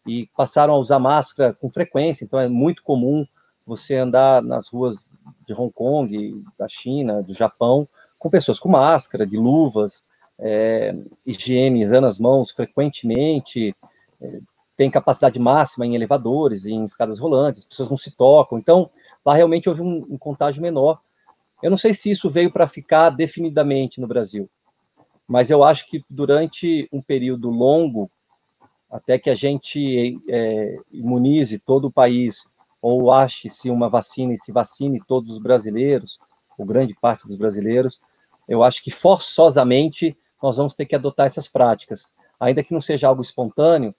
e 0.07 0.27
passaram 0.35 0.73
a 0.73 0.77
usar 0.77 0.99
máscara 0.99 1.53
com 1.53 1.69
frequência. 1.69 2.23
Então 2.23 2.39
é 2.39 2.47
muito 2.47 2.81
comum 2.83 3.25
você 3.65 3.95
andar 3.97 4.41
nas 4.41 4.67
ruas 4.67 5.11
de 5.45 5.53
Hong 5.53 5.71
Kong, 5.71 6.43
da 6.57 6.67
China, 6.67 7.21
do 7.21 7.33
Japão, 7.33 7.87
com 8.17 8.29
pessoas 8.29 8.59
com 8.59 8.69
máscara, 8.69 9.25
de 9.25 9.37
luvas, 9.37 10.03
é, 10.39 10.95
higienizando 11.25 12.07
as 12.07 12.17
mãos 12.17 12.51
frequentemente, 12.51 13.75
é, 14.21 14.39
tem 14.79 14.89
capacidade 14.89 15.37
máxima 15.37 15.85
em 15.85 15.93
elevadores, 15.93 16.65
em 16.65 16.85
escadas 16.85 17.19
rolantes, 17.19 17.59
as 17.59 17.65
pessoas 17.65 17.89
não 17.89 17.97
se 17.97 18.11
tocam. 18.11 18.57
Então, 18.57 18.89
lá 19.25 19.35
realmente 19.35 19.67
houve 19.67 19.81
um, 19.81 20.07
um 20.09 20.17
contágio 20.17 20.61
menor. 20.61 21.01
Eu 21.61 21.69
não 21.69 21.75
sei 21.75 21.93
se 21.93 22.09
isso 22.09 22.29
veio 22.29 22.49
para 22.49 22.65
ficar 22.65 23.09
definidamente 23.09 23.99
no 23.99 24.07
Brasil, 24.07 24.49
mas 25.27 25.49
eu 25.49 25.65
acho 25.65 25.85
que 25.89 26.01
durante 26.09 26.87
um 26.93 27.01
período 27.01 27.49
longo, 27.49 28.09
até 28.89 29.19
que 29.19 29.29
a 29.29 29.35
gente 29.35 30.17
é, 30.29 30.77
imunize 30.93 31.59
todo 31.59 31.89
o 31.89 31.91
país, 31.91 32.45
ou 32.81 33.11
ache-se 33.11 33.69
uma 33.69 33.89
vacina 33.89 34.31
e 34.31 34.37
se 34.37 34.53
vacine 34.53 35.03
todos 35.05 35.31
os 35.31 35.39
brasileiros, 35.39 36.21
ou 36.57 36.65
grande 36.65 36.95
parte 36.95 37.27
dos 37.27 37.35
brasileiros, 37.35 37.99
eu 38.47 38.63
acho 38.63 38.81
que 38.81 38.91
forçosamente 38.91 40.17
nós 40.41 40.55
vamos 40.55 40.73
ter 40.73 40.85
que 40.85 40.95
adotar 40.95 41.25
essas 41.25 41.49
práticas. 41.49 42.13
Ainda 42.39 42.63
que 42.63 42.73
não 42.73 42.79
seja 42.79 43.09
algo 43.09 43.21
espontâneo, 43.21 43.93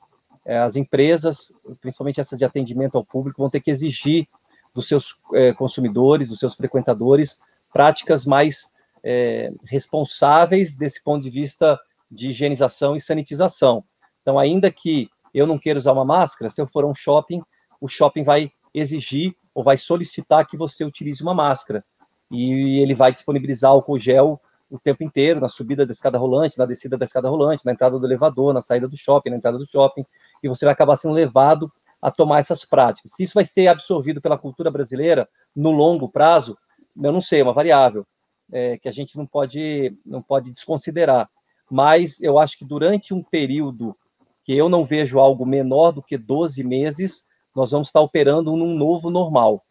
as 0.46 0.76
empresas, 0.76 1.52
principalmente 1.80 2.20
essas 2.20 2.38
de 2.38 2.44
atendimento 2.44 2.96
ao 2.96 3.04
público, 3.04 3.42
vão 3.42 3.50
ter 3.50 3.60
que 3.60 3.70
exigir 3.70 4.26
dos 4.74 4.88
seus 4.88 5.16
é, 5.34 5.52
consumidores, 5.52 6.28
dos 6.28 6.38
seus 6.38 6.54
frequentadores, 6.54 7.40
práticas 7.72 8.24
mais 8.24 8.72
é, 9.02 9.52
responsáveis 9.64 10.74
desse 10.74 11.02
ponto 11.02 11.22
de 11.22 11.30
vista 11.30 11.78
de 12.10 12.30
higienização 12.30 12.96
e 12.96 13.00
sanitização. 13.00 13.84
Então, 14.22 14.38
ainda 14.38 14.70
que 14.70 15.08
eu 15.32 15.46
não 15.46 15.58
queira 15.58 15.78
usar 15.78 15.92
uma 15.92 16.04
máscara, 16.04 16.50
se 16.50 16.60
eu 16.60 16.66
for 16.66 16.84
a 16.84 16.86
um 16.86 16.94
shopping, 16.94 17.42
o 17.80 17.88
shopping 17.88 18.24
vai 18.24 18.50
exigir 18.74 19.34
ou 19.54 19.62
vai 19.62 19.76
solicitar 19.76 20.46
que 20.46 20.56
você 20.56 20.84
utilize 20.84 21.22
uma 21.22 21.34
máscara 21.34 21.84
e 22.30 22.78
ele 22.80 22.94
vai 22.94 23.12
disponibilizar 23.12 23.70
álcool 23.70 23.98
gel 23.98 24.40
o 24.70 24.78
tempo 24.78 25.02
inteiro, 25.02 25.40
na 25.40 25.48
subida 25.48 25.84
da 25.84 25.92
escada 25.92 26.16
rolante, 26.16 26.58
na 26.58 26.64
descida 26.64 26.96
da 26.96 27.04
escada 27.04 27.28
rolante, 27.28 27.66
na 27.66 27.72
entrada 27.72 27.98
do 27.98 28.06
elevador, 28.06 28.54
na 28.54 28.62
saída 28.62 28.86
do 28.86 28.96
shopping, 28.96 29.30
na 29.30 29.36
entrada 29.36 29.58
do 29.58 29.66
shopping, 29.66 30.06
e 30.42 30.48
você 30.48 30.64
vai 30.64 30.72
acabar 30.72 30.96
sendo 30.96 31.12
levado 31.12 31.70
a 32.00 32.10
tomar 32.10 32.38
essas 32.38 32.64
práticas. 32.64 33.12
Se 33.14 33.24
isso 33.24 33.34
vai 33.34 33.44
ser 33.44 33.66
absorvido 33.66 34.20
pela 34.20 34.38
cultura 34.38 34.70
brasileira 34.70 35.28
no 35.54 35.70
longo 35.70 36.08
prazo, 36.08 36.56
eu 36.96 37.12
não 37.12 37.20
sei, 37.20 37.40
é 37.40 37.42
uma 37.42 37.52
variável 37.52 38.06
é, 38.52 38.78
que 38.78 38.88
a 38.88 38.92
gente 38.92 39.16
não 39.16 39.26
pode, 39.26 39.96
não 40.06 40.22
pode 40.22 40.50
desconsiderar. 40.52 41.28
Mas 41.70 42.20
eu 42.20 42.38
acho 42.38 42.56
que 42.56 42.64
durante 42.64 43.12
um 43.12 43.22
período 43.22 43.96
que 44.42 44.56
eu 44.56 44.68
não 44.68 44.84
vejo 44.84 45.18
algo 45.18 45.44
menor 45.44 45.92
do 45.92 46.02
que 46.02 46.16
12 46.16 46.64
meses, 46.64 47.26
nós 47.54 47.70
vamos 47.70 47.88
estar 47.88 48.00
operando 48.00 48.56
num 48.56 48.74
novo 48.74 49.10
normal. 49.10 49.64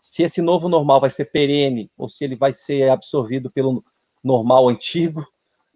Se 0.00 0.22
esse 0.22 0.42
novo 0.42 0.68
normal 0.68 1.00
vai 1.00 1.10
ser 1.10 1.26
perene 1.26 1.90
ou 1.96 2.08
se 2.08 2.24
ele 2.24 2.36
vai 2.36 2.52
ser 2.52 2.90
absorvido 2.90 3.50
pelo 3.50 3.84
normal 4.24 4.68
antigo, 4.68 5.24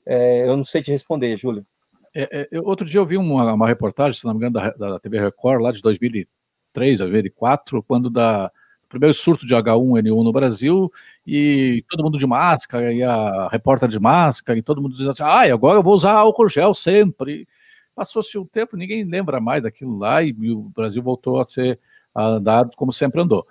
é, 0.07 0.49
eu 0.49 0.57
não 0.57 0.65
sei 0.65 0.83
te 0.83 0.91
responder, 0.91 1.37
Júlio. 1.37 1.67
É, 2.15 2.49
é, 2.51 2.61
outro 2.61 2.87
dia 2.87 2.99
eu 2.99 3.07
vi 3.07 3.19
uma, 3.19 3.53
uma, 3.53 3.69
reportagem, 3.69 4.19
se 4.19 4.25
não 4.25 4.33
me 4.33 4.39
engano, 4.39 4.55
da, 4.55 4.71
da 4.71 4.99
TV 4.99 5.21
Record, 5.21 5.61
lá 5.61 5.71
de 5.71 5.83
2003, 5.83 6.99
2004, 6.99 7.83
quando 7.83 8.09
da 8.09 8.51
primeiro 8.89 9.13
surto 9.13 9.47
de 9.47 9.55
H1N1 9.55 10.25
no 10.25 10.33
Brasil, 10.33 10.91
e 11.27 11.85
todo 11.91 12.03
mundo 12.03 12.19
de 12.19 12.27
máscara, 12.27 12.91
e 12.91 13.03
a 13.03 13.49
repórter 13.49 13.87
de 13.87 14.01
máscara, 14.01 14.59
e 14.59 14.63
todo 14.63 14.81
mundo 14.81 14.93
dizendo 14.93 15.11
assim, 15.11 15.23
ah, 15.23 15.53
agora 15.53 15.79
eu 15.79 15.83
vou 15.83 15.93
usar 15.93 16.13
álcool 16.13 16.49
gel 16.49 16.73
sempre. 16.73 17.47
Passou-se 17.95 18.39
um 18.39 18.47
tempo, 18.47 18.79
ninguém 18.79 19.05
lembra 19.05 19.41
mais 19.41 19.63
daquilo 19.63 19.99
lá, 19.99 20.23
e, 20.23 20.33
o 20.53 20.71
Brasil 20.75 21.03
voltou 21.03 21.39
a 21.39 21.45
ser 21.45 21.79
andado 22.17 22.75
como 22.77 22.93
sempre 22.93 23.21
andou 23.21 23.47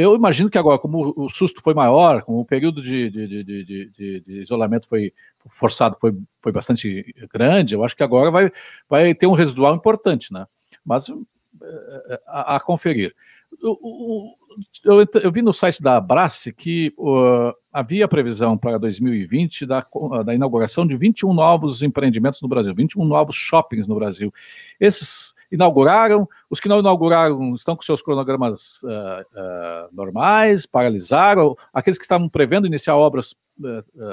eu 0.00 0.14
imagino 0.14 0.50
que 0.50 0.58
agora, 0.58 0.78
como 0.78 1.12
o 1.16 1.28
susto 1.28 1.62
foi 1.62 1.74
maior, 1.74 2.22
como 2.22 2.40
o 2.40 2.44
período 2.44 2.80
de, 2.80 3.10
de, 3.10 3.44
de, 3.44 3.90
de, 3.90 4.40
isolamento 4.40 4.88
foi 4.88 5.12
forçado, 5.48 5.96
foi, 6.00 6.16
foi 6.40 6.52
bastante 6.52 7.14
grande, 7.32 7.74
eu 7.74 7.84
acho 7.84 7.96
que 7.96 8.02
agora 8.02 8.30
vai, 8.30 8.52
vai 8.88 9.14
ter 9.14 9.26
um 9.26 9.32
residual 9.32 9.74
importante, 9.74 10.32
né? 10.32 10.46
Mas 10.84 11.08
eh, 11.08 12.20
a, 12.26 12.56
a 12.56 12.60
conferir. 12.60 13.14
O, 13.62 14.36
eu, 14.84 15.06
eu, 15.22 15.32
vi 15.32 15.42
no 15.42 15.52
site 15.52 15.82
da 15.82 15.96
Abrace 15.96 16.52
que 16.52 16.92
uh, 16.98 17.54
havia 17.72 18.08
previsão 18.08 18.56
para 18.56 18.78
2020 18.78 19.66
da, 19.66 19.84
da, 20.24 20.34
inauguração 20.34 20.86
de 20.86 20.96
21 20.96 21.32
novos 21.32 21.82
empreendimentos 21.82 22.40
no 22.40 22.48
Brasil, 22.48 22.74
21 22.74 23.04
novos 23.04 23.36
shoppings 23.36 23.86
no 23.86 23.94
Brasil. 23.94 24.32
Esses 24.78 25.34
inauguraram, 25.52 26.28
os 26.48 26.58
que 26.58 26.68
não 26.68 26.80
inauguraram 26.80 27.54
estão 27.54 27.76
com 27.76 27.82
seus 27.82 28.02
cronogramas 28.02 28.82
uh, 28.82 28.88
uh, 28.88 29.94
normais, 29.94 30.66
paralisaram, 30.66 31.56
aqueles 31.72 31.98
que 31.98 32.04
estavam 32.04 32.28
prevendo 32.28 32.66
iniciar 32.66 32.96
obras 32.96 33.34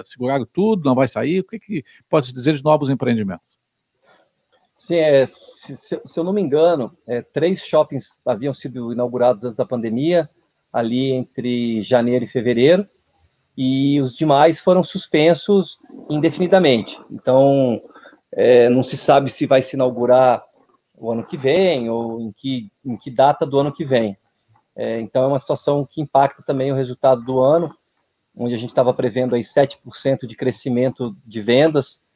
seguraram 0.03 0.45
tudo, 0.45 0.83
não 0.83 0.93
vai 0.93 1.07
sair. 1.07 1.39
O 1.39 1.43
que, 1.45 1.57
que 1.57 1.85
pode 2.09 2.33
dizer 2.33 2.53
de 2.53 2.63
novos 2.63 2.89
empreendimentos? 2.89 3.57
Sim, 4.78 4.97
é, 4.97 5.25
se, 5.25 5.75
se, 5.75 6.19
eu 6.19 6.23
não 6.23 6.32
me 6.32 6.41
engano, 6.41 6.95
é, 7.07 7.19
três 7.21 7.65
shoppings 7.65 8.21
haviam 8.23 8.53
sido 8.53 8.93
inaugurados 8.93 9.43
antes 9.43 9.57
da 9.57 9.65
pandemia, 9.65 10.30
ali 10.71 11.11
entre 11.11 11.82
janeiro 11.82 12.23
e 12.23 12.28
fevereiro, 12.28 12.88
e 13.57 13.99
os 13.99 14.15
demais 14.15 14.59
foram 14.59 14.84
suspensos 14.84 15.80
indefinidamente. 16.07 16.99
Então, 17.09 17.82
é, 18.32 18.69
não 18.69 18.84
se 18.84 18.95
sabe 18.95 19.32
se 19.32 19.47
vai 19.47 19.63
se 19.63 19.75
inaugurar 19.75 20.43
o 20.95 21.11
ano 21.11 21.25
que 21.25 21.36
vem 21.36 21.89
ou 21.89 22.21
em 22.21 22.32
que, 22.32 22.71
em 22.86 22.95
que 22.95 23.09
data 23.09 23.47
do 23.47 23.59
ano 23.59 23.73
que 23.73 23.84
vem. 23.84 24.15
É, 24.75 25.01
então, 25.01 25.23
é 25.23 25.28
uma 25.28 25.39
situação 25.39 25.88
que 25.89 26.01
impacta 26.01 26.43
também 26.43 26.71
o 26.71 26.75
resultado 26.75 27.23
do 27.23 27.39
ano, 27.39 27.73
onde 28.36 28.53
a 28.53 28.57
gente 28.57 28.69
estava 28.69 28.93
prevendo 28.93 29.34
aí 29.34 29.41
7% 29.41 30.28
de 30.28 30.36
crescimento 30.36 31.17
de 31.25 31.41
vendas, 31.41 32.07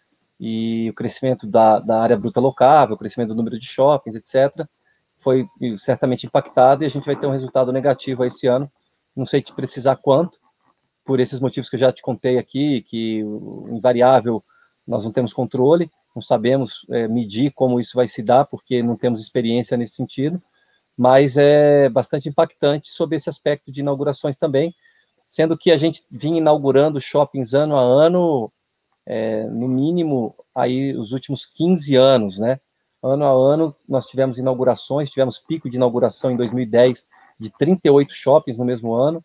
e 0.44 0.89
o 0.89 0.94
crescimento 0.96 1.46
da, 1.46 1.80
da 1.80 2.02
área 2.02 2.18
bruta 2.18 2.39
locável, 2.39 2.96
o 2.96 2.98
crescimento 2.98 3.30
do 3.30 3.36
número 3.36 3.60
de 3.60 3.66
shoppings, 3.68 4.16
etc., 4.16 4.68
foi 5.16 5.48
certamente 5.78 6.26
impactado 6.26 6.84
e 6.84 6.88
a 6.88 6.89
gente 6.89 7.06
vai 7.06 7.16
ter 7.16 7.28
um 7.28 7.32
resultado 7.32 7.72
negativo 7.72 8.26
esse 8.26 8.48
ano. 8.48 8.70
Não 9.16 9.24
sei 9.24 9.39
te 9.39 9.54
precisar 9.54 9.98
quanto, 9.98 10.39
por 11.06 11.20
esses 11.20 11.39
motivos 11.39 11.70
que 11.70 11.76
eu 11.76 11.80
já 11.80 11.92
te 11.92 12.02
contei 12.02 12.39
aqui, 12.39 12.82
que 12.82 13.20
invariável 13.70 14.44
nós 14.88 15.04
não 15.04 15.12
temos 15.12 15.32
controle, 15.32 15.92
não 16.16 16.24
sabemos 16.24 16.88
é, 16.89 17.08
medir 17.08 17.52
como 17.52 17.80
isso 17.80 17.96
vai 17.96 18.08
se 18.08 18.24
dar, 18.24 18.46
porque 18.46 18.82
não 18.82 18.98
temos 18.98 19.22
experiência 19.22 19.78
nesse 19.78 19.94
sentido, 19.94 20.42
mas 20.98 21.38
é 21.38 21.88
bastante 21.88 22.30
impactante 22.30 22.89
sobre 22.89 23.16
esse 23.16 23.30
aspecto 23.30 23.72
de 23.72 23.82
inaugurações 23.82 24.38
também, 24.38 24.74
sendo 25.28 25.56
que 25.56 25.72
a 25.72 25.78
gente 25.78 26.02
vinha 26.10 26.39
inaugurando 26.39 27.00
shoppings 27.00 27.54
ano 27.54 27.78
a 27.78 27.84
ano 27.84 28.52
é, 29.06 29.45
no 29.47 29.68
mínimo, 29.68 30.36
aí 30.54 30.95
os 30.95 31.12
últimos 31.12 31.45
15 31.45 31.95
anos, 31.95 32.39
né? 32.39 32.60
Ano 33.04 33.26
a 33.26 33.32
ano, 33.32 33.76
nós 33.88 34.06
tivemos 34.06 34.38
inaugurações, 34.38 35.10
tivemos 35.10 35.39
pico 35.39 35.70
de 35.70 35.76
inauguração 35.76 36.32
em 36.32 36.38
2010 36.38 37.08
de 37.39 37.49
38 37.58 38.14
shoppings 38.14 38.60
no 38.60 38.66
mesmo 38.66 38.93
ano. 38.93 39.24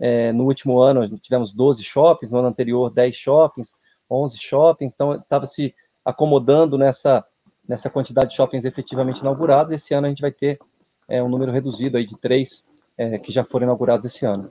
É, 0.00 0.32
no 0.32 0.44
último 0.44 0.80
ano, 0.80 1.06
tivemos 1.18 1.52
12 1.52 1.84
shoppings, 1.84 2.32
no 2.32 2.38
ano 2.38 2.48
anterior, 2.48 2.90
10 2.90 3.14
shoppings, 3.14 3.74
11 4.10 4.38
shoppings, 4.40 4.92
então 4.92 5.14
estava 5.14 5.46
se 5.46 5.74
acomodando 6.04 6.76
nessa, 6.76 7.24
nessa 7.68 7.88
quantidade 7.88 8.30
de 8.30 8.36
shoppings 8.36 8.64
efetivamente 8.64 9.20
inaugurados. 9.20 9.70
Esse 9.70 9.94
ano 9.94 10.06
a 10.06 10.10
gente 10.10 10.22
vai 10.22 10.32
ter 10.32 10.58
é, 11.06 11.22
um 11.22 11.28
número 11.28 11.52
reduzido 11.52 11.96
aí 11.96 12.04
de 12.04 12.18
três 12.18 12.70
é, 12.96 13.18
que 13.18 13.30
já 13.30 13.44
foram 13.44 13.66
inaugurados 13.66 14.04
esse 14.04 14.26
ano. 14.26 14.50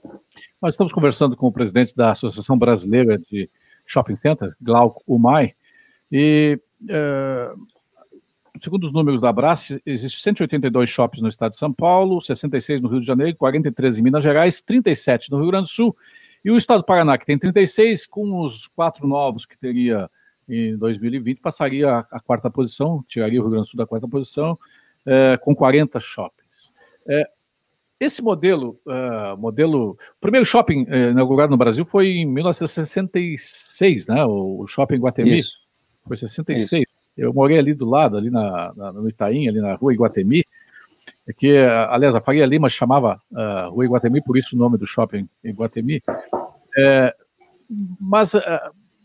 Nós 0.61 0.75
estamos 0.75 0.93
conversando 0.93 1.35
com 1.35 1.47
o 1.47 1.51
presidente 1.51 1.95
da 1.95 2.11
Associação 2.11 2.57
Brasileira 2.57 3.17
de 3.17 3.49
Shopping 3.91 4.15
Center, 4.15 4.55
Glauco 4.61 5.03
Umay, 5.05 5.55
e 6.11 6.59
é, 6.89 7.53
segundo 8.61 8.83
os 8.83 8.91
números 8.91 9.21
da 9.21 9.29
Abrace, 9.29 9.81
existem 9.85 10.35
182 10.35 10.89
shoppings 10.89 11.21
no 11.21 11.29
estado 11.29 11.51
de 11.51 11.57
São 11.57 11.73
Paulo, 11.73 12.21
66 12.21 12.81
no 12.81 12.89
Rio 12.89 12.99
de 12.99 13.07
Janeiro, 13.07 13.35
43 13.37 13.97
em 13.97 14.01
Minas 14.01 14.23
Gerais, 14.23 14.61
37 14.61 15.31
no 15.31 15.37
Rio 15.37 15.47
Grande 15.47 15.65
do 15.65 15.69
Sul, 15.69 15.95
e 16.43 16.51
o 16.51 16.57
estado 16.57 16.79
do 16.79 16.85
Paraná, 16.85 17.17
que 17.17 17.25
tem 17.25 17.37
36, 17.37 18.07
com 18.07 18.39
os 18.39 18.67
quatro 18.67 19.07
novos 19.07 19.45
que 19.45 19.57
teria 19.57 20.09
em 20.47 20.75
2020, 20.75 21.39
passaria 21.39 21.99
a, 22.11 22.19
quarta 22.19 22.49
posição, 22.49 23.03
tiraria 23.07 23.39
o 23.39 23.43
Rio 23.43 23.51
Grande 23.51 23.67
do 23.67 23.69
Sul 23.69 23.77
da 23.77 23.85
quarta 23.85 24.07
posição, 24.07 24.57
é, 25.05 25.37
com 25.37 25.55
40 25.55 25.99
shoppings. 25.99 26.73
É, 27.07 27.29
esse 28.01 28.19
modelo, 28.19 28.79
uh, 28.87 29.37
modelo, 29.37 29.91
o 29.91 30.19
primeiro 30.19 30.43
shopping 30.43 30.85
uh, 30.85 31.11
inaugurado 31.11 31.51
no 31.51 31.57
Brasil 31.57 31.85
foi 31.85 32.07
em 32.07 32.25
1966, 32.25 34.07
né? 34.07 34.25
O, 34.25 34.65
shopping 34.65 34.97
Guatemi. 34.97 35.37
Isso. 35.37 35.61
Foi 36.07 36.17
66. 36.17 36.81
Isso. 36.81 36.91
Eu 37.15 37.31
morei 37.31 37.59
ali 37.59 37.75
do 37.75 37.87
lado, 37.87 38.17
ali 38.17 38.31
na, 38.31 38.73
na, 38.75 38.91
no 38.91 39.07
Itaim, 39.07 39.47
ali 39.47 39.61
na 39.61 39.75
rua 39.75 39.93
Iguatemi, 39.93 40.43
é 41.27 41.33
que, 41.33 41.55
aliás, 41.57 42.15
a 42.15 42.21
Faria 42.21 42.45
Lima 42.47 42.69
chamava 42.69 43.21
uh, 43.31 43.69
Rua 43.69 43.85
Iguatemi, 43.85 44.19
por 44.19 44.35
isso 44.35 44.55
o 44.55 44.59
nome 44.59 44.79
do 44.79 44.87
shopping 44.87 45.29
Iguatemi. 45.43 46.01
É, 46.75 47.15
mas 47.99 48.33
uh, 48.33 48.41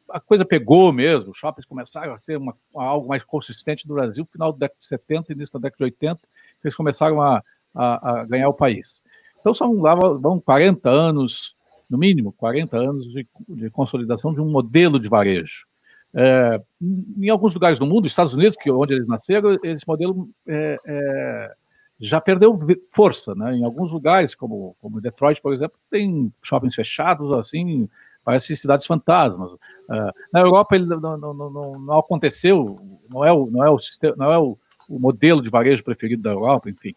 a 0.08 0.20
coisa 0.20 0.46
pegou 0.46 0.90
mesmo, 0.90 1.32
os 1.32 1.36
shoppings 1.36 1.66
começaram 1.66 2.14
a 2.14 2.18
ser 2.18 2.38
uma, 2.38 2.56
algo 2.74 3.06
mais 3.06 3.22
consistente 3.24 3.86
no 3.86 3.94
Brasil, 3.94 4.26
final 4.32 4.52
da 4.52 4.60
década 4.60 4.78
de 4.78 4.86
70 4.86 5.32
início 5.34 5.52
da 5.52 5.68
década 5.68 5.76
de 5.76 5.84
80, 5.84 6.20
eles 6.64 6.74
começaram 6.74 7.20
a, 7.20 7.42
a, 7.76 8.20
a 8.20 8.24
ganhar 8.24 8.48
o 8.48 8.54
país. 8.54 9.02
Então 9.40 9.54
são 9.54 9.80
lá 9.80 9.94
vão 9.94 10.40
40 10.40 10.90
anos, 10.90 11.54
no 11.88 11.98
mínimo, 11.98 12.32
40 12.32 12.76
anos 12.76 13.06
de, 13.12 13.26
de 13.48 13.70
consolidação 13.70 14.34
de 14.34 14.40
um 14.40 14.50
modelo 14.50 14.98
de 14.98 15.08
varejo. 15.08 15.66
É, 16.14 16.60
em 16.80 17.28
alguns 17.28 17.52
lugares 17.52 17.78
do 17.78 17.86
mundo, 17.86 18.06
Estados 18.06 18.32
Unidos, 18.32 18.56
que 18.56 18.70
onde 18.70 18.94
eles 18.94 19.06
nasceram, 19.06 19.56
esse 19.62 19.86
modelo 19.86 20.28
é, 20.48 20.76
é, 20.86 21.54
já 22.00 22.20
perdeu 22.20 22.58
força, 22.90 23.34
né? 23.34 23.54
Em 23.54 23.64
alguns 23.64 23.92
lugares, 23.92 24.34
como, 24.34 24.74
como 24.80 25.00
Detroit, 25.00 25.40
por 25.40 25.52
exemplo, 25.52 25.78
tem 25.90 26.32
shoppings 26.42 26.74
fechados, 26.74 27.36
assim, 27.36 27.88
parece 28.24 28.56
cidades 28.56 28.86
fantasmas. 28.86 29.52
Uh, 29.52 30.12
na 30.32 30.40
Europa 30.40 30.74
ele 30.74 30.86
não, 30.86 31.16
não, 31.16 31.34
não, 31.34 31.72
não, 31.72 31.98
aconteceu, 31.98 32.76
não 33.12 33.24
é 33.24 33.32
o, 33.32 33.46
não 33.50 33.64
é 33.64 33.70
o, 33.70 33.76
não 34.16 34.32
é 34.32 34.38
o, 34.38 34.58
o 34.88 34.98
modelo 34.98 35.40
de 35.40 35.48
varejo 35.48 35.84
preferido 35.84 36.22
da 36.22 36.30
Europa, 36.30 36.68
enfim. 36.68 36.92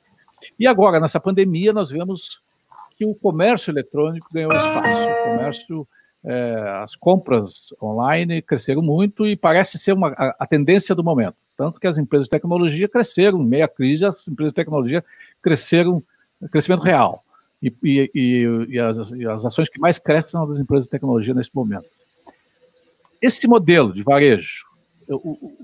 E 0.59 0.67
agora, 0.67 0.99
nessa 0.99 1.19
pandemia, 1.19 1.73
nós 1.73 1.89
vemos 1.89 2.41
que 2.95 3.05
o 3.05 3.15
comércio 3.15 3.71
eletrônico 3.71 4.27
ganhou 4.33 4.53
espaço, 4.53 5.09
o 5.09 5.23
comércio 5.23 5.87
é, 6.23 6.55
as 6.83 6.95
compras 6.95 7.73
online 7.81 8.41
cresceram 8.41 8.81
muito 8.81 9.25
e 9.25 9.35
parece 9.35 9.77
ser 9.77 9.93
uma, 9.93 10.09
a, 10.09 10.35
a, 10.39 10.47
tendência 10.47 10.93
do 10.93 11.03
momento. 11.03 11.35
Tanto 11.55 11.79
que 11.79 11.87
as 11.87 11.97
empresas 11.97 12.25
de 12.25 12.31
tecnologia 12.31 12.87
cresceram, 12.89 13.41
em 13.41 13.45
meia 13.45 13.67
crise, 13.67 14.05
as 14.05 14.27
empresas 14.27 14.51
de 14.51 14.55
tecnologia 14.55 15.03
cresceram, 15.41 16.03
crescimento 16.51 16.83
real. 16.83 17.23
E, 17.61 17.73
e, 17.83 18.67
e, 18.69 18.79
as, 18.79 19.11
e 19.11 19.25
as 19.27 19.45
ações 19.45 19.69
que 19.69 19.79
mais 19.79 19.99
crescem 19.99 20.31
são 20.31 20.47
das 20.47 20.59
empresas 20.59 20.85
de 20.85 20.91
tecnologia 20.91 21.33
nesse 21.33 21.53
momento. 21.53 21.85
Esse 23.21 23.47
modelo 23.47 23.93
de 23.93 24.01
varejo, 24.01 24.65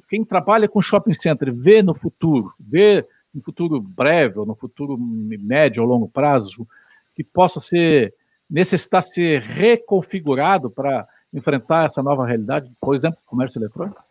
quem 0.10 0.26
trabalha 0.26 0.68
com 0.68 0.82
shopping 0.82 1.14
center 1.14 1.54
vê 1.54 1.82
no 1.82 1.94
futuro, 1.94 2.54
vê 2.60 3.06
no 3.36 3.42
futuro 3.42 3.82
breve 3.82 4.40
ou 4.40 4.46
no 4.46 4.56
futuro 4.56 4.98
médio 4.98 5.84
ou 5.84 5.90
longo 5.90 6.08
prazo, 6.08 6.68
que 7.16 7.24
possa 7.24 7.60
ser 7.60 8.14
necessitar 8.50 9.04
ser 9.04 9.42
reconfigurado 9.42 10.70
para 10.70 11.08
enfrentar 11.34 11.86
essa 11.86 12.02
nova 12.02 12.26
realidade, 12.26 12.72
por 12.80 12.96
exemplo, 12.96 13.20
comércio 13.26 13.60
eletrônico? 13.60 14.02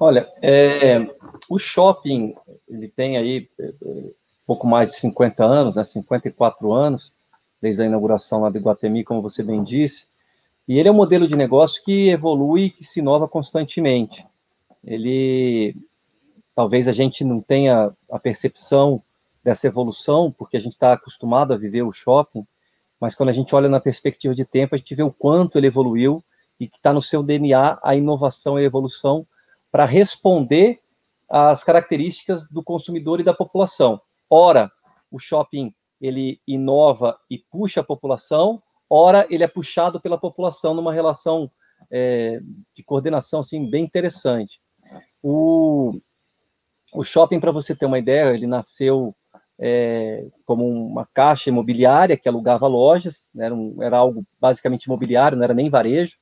Olha, 0.00 0.28
é, 0.42 1.06
o 1.48 1.58
shopping, 1.58 2.34
ele 2.68 2.88
tem 2.88 3.16
aí 3.16 3.48
é, 3.58 3.66
é 3.66 4.10
pouco 4.46 4.66
mais 4.66 4.90
de 4.90 4.96
50 4.96 5.44
anos, 5.44 5.76
né, 5.76 5.84
54 5.84 6.72
anos, 6.72 7.14
desde 7.60 7.82
a 7.82 7.86
inauguração 7.86 8.42
lá 8.42 8.50
do 8.50 8.58
Iguatemi, 8.58 9.04
como 9.04 9.22
você 9.22 9.42
bem 9.42 9.62
disse, 9.62 10.08
e 10.66 10.78
ele 10.78 10.88
é 10.88 10.92
um 10.92 10.96
modelo 10.96 11.26
de 11.26 11.36
negócio 11.36 11.82
que 11.84 12.08
evolui, 12.08 12.70
que 12.70 12.84
se 12.84 13.00
inova 13.00 13.28
constantemente. 13.28 14.26
Ele, 14.82 15.76
talvez 16.54 16.88
a 16.88 16.92
gente 16.92 17.24
não 17.24 17.40
tenha 17.40 17.92
a 18.10 18.18
percepção 18.18 19.02
dessa 19.42 19.66
evolução, 19.66 20.32
porque 20.32 20.56
a 20.56 20.60
gente 20.60 20.72
está 20.72 20.92
acostumado 20.92 21.52
a 21.52 21.56
viver 21.56 21.82
o 21.82 21.92
shopping, 21.92 22.46
mas 22.98 23.14
quando 23.14 23.28
a 23.28 23.32
gente 23.32 23.54
olha 23.54 23.68
na 23.68 23.80
perspectiva 23.80 24.34
de 24.34 24.44
tempo, 24.44 24.74
a 24.74 24.78
gente 24.78 24.94
vê 24.94 25.02
o 25.02 25.12
quanto 25.12 25.58
ele 25.58 25.66
evoluiu 25.66 26.24
e 26.58 26.66
que 26.66 26.76
está 26.76 26.92
no 26.92 27.02
seu 27.02 27.22
DNA 27.22 27.78
a 27.82 27.94
inovação 27.94 28.58
e 28.58 28.62
a 28.62 28.66
evolução 28.66 29.26
para 29.70 29.84
responder 29.84 30.80
às 31.28 31.64
características 31.64 32.48
do 32.50 32.62
consumidor 32.62 33.20
e 33.20 33.24
da 33.24 33.34
população. 33.34 34.00
Ora, 34.30 34.70
o 35.10 35.18
shopping 35.18 35.74
ele 36.00 36.40
inova 36.46 37.18
e 37.30 37.38
puxa 37.38 37.80
a 37.80 37.84
população, 37.84 38.62
ora 38.88 39.26
ele 39.28 39.42
é 39.42 39.48
puxado 39.48 40.00
pela 40.00 40.18
população 40.18 40.74
numa 40.74 40.92
relação 40.92 41.50
é, 41.90 42.40
de 42.74 42.82
coordenação 42.82 43.40
assim 43.40 43.68
bem 43.68 43.84
interessante. 43.84 44.60
O, 45.22 45.98
o 46.94 47.02
shopping, 47.02 47.40
para 47.40 47.50
você 47.50 47.74
ter 47.74 47.86
uma 47.86 47.98
ideia, 47.98 48.32
ele 48.32 48.46
nasceu 48.46 49.14
é, 49.58 50.26
como 50.44 50.64
uma 50.66 51.06
caixa 51.12 51.50
imobiliária 51.50 52.16
que 52.16 52.28
alugava 52.28 52.66
lojas, 52.68 53.30
né, 53.34 53.46
era, 53.46 53.54
um, 53.54 53.82
era, 53.82 53.96
algo 53.96 54.24
basicamente 54.40 54.84
imobiliário, 54.84 55.36
não 55.36 55.44
era 55.44 55.52
nem 55.52 55.68
varejo, 55.68 56.16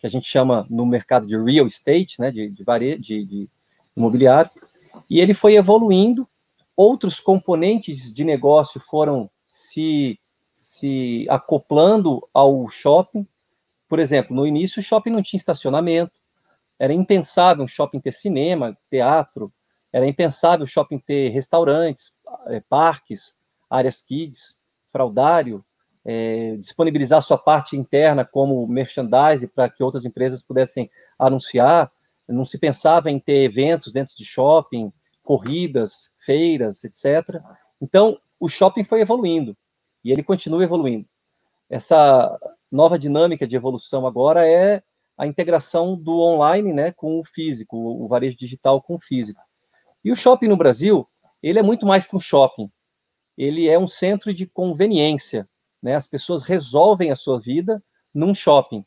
que 0.00 0.06
a 0.06 0.10
gente 0.10 0.26
chama 0.26 0.66
no 0.70 0.86
mercado 0.86 1.26
de 1.26 1.36
real 1.36 1.66
estate, 1.66 2.20
né, 2.20 2.30
de, 2.30 2.48
de, 2.50 2.64
de, 2.98 3.24
de 3.24 3.48
imobiliário, 3.94 4.50
e 5.08 5.20
ele 5.20 5.34
foi 5.34 5.56
evoluindo, 5.56 6.26
outros 6.76 7.20
componentes 7.20 8.12
de 8.12 8.24
negócio 8.24 8.80
foram 8.80 9.30
se, 9.44 10.18
se 10.52 11.26
acoplando 11.28 12.26
ao 12.32 12.68
shopping, 12.68 13.26
por 13.86 13.98
exemplo, 13.98 14.34
no 14.34 14.46
início 14.46 14.80
o 14.80 14.82
shopping 14.82 15.10
não 15.10 15.22
tinha 15.22 15.38
estacionamento, 15.38 16.20
era 16.78 16.92
impensável 16.92 17.62
um 17.62 17.68
shopping 17.68 18.00
ter 18.00 18.12
cinema, 18.12 18.76
teatro, 18.90 19.52
era 19.94 20.08
impensável 20.08 20.64
o 20.64 20.66
shopping 20.66 20.98
ter 20.98 21.28
restaurantes, 21.28 22.20
é, 22.48 22.58
parques, 22.58 23.36
áreas 23.70 24.02
kids, 24.02 24.60
fraudário, 24.88 25.64
é, 26.04 26.56
disponibilizar 26.56 27.22
sua 27.22 27.38
parte 27.38 27.76
interna 27.76 28.24
como 28.24 28.66
merchandise 28.66 29.46
para 29.46 29.70
que 29.70 29.84
outras 29.84 30.04
empresas 30.04 30.42
pudessem 30.42 30.90
anunciar. 31.16 31.92
Não 32.26 32.44
se 32.44 32.58
pensava 32.58 33.08
em 33.08 33.20
ter 33.20 33.44
eventos 33.44 33.92
dentro 33.92 34.16
de 34.16 34.24
shopping, 34.24 34.92
corridas, 35.22 36.10
feiras, 36.16 36.82
etc. 36.82 37.40
Então, 37.80 38.18
o 38.40 38.48
shopping 38.48 38.82
foi 38.82 39.00
evoluindo 39.00 39.56
e 40.04 40.10
ele 40.10 40.24
continua 40.24 40.64
evoluindo. 40.64 41.06
Essa 41.70 42.36
nova 42.68 42.98
dinâmica 42.98 43.46
de 43.46 43.54
evolução 43.54 44.08
agora 44.08 44.44
é 44.44 44.82
a 45.16 45.24
integração 45.24 45.96
do 45.96 46.18
online 46.18 46.72
né, 46.72 46.90
com 46.90 47.20
o 47.20 47.24
físico, 47.24 47.76
o 47.76 48.08
varejo 48.08 48.36
digital 48.36 48.82
com 48.82 48.96
o 48.96 48.98
físico. 48.98 49.40
E 50.04 50.12
o 50.12 50.16
shopping 50.16 50.48
no 50.48 50.56
Brasil, 50.56 51.08
ele 51.42 51.58
é 51.58 51.62
muito 51.62 51.86
mais 51.86 52.06
que 52.06 52.14
um 52.14 52.20
shopping. 52.20 52.70
Ele 53.36 53.68
é 53.68 53.78
um 53.78 53.86
centro 53.86 54.34
de 54.34 54.46
conveniência. 54.46 55.48
Né? 55.82 55.94
As 55.94 56.06
pessoas 56.06 56.42
resolvem 56.42 57.10
a 57.10 57.16
sua 57.16 57.40
vida 57.40 57.82
num 58.12 58.34
shopping. 58.34 58.84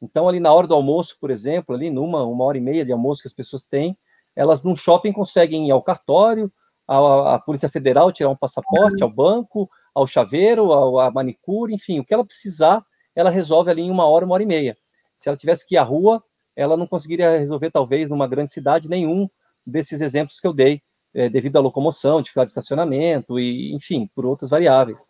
Então, 0.00 0.28
ali 0.28 0.40
na 0.40 0.52
hora 0.52 0.66
do 0.66 0.74
almoço, 0.74 1.16
por 1.20 1.30
exemplo, 1.30 1.74
ali 1.74 1.90
numa 1.90 2.24
uma 2.24 2.44
hora 2.44 2.56
e 2.56 2.60
meia 2.60 2.84
de 2.84 2.92
almoço 2.92 3.22
que 3.22 3.28
as 3.28 3.34
pessoas 3.34 3.64
têm, 3.64 3.98
elas 4.34 4.62
num 4.62 4.76
shopping 4.76 5.12
conseguem 5.12 5.68
ir 5.68 5.72
ao 5.72 5.82
cartório, 5.82 6.50
à, 6.86 7.34
à 7.34 7.38
Polícia 7.38 7.68
Federal 7.68 8.10
tirar 8.12 8.30
um 8.30 8.36
passaporte, 8.36 9.02
ao 9.02 9.10
banco, 9.10 9.68
ao 9.94 10.06
chaveiro, 10.06 10.72
ao, 10.72 10.98
à 10.98 11.10
manicure, 11.10 11.74
enfim, 11.74 12.00
o 12.00 12.04
que 12.04 12.14
ela 12.14 12.24
precisar, 12.24 12.82
ela 13.14 13.28
resolve 13.28 13.70
ali 13.70 13.82
em 13.82 13.90
uma 13.90 14.06
hora, 14.06 14.24
uma 14.24 14.34
hora 14.34 14.42
e 14.42 14.46
meia. 14.46 14.76
Se 15.16 15.28
ela 15.28 15.36
tivesse 15.36 15.66
que 15.66 15.74
ir 15.74 15.78
à 15.78 15.82
rua, 15.82 16.22
ela 16.56 16.76
não 16.76 16.86
conseguiria 16.86 17.38
resolver, 17.38 17.70
talvez, 17.70 18.08
numa 18.08 18.26
grande 18.26 18.50
cidade, 18.50 18.88
nenhum 18.88 19.28
desses 19.70 20.00
exemplos 20.00 20.40
que 20.40 20.46
eu 20.46 20.52
dei, 20.52 20.82
é, 21.14 21.28
devido 21.28 21.56
à 21.56 21.60
locomoção, 21.60 22.20
dificuldade 22.20 22.48
de 22.48 22.52
estacionamento 22.52 23.38
e, 23.38 23.74
enfim, 23.74 24.08
por 24.14 24.26
outras 24.26 24.50
variáveis. 24.50 25.04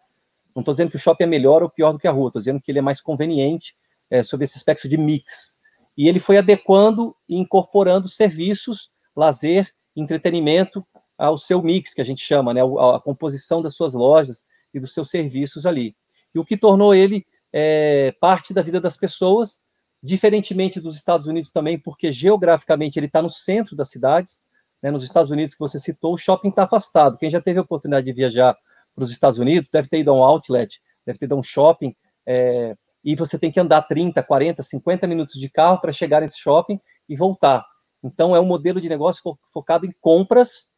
Não 0.55 0.61
estou 0.61 0.75
dizendo 0.75 0.91
que 0.91 0.97
o 0.97 1.01
shopping 1.01 1.25
é 1.25 1.27
melhor 1.27 1.63
ou 1.63 1.71
pior 1.71 1.93
do 1.93 1.99
que 1.99 2.09
a 2.09 2.11
rua, 2.11 2.29
estou 2.29 2.41
dizendo 2.41 2.61
que 2.61 2.71
ele 2.71 2.79
é 2.79 2.83
mais 2.83 3.01
conveniente 3.01 3.77
é, 4.11 4.23
sob 4.23 4.45
esse 4.45 4.57
aspecto 4.57 4.89
de 4.89 4.97
mix. 4.97 5.59
E 5.97 6.09
ele 6.09 6.19
foi 6.21 6.39
adequando 6.39 7.15
e 7.29 7.37
incorporando 7.37 8.09
serviços, 8.09 8.91
lazer, 9.15 9.71
entretenimento 9.95 10.85
ao 11.19 11.37
seu 11.37 11.63
mix, 11.63 11.93
que 11.93 12.01
a 12.01 12.05
gente 12.05 12.25
chama, 12.25 12.55
né, 12.55 12.63
a, 12.63 12.97
a 12.97 13.01
composição 13.01 13.61
das 13.61 13.75
suas 13.75 13.93
lojas 13.93 14.43
e 14.73 14.81
dos 14.81 14.95
seus 14.95 15.11
serviços 15.11 15.67
ali. 15.67 15.95
E 16.35 16.39
o 16.39 16.45
que 16.45 16.57
tornou 16.57 16.95
ele 16.95 17.27
é, 17.53 18.15
parte 18.21 18.55
da 18.55 18.63
vida 18.63 18.81
das 18.81 18.97
pessoas, 18.97 19.61
diferentemente 20.03 20.81
dos 20.81 20.97
Estados 20.97 21.27
Unidos 21.27 21.51
também, 21.51 21.79
porque 21.79 22.11
geograficamente 22.11 22.99
ele 22.99 23.07
está 23.07 23.21
no 23.21 23.31
centro 23.31 23.77
das 23.77 23.91
cidades. 23.91 24.41
Né, 24.83 24.91
nos 24.91 25.05
Estados 25.05 25.31
Unidos, 25.31 25.55
que 25.55 25.61
você 25.61 25.79
citou, 25.79 26.15
o 26.15 26.19
shopping 26.19 26.49
está 26.49 26.65
afastado. 26.65 27.19
Quem 27.19 27.31
já 27.31 27.41
teve 27.41 27.59
a 27.59 27.63
oportunidade 27.63 28.07
de 28.07 28.13
viajar 28.13 28.57
para 28.95 29.05
os 29.05 29.11
Estados 29.11 29.39
Unidos 29.39 29.71
deve 29.71 29.89
ter 29.89 30.01
ido 30.01 30.11
a 30.11 30.15
um 30.15 30.23
outlet, 30.23 30.81
deve 31.05 31.19
ter 31.19 31.27
ido 31.27 31.35
a 31.35 31.39
um 31.39 31.43
shopping, 31.43 31.95
é, 32.27 32.77
e 33.05 33.15
você 33.15 33.39
tem 33.39 33.51
que 33.51 33.61
andar 33.61 33.83
30, 33.83 34.23
40, 34.23 34.63
50 34.63 35.07
minutos 35.07 35.35
de 35.35 35.49
carro 35.49 35.81
para 35.81 35.93
chegar 35.93 36.21
nesse 36.21 36.39
shopping 36.39 36.81
e 37.09 37.17
voltar. 37.17 37.65
Então, 38.03 38.35
é 38.35 38.41
um 38.41 38.47
modelo 38.47 38.81
de 38.81 38.89
negócio 38.89 39.23
fo 39.23 39.39
focado 39.53 39.87
em 39.87 39.95
compras, 40.01 40.71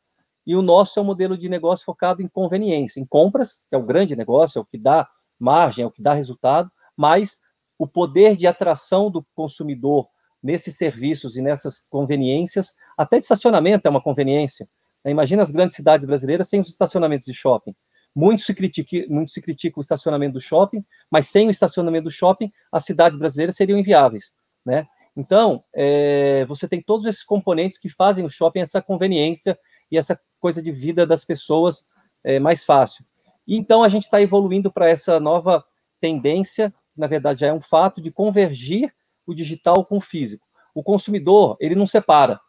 e 0.47 0.57
o 0.57 0.63
nosso 0.63 0.99
é 0.99 1.03
um 1.03 1.07
modelo 1.07 1.37
de 1.37 1.49
negócio 1.49 1.85
focado 1.85 2.21
em 2.21 2.29
conveniência, 2.29 3.01
em 3.01 3.07
compras, 3.07 3.67
que 3.69 3.75
é 3.75 3.79
o 3.79 3.85
grande 3.85 4.17
negócio, 4.17 4.59
é 4.59 4.63
o 4.63 4.65
que 4.65 4.77
dá 4.77 5.09
margem, 5.39 5.85
é 5.85 5.87
o 5.87 5.91
que 5.91 6.03
dá 6.03 6.15
resultado, 6.15 6.71
mas 6.97 7.39
o 7.79 7.87
poder 7.87 8.37
de 8.37 8.47
atração 8.47 9.11
do 9.11 9.25
consumidor 9.35 10.09
nesses 10.43 10.77
serviços 10.77 11.37
e 11.37 11.43
nessas 11.43 11.79
conveniências, 11.79 12.75
até 12.97 13.19
de 13.19 13.25
estacionamento 13.25 13.87
é 13.87 13.91
uma 13.91 14.03
conveniência. 14.03 14.67
Né? 15.05 15.11
Imagina 15.11 15.43
as 15.43 15.51
grandes 15.51 15.77
cidades 15.77 16.07
brasileiras 16.07 16.49
sem 16.49 16.61
os 16.61 16.69
estacionamentos 16.69 17.27
de 17.27 17.35
shopping. 17.35 17.75
Muito 18.15 18.43
se, 18.43 18.53
critica, 18.55 19.07
muito 19.09 19.33
se 19.33 19.41
critica 19.41 19.79
o 19.79 19.81
estacionamento 19.81 20.35
do 20.35 20.41
shopping, 20.41 20.85
mas 21.11 21.29
sem 21.29 21.49
o 21.49 21.51
estacionamento 21.51 22.05
do 22.05 22.11
shopping, 22.11 22.53
as 22.71 22.85
cidades 22.85 23.19
brasileiras 23.19 23.57
seriam 23.57 23.79
inviáveis. 23.79 24.33
Né? 24.65 24.87
Então, 25.17 25.65
é, 25.75 26.45
você 26.47 26.69
tem 26.69 26.83
todos 26.83 27.07
esses 27.07 27.23
componentes 27.23 27.79
que 27.79 27.89
fazem 27.89 28.25
o 28.25 28.29
shopping 28.29 28.61
essa 28.61 28.83
conveniência 28.83 29.59
e 29.91 29.97
essa 29.97 30.19
coisa 30.41 30.63
de 30.63 30.71
vida 30.71 31.07
das 31.07 31.25
pessoas 31.25 31.87
é, 32.25 32.39
mais 32.39 32.65
fácil. 32.65 33.05
Então, 33.47 33.83
a 33.83 33.89
gente 33.89 34.05
está 34.05 34.21
evoluindo 34.21 34.71
para 34.71 34.89
essa 34.89 35.19
nova 35.19 35.65
tendência 36.01 36.73
que 36.93 37.01
na 37.01 37.07
verdade 37.07 37.41
já 37.41 37.49
é 37.49 37.53
um 37.53 37.61
fato, 37.61 38.01
de 38.01 38.11
convergir 38.11 38.95
o 39.27 39.35
digital 39.35 39.85
com 39.85 39.99
o 39.99 40.01
físico. 40.01 40.47
O 40.75 40.83
consumidor, 40.83 41.57
ele 41.61 41.75
não 41.75 41.87
separa. 41.87 42.41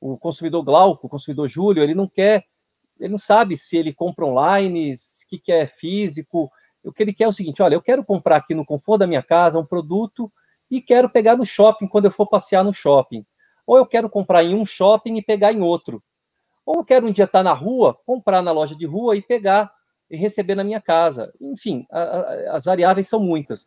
O 0.00 0.18
consumidor 0.18 0.62
Glauco, 0.62 1.06
o 1.06 1.10
consumidor 1.10 1.48
Júlio, 1.48 1.82
ele 1.82 1.94
não 1.94 2.08
quer, 2.08 2.44
ele 3.00 3.10
não 3.10 3.18
sabe 3.18 3.56
se 3.56 3.76
ele 3.76 3.92
compra 3.92 4.26
online, 4.26 4.92
o 4.92 5.28
que, 5.28 5.38
que 5.38 5.52
é 5.52 5.66
físico. 5.66 6.48
O 6.84 6.92
que 6.92 7.02
ele 7.02 7.12
quer 7.12 7.24
é 7.24 7.28
o 7.28 7.32
seguinte: 7.32 7.62
olha, 7.62 7.74
eu 7.74 7.82
quero 7.82 8.04
comprar 8.04 8.36
aqui 8.36 8.54
no 8.54 8.64
conforto 8.64 9.00
da 9.00 9.06
minha 9.06 9.22
casa 9.22 9.58
um 9.58 9.66
produto 9.66 10.30
e 10.70 10.80
quero 10.80 11.10
pegar 11.10 11.36
no 11.36 11.44
shopping 11.44 11.88
quando 11.88 12.06
eu 12.06 12.10
for 12.10 12.28
passear 12.28 12.62
no 12.62 12.72
shopping. 12.72 13.24
Ou 13.66 13.78
eu 13.78 13.86
quero 13.86 14.10
comprar 14.10 14.44
em 14.44 14.54
um 14.54 14.66
shopping 14.66 15.16
e 15.16 15.22
pegar 15.22 15.52
em 15.52 15.62
outro. 15.62 16.02
Ou 16.66 16.76
eu 16.76 16.84
quero 16.84 17.06
um 17.06 17.12
dia 17.12 17.24
estar 17.24 17.42
na 17.42 17.52
rua, 17.52 17.98
comprar 18.06 18.42
na 18.42 18.52
loja 18.52 18.74
de 18.76 18.86
rua 18.86 19.16
e 19.16 19.22
pegar 19.22 19.70
e 20.10 20.16
receber 20.16 20.54
na 20.54 20.64
minha 20.64 20.80
casa. 20.80 21.32
Enfim, 21.40 21.86
a, 21.90 22.00
a, 22.00 22.56
as 22.56 22.64
variáveis 22.64 23.08
são 23.08 23.20
muitas. 23.20 23.66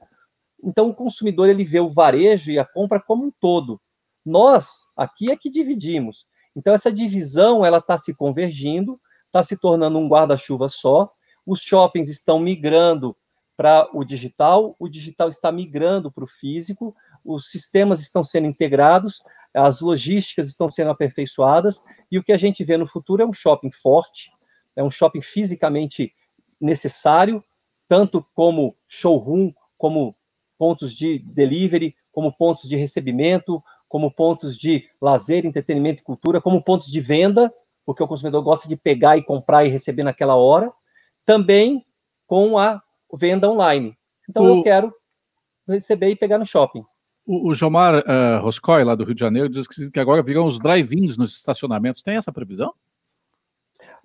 Então, 0.64 0.90
o 0.90 0.94
consumidor 0.94 1.50
ele 1.50 1.64
vê 1.64 1.80
o 1.80 1.90
varejo 1.90 2.52
e 2.52 2.60
a 2.60 2.66
compra 2.66 3.00
como 3.00 3.26
um 3.26 3.32
todo. 3.40 3.80
Nós, 4.26 4.88
aqui 4.96 5.32
é 5.32 5.38
que 5.38 5.50
dividimos. 5.50 6.26
Então, 6.56 6.74
essa 6.74 6.92
divisão 6.92 7.64
ela 7.64 7.78
está 7.78 7.98
se 7.98 8.16
convergindo, 8.16 9.00
está 9.28 9.44
se 9.44 9.60
tornando 9.60 10.00
um 10.00 10.08
guarda-chuva 10.08 10.68
só. 10.68 11.12
Os 11.46 11.62
shoppings 11.62 12.10
estão 12.10 12.40
migrando 12.40 13.16
para 13.56 13.90
o 13.92 14.04
digital, 14.04 14.76
o 14.80 14.88
digital 14.88 15.30
está 15.30 15.52
migrando 15.52 16.12
para 16.12 16.24
o 16.24 16.28
físico, 16.28 16.96
os 17.26 17.50
sistemas 17.50 18.00
estão 18.00 18.24
sendo 18.24 18.46
integrados, 18.48 19.22
as 19.54 19.82
logísticas 19.82 20.48
estão 20.48 20.70
sendo 20.70 20.92
aperfeiçoadas, 20.92 21.84
e 22.12 22.20
o 22.20 22.24
que 22.24 22.32
a 22.32 22.38
gente 22.38 22.64
vê 22.64 22.78
no 22.78 22.88
futuro 22.88 23.24
é 23.24 23.26
um 23.26 23.34
shopping 23.34 23.72
forte, 23.72 24.32
é 24.76 24.84
um 24.84 24.92
shopping 24.92 25.22
fisicamente 25.22 26.14
necessário, 26.62 27.44
tanto 27.88 28.24
como 28.36 28.76
showroom, 28.88 29.52
como 29.76 30.16
pontos 30.58 30.94
de 30.94 31.20
delivery, 31.20 31.96
como 32.12 32.36
pontos 32.36 32.68
de 32.68 32.76
recebimento, 32.76 33.64
como 33.88 34.12
pontos 34.12 34.58
de 34.58 34.90
lazer, 35.02 35.46
entretenimento 35.46 36.02
e 36.02 36.06
cultura, 36.06 36.42
como 36.42 36.64
pontos 36.64 36.92
de 36.92 37.00
venda, 37.00 37.54
porque 37.86 38.04
o 38.04 38.08
consumidor 38.08 38.44
gosta 38.44 38.68
de 38.68 38.76
pegar 38.76 39.18
e 39.18 39.24
comprar 39.24 39.66
e 39.66 39.70
receber 39.70 40.04
naquela 40.04 40.36
hora, 40.36 40.72
também 41.24 41.86
com 42.26 42.58
a 42.58 42.82
venda 43.14 43.50
online. 43.50 43.98
Então 44.30 44.44
o... 44.44 44.48
eu 44.58 44.64
quero 44.64 44.94
receber 45.68 46.10
e 46.10 46.16
pegar 46.16 46.38
no 46.38 46.46
shopping. 46.46 46.84
O, 47.26 47.50
o 47.50 47.54
Jomar 47.54 47.96
uh, 48.00 48.42
Roscoe, 48.42 48.84
lá 48.84 48.96
do 48.96 49.04
Rio 49.04 49.14
de 49.14 49.20
Janeiro, 49.20 49.50
diz 49.50 49.68
que, 49.68 49.92
que 49.92 50.00
agora 50.00 50.24
virão 50.24 50.48
os 50.48 50.60
drive-ins 50.60 51.18
nos 51.18 51.36
estacionamentos. 51.36 52.02
Tem 52.02 52.16
essa 52.16 52.32
previsão? 52.32 52.74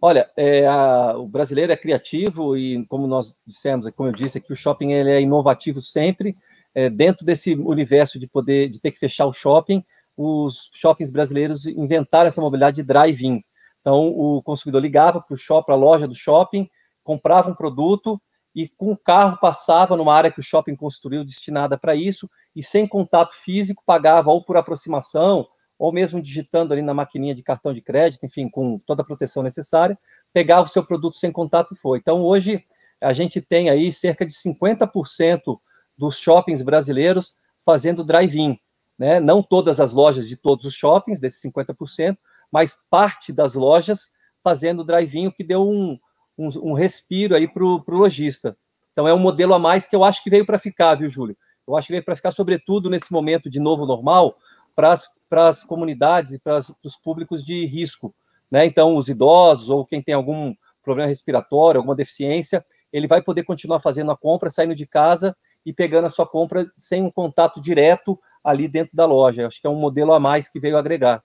Olha, 0.04 0.28
é, 0.36 0.66
a, 0.66 1.16
o 1.16 1.28
brasileiro 1.28 1.70
é 1.70 1.76
criativo 1.76 2.56
e, 2.56 2.84
como 2.86 3.06
nós 3.06 3.44
dissemos, 3.46 3.88
como 3.90 4.08
eu 4.08 4.12
disse 4.12 4.38
aqui, 4.38 4.52
o 4.52 4.56
shopping 4.56 4.90
ele 4.90 5.12
é 5.12 5.20
inovativo 5.20 5.80
sempre. 5.80 6.36
É, 6.74 6.90
dentro 6.90 7.24
desse 7.24 7.54
universo 7.54 8.18
de 8.18 8.26
poder, 8.26 8.68
de 8.68 8.80
ter 8.80 8.90
que 8.90 8.98
fechar 8.98 9.26
o 9.26 9.32
shopping, 9.32 9.84
os 10.16 10.70
shoppings 10.74 11.12
brasileiros 11.12 11.66
inventaram 11.66 12.26
essa 12.26 12.40
mobilidade 12.40 12.76
de 12.76 12.82
drive-in. 12.82 13.44
Então, 13.80 14.08
o 14.08 14.42
consumidor 14.42 14.82
ligava 14.82 15.20
para 15.20 15.34
o 15.34 15.38
shopping, 15.38 15.66
para 15.66 15.74
a 15.76 15.78
loja 15.78 16.08
do 16.08 16.16
shopping, 16.16 16.68
comprava 17.04 17.48
um 17.48 17.54
produto 17.54 18.20
e 18.56 18.68
com 18.68 18.90
o 18.90 18.96
carro 18.96 19.38
passava 19.40 19.96
numa 19.96 20.12
área 20.12 20.32
que 20.32 20.40
o 20.40 20.42
shopping 20.42 20.74
construiu 20.74 21.24
destinada 21.24 21.78
para 21.78 21.94
isso 21.94 22.28
e 22.56 22.62
sem 22.62 22.88
contato 22.88 23.34
físico 23.34 23.84
pagava 23.86 24.30
ou 24.30 24.44
por 24.44 24.56
aproximação 24.56 25.46
ou 25.82 25.90
mesmo 25.90 26.22
digitando 26.22 26.72
ali 26.72 26.80
na 26.80 26.94
maquininha 26.94 27.34
de 27.34 27.42
cartão 27.42 27.74
de 27.74 27.80
crédito, 27.80 28.24
enfim, 28.24 28.48
com 28.48 28.78
toda 28.86 29.02
a 29.02 29.04
proteção 29.04 29.42
necessária, 29.42 29.98
pegava 30.32 30.62
o 30.62 30.68
seu 30.68 30.84
produto 30.84 31.16
sem 31.16 31.32
contato 31.32 31.74
e 31.74 31.76
foi. 31.76 31.98
Então, 31.98 32.22
hoje, 32.22 32.64
a 33.00 33.12
gente 33.12 33.40
tem 33.40 33.68
aí 33.68 33.92
cerca 33.92 34.24
de 34.24 34.32
50% 34.32 35.58
dos 35.98 36.18
shoppings 36.18 36.62
brasileiros 36.62 37.38
fazendo 37.66 38.04
drive-in. 38.04 38.56
Né? 38.96 39.18
Não 39.18 39.42
todas 39.42 39.80
as 39.80 39.92
lojas 39.92 40.28
de 40.28 40.36
todos 40.36 40.64
os 40.64 40.72
shoppings, 40.72 41.18
desses 41.18 41.42
50%, 41.50 42.16
mas 42.52 42.76
parte 42.88 43.32
das 43.32 43.54
lojas 43.54 44.12
fazendo 44.40 44.84
drive-in, 44.84 45.26
o 45.26 45.32
que 45.32 45.42
deu 45.42 45.68
um, 45.68 45.98
um, 46.38 46.70
um 46.70 46.72
respiro 46.74 47.34
aí 47.34 47.48
para 47.48 47.64
o 47.64 47.82
lojista. 47.88 48.56
Então, 48.92 49.08
é 49.08 49.12
um 49.12 49.18
modelo 49.18 49.52
a 49.52 49.58
mais 49.58 49.88
que 49.88 49.96
eu 49.96 50.04
acho 50.04 50.22
que 50.22 50.30
veio 50.30 50.46
para 50.46 50.60
ficar, 50.60 50.94
viu, 50.94 51.10
Júlio? 51.10 51.36
Eu 51.66 51.76
acho 51.76 51.88
que 51.88 51.92
veio 51.92 52.04
para 52.04 52.14
ficar, 52.14 52.30
sobretudo 52.30 52.88
nesse 52.88 53.12
momento 53.12 53.50
de 53.50 53.58
novo 53.58 53.84
normal, 53.84 54.36
para 54.74 55.48
as 55.48 55.64
comunidades 55.64 56.32
e 56.32 56.40
para 56.40 56.58
os 56.58 56.96
públicos 57.02 57.44
de 57.44 57.66
risco. 57.66 58.14
Né? 58.50 58.66
Então, 58.66 58.96
os 58.96 59.08
idosos 59.08 59.68
ou 59.68 59.86
quem 59.86 60.02
tem 60.02 60.14
algum 60.14 60.54
problema 60.82 61.08
respiratório, 61.08 61.78
alguma 61.78 61.94
deficiência, 61.94 62.64
ele 62.92 63.06
vai 63.06 63.22
poder 63.22 63.44
continuar 63.44 63.80
fazendo 63.80 64.10
a 64.10 64.16
compra, 64.16 64.50
saindo 64.50 64.74
de 64.74 64.86
casa 64.86 65.34
e 65.64 65.72
pegando 65.72 66.06
a 66.06 66.10
sua 66.10 66.26
compra 66.26 66.66
sem 66.74 67.02
um 67.02 67.10
contato 67.10 67.60
direto 67.60 68.18
ali 68.44 68.68
dentro 68.68 68.96
da 68.96 69.06
loja. 69.06 69.46
Acho 69.46 69.60
que 69.60 69.66
é 69.66 69.70
um 69.70 69.78
modelo 69.78 70.12
a 70.12 70.20
mais 70.20 70.48
que 70.48 70.60
veio 70.60 70.76
agregar. 70.76 71.22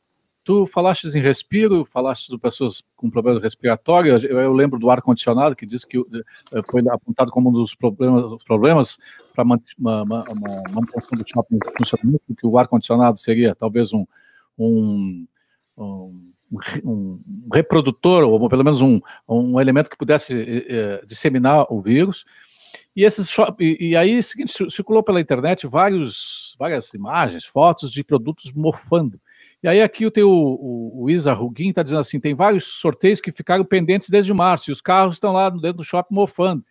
Tu 0.48 0.66
falaste 0.66 1.06
em 1.08 1.20
respiro, 1.20 1.84
falaste 1.84 2.30
de 2.30 2.38
pessoas 2.38 2.82
com 2.95 3.10
problemas 3.10 3.43
respiratórios. 3.43 4.24
Eu, 4.24 4.39
eu 4.39 4.54
lembro 4.54 4.80
do 4.80 4.89
ar-condicionado, 4.89 5.58
que 5.58 5.66
disse 5.66 5.86
que 5.86 5.98
eh, 5.98 6.62
foi 6.72 6.82
apontado 6.89 7.32
como 7.32 7.50
um 7.50 7.52
dos 7.52 7.76
problemas, 7.76 8.98
para 9.36 9.43
uma, 9.43 9.62
manutenção 9.78 11.18
do 11.18 11.26
shopping 11.28 11.60
funcionamento, 11.78 12.24
que 12.34 12.48
o 12.48 12.58
ar-condicionado 12.58 13.18
seria 13.18 13.54
talvez 13.54 13.91
um, 13.91 14.06
um, 14.58 15.28
um, 15.78 16.32
um, 16.86 17.20
reprodutor, 17.54 18.24
ou 18.24 18.48
pelo 18.48 18.64
menos 18.64 18.82
um, 18.82 19.02
um 19.28 19.60
elemento 19.60 19.89
que 19.89 19.98
pudesse 19.98 20.34
eh 20.34 21.04
disseminar 21.06 21.66
o 21.70 21.82
vírus. 21.82 22.24
E, 22.95 23.04
esses 23.04 23.30
e, 23.60 23.98
aí, 23.98 24.24
seguinte, 24.24 24.54
circulou 24.72 25.04
pela 25.04 25.20
internet 25.20 25.68
vários, 25.68 26.56
várias 26.58 26.93
imagens, 26.93 27.43
fotos 27.43 27.91
de 27.91 28.02
produtos 28.02 28.54
mofando. 28.54 29.20
E 29.64 29.68
aí 29.68 29.82
aqui 29.82 30.05
o 30.05 30.12
o, 30.26 31.03
o 31.03 31.10
Isa 31.10 31.34
Rugin 31.34 31.70
está 31.70 31.82
dizendo 31.84 31.99
assim, 31.99 32.20
tem 32.20 32.36
vários 32.36 32.66
sorteios 32.80 33.20
que 33.20 33.32
ficaram 33.32 33.66
pendentes 33.66 34.10
desde 34.10 34.34
março 34.34 34.70
e 34.70 34.74
os 34.74 34.82
carros 34.82 35.16
estão 35.16 35.34
lá 35.34 35.49
dentro 35.49 35.78
do 35.78 35.84
shopping 35.84 36.14
mofando. 36.14 36.64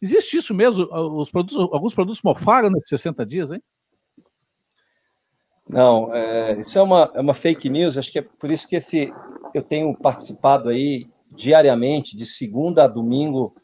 Existe 0.00 0.38
isso 0.38 0.54
mesmo? 0.54 0.88
Os 0.90 1.30
produtos, 1.30 1.56
alguns 1.72 1.94
produtos 1.94 2.22
mofaram 2.22 2.70
nesses 2.70 2.88
60 2.88 3.26
dias, 3.26 3.50
hein? 3.50 3.62
Não, 5.68 6.12
é, 6.14 6.58
isso 6.58 6.78
é 6.78 6.82
uma, 6.82 7.12
é 7.14 7.20
uma 7.20 7.34
fake 7.34 7.68
news, 7.68 7.96
acho 7.96 8.10
que 8.10 8.18
é 8.18 8.22
por 8.22 8.50
isso 8.50 8.66
que 8.66 8.74
esse, 8.74 9.12
eu 9.54 9.62
tenho 9.62 9.94
participado 9.96 10.68
aí 10.68 11.08
diariamente, 11.30 12.16
de 12.16 12.26
segunda 12.26 12.84
a 12.84 12.88
domingo, 12.88 13.54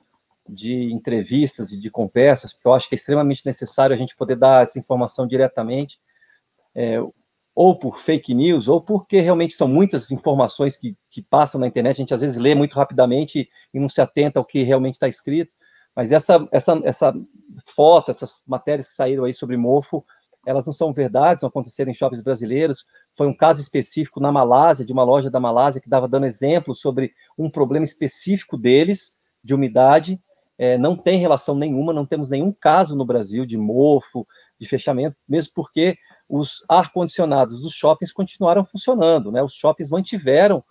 de 0.49 0.93
entrevistas 0.93 1.73
e 1.73 1.81
de 1.81 1.91
conversas, 1.91 2.53
porque 2.53 2.69
eu 2.69 2.75
acho 2.75 2.89
que 2.89 2.95
é 2.95 2.99
extremamente 2.99 3.45
necessário 3.45 3.95
a 3.95 3.99
gente 3.99 4.15
poder 4.15 4.37
dar 4.37 4.63
essa 4.63 4.79
informação 4.79 5.27
diretamente. 5.27 5.99
É, 6.75 7.01
ou 7.57 7.75
por 7.75 7.99
fake 7.99 8.35
news, 8.35 8.69
ou 8.69 8.83
porque 8.83 9.19
realmente 9.19 9.55
são 9.55 9.67
muitas 9.67 10.11
informações 10.11 10.77
que, 10.77 10.95
que 11.11 11.23
passam 11.23 11.59
na 11.59 11.67
internet, 11.67 11.97
a 11.97 12.03
gente 12.03 12.15
às 12.15 12.21
vezes 12.21 12.37
lê 12.37 12.55
muito 12.55 12.75
rapidamente 12.75 13.49
e 13.73 13.81
não 13.81 13.89
se 13.89 13.99
atenta 13.99 14.39
ao 14.39 14.45
que 14.45 14.63
realmente 14.63 14.95
está 14.95 15.09
escrito, 15.09 15.51
mas 15.95 16.13
essa, 16.13 16.47
essa, 16.53 16.79
essa 16.85 17.15
foto, 17.65 18.11
essas 18.11 18.43
matérias 18.47 18.89
que 18.89 18.93
saíram 18.93 19.25
aí 19.25 19.33
sobre 19.33 19.57
mofo, 19.57 20.05
elas 20.47 20.67
não 20.67 20.73
são 20.73 20.93
verdades, 20.93 21.43
não 21.43 21.49
aconteceram 21.49 21.91
em 21.91 21.95
shoppings 21.95 22.23
brasileiros. 22.23 22.85
Foi 23.15 23.27
um 23.27 23.35
caso 23.35 23.61
específico 23.61 24.21
na 24.21 24.31
Malásia, 24.31 24.85
de 24.85 24.93
uma 24.93 25.03
loja 25.03 25.31
da 25.31 25.41
Malásia, 25.41 25.81
que 25.81 25.89
estava 25.89 26.07
dando 26.07 26.27
exemplos 26.27 26.79
sobre 26.81 27.15
um 27.39 27.51
problema 27.51 27.85
específico 27.87 28.59
deles, 28.59 29.17
de 29.43 29.55
umidade. 29.55 30.21
É, 30.59 30.79
não 30.79 30.97
tem 30.97 31.19
relação 31.19 31.55
nenhuma, 31.55 31.93
não 31.93 32.07
temos 32.07 32.31
nenhum 32.31 32.53
caso 32.53 32.97
no 32.97 33.05
Brasil 33.05 33.45
de 33.45 33.59
mofo, 33.59 34.27
de 34.59 34.67
fechamento, 34.67 35.17
mesmo 35.29 35.53
porque 35.55 35.97
os 36.29 36.65
ar-condicionados 36.69 37.61
dos 37.61 37.73
shoppings 37.73 38.13
continuaram 38.13 38.65
funcionando, 38.65 39.31
né? 39.31 39.43
Os 39.43 39.55
shoppings 39.55 39.91
mantiveram, 39.91 40.65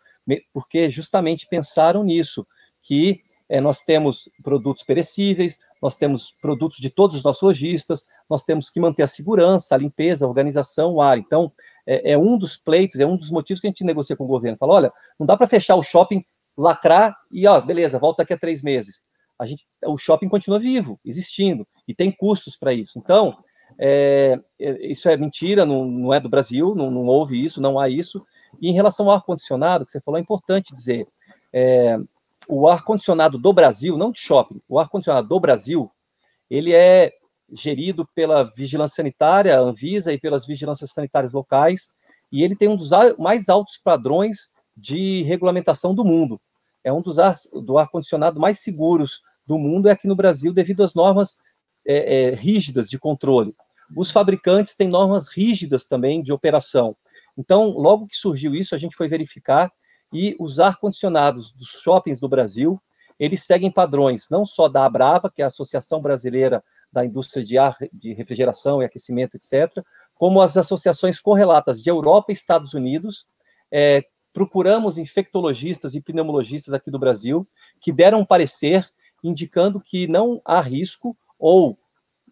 porque 0.51 0.89
justamente 0.89 1.47
pensaram 1.47 2.03
nisso, 2.03 2.47
que 2.81 3.21
é, 3.47 3.61
nós 3.61 3.81
temos 3.81 4.29
produtos 4.43 4.83
perecíveis, 4.83 5.59
nós 5.81 5.95
temos 5.95 6.33
produtos 6.41 6.79
de 6.79 6.89
todos 6.89 7.15
os 7.15 7.23
nossos 7.23 7.43
lojistas, 7.43 8.07
nós 8.29 8.43
temos 8.43 8.69
que 8.69 8.79
manter 8.79 9.03
a 9.03 9.07
segurança, 9.07 9.75
a 9.75 9.77
limpeza, 9.77 10.25
a 10.25 10.27
organização, 10.27 10.93
o 10.93 11.01
ar. 11.01 11.17
Então, 11.17 11.51
é, 11.85 12.13
é 12.13 12.17
um 12.17 12.37
dos 12.37 12.57
pleitos, 12.57 12.99
é 12.99 13.05
um 13.05 13.15
dos 13.15 13.29
motivos 13.29 13.61
que 13.61 13.67
a 13.67 13.69
gente 13.69 13.83
negocia 13.83 14.15
com 14.15 14.23
o 14.23 14.27
governo. 14.27 14.57
Fala, 14.57 14.73
olha, 14.73 14.93
não 15.19 15.27
dá 15.27 15.37
para 15.37 15.47
fechar 15.47 15.75
o 15.75 15.83
shopping, 15.83 16.25
lacrar 16.57 17.15
e, 17.31 17.45
ó, 17.45 17.61
beleza, 17.61 17.99
volta 17.99 18.23
daqui 18.23 18.33
a 18.33 18.37
três 18.37 18.63
meses. 18.63 19.03
A 19.37 19.45
gente, 19.45 19.63
o 19.85 19.97
shopping 19.97 20.29
continua 20.29 20.59
vivo, 20.59 20.99
existindo, 21.03 21.67
e 21.87 21.93
tem 21.93 22.11
custos 22.11 22.55
para 22.55 22.73
isso. 22.73 22.97
Então, 22.97 23.37
é, 23.77 24.39
é, 24.59 24.91
isso 24.91 25.09
é 25.09 25.17
mentira, 25.17 25.65
não, 25.65 25.85
não 25.85 26.13
é 26.13 26.19
do 26.19 26.29
Brasil, 26.29 26.73
não, 26.75 26.89
não, 26.89 27.05
houve 27.05 27.43
isso, 27.43 27.61
não 27.61 27.79
há 27.79 27.89
isso. 27.89 28.25
E 28.61 28.69
em 28.69 28.73
relação 28.73 29.09
ao 29.09 29.15
ar-condicionado, 29.15 29.85
que 29.85 29.91
você 29.91 30.01
falou, 30.01 30.17
é 30.17 30.21
importante 30.21 30.73
dizer, 30.73 31.07
é, 31.53 31.97
o 32.47 32.67
ar-condicionado 32.67 33.37
do 33.37 33.51
Brasil, 33.51 33.97
não 33.97 34.11
de 34.11 34.19
shopping, 34.19 34.61
o 34.67 34.79
ar-condicionado 34.79 35.27
do 35.27 35.39
Brasil, 35.39 35.91
ele 36.49 36.73
é 36.73 37.11
gerido 37.51 38.07
pela 38.15 38.43
vigilância 38.43 38.95
sanitária, 38.95 39.59
Anvisa, 39.59 40.13
e 40.13 40.19
pelas 40.19 40.45
vigilâncias 40.45 40.91
sanitárias 40.91 41.33
locais, 41.33 41.95
e 42.31 42.43
ele 42.43 42.55
tem 42.55 42.67
um 42.67 42.75
dos 42.75 42.89
mais 43.17 43.49
altos 43.49 43.77
padrões 43.77 44.53
de 44.75 45.21
regulamentação 45.23 45.93
do 45.93 46.03
mundo. 46.03 46.39
É 46.85 46.93
um 46.93 47.01
dos 47.01 47.17
ar, 47.17 47.35
do 47.63 47.79
ar-condicionado 47.79 48.39
mais 48.39 48.59
seguros 48.59 49.23
do 49.45 49.57
mundo, 49.57 49.89
é 49.89 49.91
aqui 49.91 50.07
no 50.07 50.15
Brasil, 50.15 50.53
devido 50.53 50.83
às 50.83 50.93
normas 50.93 51.37
é, 51.85 52.29
é, 52.29 52.35
rígidas 52.35 52.87
de 52.87 52.99
controle. 52.99 53.55
Os 53.97 54.11
fabricantes 54.11 54.75
têm 54.75 54.87
normas 54.87 55.27
rígidas 55.27 55.85
também 55.85 56.21
de 56.21 56.31
operação. 56.31 56.95
Então, 57.35 57.71
logo 57.71 58.07
que 58.07 58.15
surgiu 58.15 58.55
isso, 58.55 58.75
a 58.75 58.77
gente 58.77 58.95
foi 58.95 59.07
verificar 59.07 59.71
e 60.13 60.35
os 60.39 60.59
ar-condicionados 60.59 61.51
dos 61.51 61.69
shoppings 61.81 62.19
do 62.19 62.29
Brasil, 62.29 62.79
eles 63.19 63.43
seguem 63.43 63.71
padrões 63.71 64.27
não 64.29 64.45
só 64.45 64.67
da 64.67 64.85
Abrava, 64.85 65.29
que 65.29 65.41
é 65.41 65.45
a 65.45 65.49
Associação 65.49 66.01
Brasileira 66.01 66.63
da 66.91 67.03
Indústria 67.03 67.43
de 67.43 67.57
Ar, 67.57 67.75
de 67.91 68.13
Refrigeração 68.13 68.81
e 68.81 68.85
Aquecimento, 68.85 69.35
etc., 69.35 69.83
como 70.13 70.41
as 70.41 70.55
associações 70.55 71.19
correlatas 71.19 71.81
de 71.81 71.89
Europa 71.89 72.31
e 72.31 72.33
Estados 72.33 72.73
Unidos. 72.73 73.27
É, 73.71 74.03
procuramos 74.35 74.97
infectologistas 74.97 75.95
e 75.95 76.01
pneumologistas 76.01 76.73
aqui 76.73 76.91
do 76.91 76.99
Brasil, 76.99 77.47
que 77.79 77.89
deram 77.89 78.19
um 78.19 78.25
parecer 78.25 78.85
indicando 79.23 79.79
que 79.79 80.09
não 80.09 80.41
há 80.43 80.59
risco 80.59 81.17
ou 81.39 81.79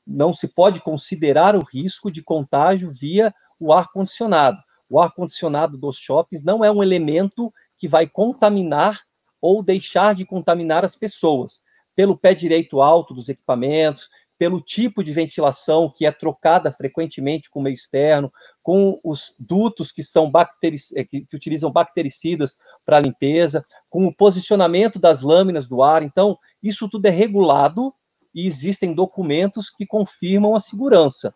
não 0.06 0.34
se 0.34 0.50
pode 0.50 0.82
considerar 0.82 1.56
o 1.56 1.64
risco 1.64 2.12
de 2.12 2.22
contágio 2.22 2.92
via 2.92 3.34
o 3.58 3.72
ar-condicionado. 3.72 4.58
O 4.90 5.00
ar-condicionado 5.00 5.78
dos 5.78 5.96
shoppings 5.96 6.44
não 6.44 6.62
é 6.62 6.70
um 6.70 6.84
elemento 6.84 7.54
que 7.78 7.88
vai 7.88 8.06
contaminar 8.06 9.00
ou 9.40 9.64
deixar 9.64 10.14
de 10.14 10.26
contaminar 10.26 10.84
as 10.84 10.98
pessoas, 10.98 11.62
pelo 11.96 12.18
pé 12.18 12.34
direito 12.34 12.82
alto 12.82 13.14
dos 13.14 13.30
equipamentos, 13.30 14.10
pelo 14.44 14.60
tipo 14.60 15.02
de 15.02 15.14
ventilação 15.14 15.90
que 15.90 16.06
é 16.06 16.12
trocada 16.12 16.70
frequentemente 16.70 17.50
com 17.50 17.62
o 17.62 17.64
meio 17.64 17.76
externo, 17.76 18.30
com 18.62 19.00
os 19.02 19.34
dutos 19.40 19.90
que 19.90 20.04
são 20.04 20.30
que, 20.60 21.22
que 21.22 21.34
utilizam 21.34 21.72
bactericidas 21.72 22.58
para 22.86 23.00
limpeza, 23.00 23.64
com 23.90 24.06
o 24.06 24.14
posicionamento 24.14 25.00
das 25.00 25.22
lâminas 25.22 25.66
do 25.66 25.82
ar. 25.82 26.04
Então, 26.04 26.38
isso 26.62 26.90
tudo 26.90 27.06
é 27.06 27.10
regulado 27.10 27.94
e 28.36 28.46
existem 28.46 28.94
documentos 28.94 29.70
que 29.70 29.86
confirmam 29.86 30.56
a 30.56 30.60
segurança. 30.60 31.34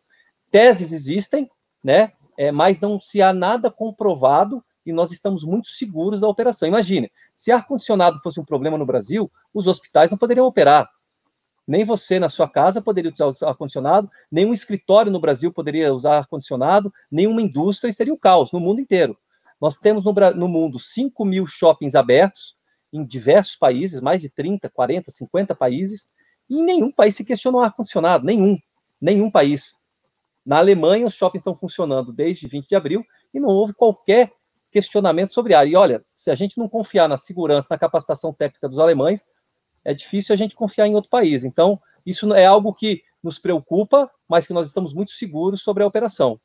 Teses 0.51 0.91
existem, 0.91 1.49
né? 1.81 2.11
É, 2.37 2.51
mas 2.51 2.77
não 2.81 2.99
se 2.99 3.21
há 3.21 3.31
nada 3.31 3.71
comprovado 3.71 4.61
e 4.85 4.91
nós 4.91 5.11
estamos 5.11 5.45
muito 5.45 5.69
seguros 5.69 6.19
da 6.19 6.27
operação. 6.27 6.67
Imagine, 6.67 7.09
se 7.33 7.53
ar-condicionado 7.53 8.19
fosse 8.19 8.37
um 8.37 8.43
problema 8.43 8.77
no 8.77 8.85
Brasil, 8.85 9.31
os 9.53 9.65
hospitais 9.65 10.11
não 10.11 10.17
poderiam 10.17 10.45
operar. 10.45 10.89
Nem 11.67 11.83
você 11.83 12.17
na 12.19 12.29
sua 12.29 12.49
casa 12.49 12.81
poderia 12.81 13.11
usar 13.11 13.49
ar-condicionado, 13.49 14.09
nenhum 14.31 14.53
escritório 14.53 15.11
no 15.11 15.19
Brasil 15.19 15.51
poderia 15.51 15.93
usar 15.93 16.19
ar-condicionado, 16.19 16.93
nenhuma 17.11 17.41
indústria, 17.41 17.89
e 17.89 17.93
seria 17.93 18.13
o 18.13 18.17
caos 18.17 18.51
no 18.51 18.59
mundo 18.59 18.79
inteiro. 18.79 19.17
Nós 19.59 19.77
temos 19.77 20.05
no, 20.05 20.13
no 20.35 20.47
mundo 20.47 20.79
5 20.79 21.25
mil 21.25 21.45
shoppings 21.45 21.95
abertos 21.95 22.55
em 22.93 23.05
diversos 23.05 23.55
países, 23.55 23.99
mais 23.99 24.21
de 24.21 24.29
30, 24.29 24.69
40, 24.69 25.11
50 25.11 25.55
países, 25.55 26.07
em 26.49 26.63
nenhum 26.63 26.91
país 26.91 27.15
se 27.15 27.25
questionou 27.25 27.61
ar-condicionado, 27.61 28.25
nenhum, 28.25 28.57
nenhum 29.01 29.29
país. 29.29 29.73
Na 30.45 30.59
Alemanha, 30.59 31.05
os 31.05 31.15
shoppings 31.15 31.41
estão 31.41 31.55
funcionando 31.55 32.13
desde 32.13 32.47
20 32.47 32.69
de 32.69 32.75
abril 32.75 33.03
e 33.33 33.39
não 33.39 33.49
houve 33.49 33.73
qualquer 33.73 34.31
questionamento 34.71 35.33
sobre 35.33 35.53
ar. 35.53 35.67
E 35.67 35.75
olha, 35.75 36.05
se 36.15 36.31
a 36.31 36.35
gente 36.35 36.57
não 36.57 36.69
confiar 36.69 37.09
na 37.09 37.17
segurança, 37.17 37.67
na 37.71 37.77
capacitação 37.77 38.33
técnica 38.33 38.69
dos 38.69 38.79
alemães, 38.79 39.25
é 39.87 39.93
difícil 39.93 40.33
a 40.33 40.37
gente 40.37 40.53
confiar 40.53 40.85
em 40.85 40.95
outro 40.95 41.09
país. 41.09 41.45
Então, 41.45 41.79
isso 42.05 42.33
é 42.33 42.45
algo 42.45 42.73
que 42.73 43.01
nos 43.23 43.39
preocupa, 43.39 44.11
mas 44.27 44.45
que 44.45 44.51
nós 44.51 44.67
estamos 44.67 44.93
muito 44.93 45.11
seguros 45.11 45.61
sobre 45.61 45.81
a 45.81 45.87
operação. 45.87 46.37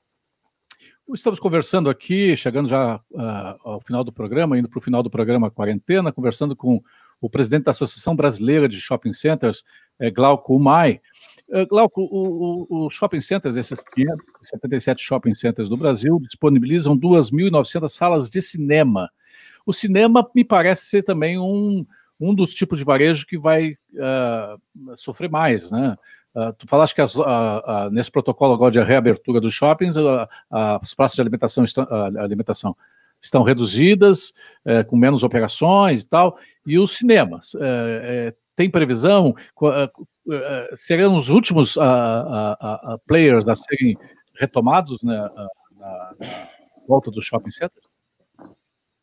Estamos 1.13 1.41
conversando 1.41 1.91
aqui, 1.91 2.37
chegando 2.37 2.69
já 2.69 3.01
uh, 3.11 3.59
ao 3.65 3.81
final 3.81 4.05
do 4.05 4.13
programa, 4.13 4.57
indo 4.57 4.69
para 4.69 4.79
o 4.79 4.83
final 4.83 5.03
do 5.03 5.11
programa 5.11 5.51
Quarentena, 5.51 6.13
conversando 6.13 6.55
com 6.55 6.81
o 7.21 7.29
presidente 7.29 7.65
da 7.65 7.73
Associação 7.73 8.15
Brasileira 8.15 8.69
de 8.69 8.81
Shopping 8.81 9.13
Centers, 9.13 9.65
é, 9.99 10.09
Glauco 10.09 10.55
Umay. 10.55 11.01
É, 11.51 11.67
Glauco, 11.67 12.09
os 12.71 12.95
shopping 12.95 13.21
centers, 13.21 13.57
esses 13.57 13.81
577 13.81 15.03
shopping 15.03 15.35
centers 15.35 15.69
do 15.69 15.77
Brasil, 15.77 16.21
disponibilizam 16.21 16.97
2.900 16.97 17.89
salas 17.89 18.31
de 18.31 18.41
cinema. 18.41 19.11
O 19.67 19.73
cinema 19.73 20.29
me 20.33 20.45
parece 20.45 20.87
ser 20.87 21.03
também 21.03 21.39
um, 21.39 21.85
um 22.23 22.33
dos 22.33 22.55
tipos 22.55 22.79
de 22.79 22.85
varejo 22.85 23.27
que 23.27 23.37
vai 23.37 23.73
uh, 23.73 24.97
sofrer 24.97 25.29
mais, 25.29 25.71
né? 25.73 25.97
Uh, 26.35 26.53
tu 26.55 26.69
falaste 26.69 26.95
que 26.95 27.01
as, 27.01 27.17
uh, 27.17 27.91
nesse 27.91 28.11
protocolo 28.11 28.55
agora 28.55 28.71
de 28.71 28.83
reabertura 28.83 29.41
dos 29.41 29.53
shoppings, 29.53 29.97
as 30.51 30.95
praças 30.95 31.17
de 31.17 31.21
alimentação 31.21 31.65
estão, 31.65 31.87
alimentação 32.19 32.77
estão 33.21 33.43
reduzidas, 33.43 34.33
é, 34.65 34.83
com 34.83 34.97
menos 34.97 35.23
operações 35.23 36.03
e 36.03 36.09
tal, 36.09 36.37
e 36.67 36.77
os 36.77 36.97
cinemas. 36.97 37.55
É, 37.61 38.35
tem 38.57 38.69
previsão? 38.69 39.33
serão 40.75 41.17
os 41.17 41.29
últimos 41.29 41.79
players 43.07 43.47
a 43.47 43.55
serem 43.55 43.97
retomados 44.35 45.01
né, 45.05 45.31
na, 45.77 46.15
volta 46.89 47.13
do 47.13 47.23
shopping 47.23 47.53
center? 47.53 47.81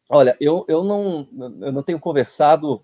Olha, 0.10 0.36
eu, 0.42 0.66
eu, 0.68 0.84
não, 0.84 1.28
eu 1.62 1.72
não 1.72 1.82
tenho 1.82 2.00
conversado 2.00 2.84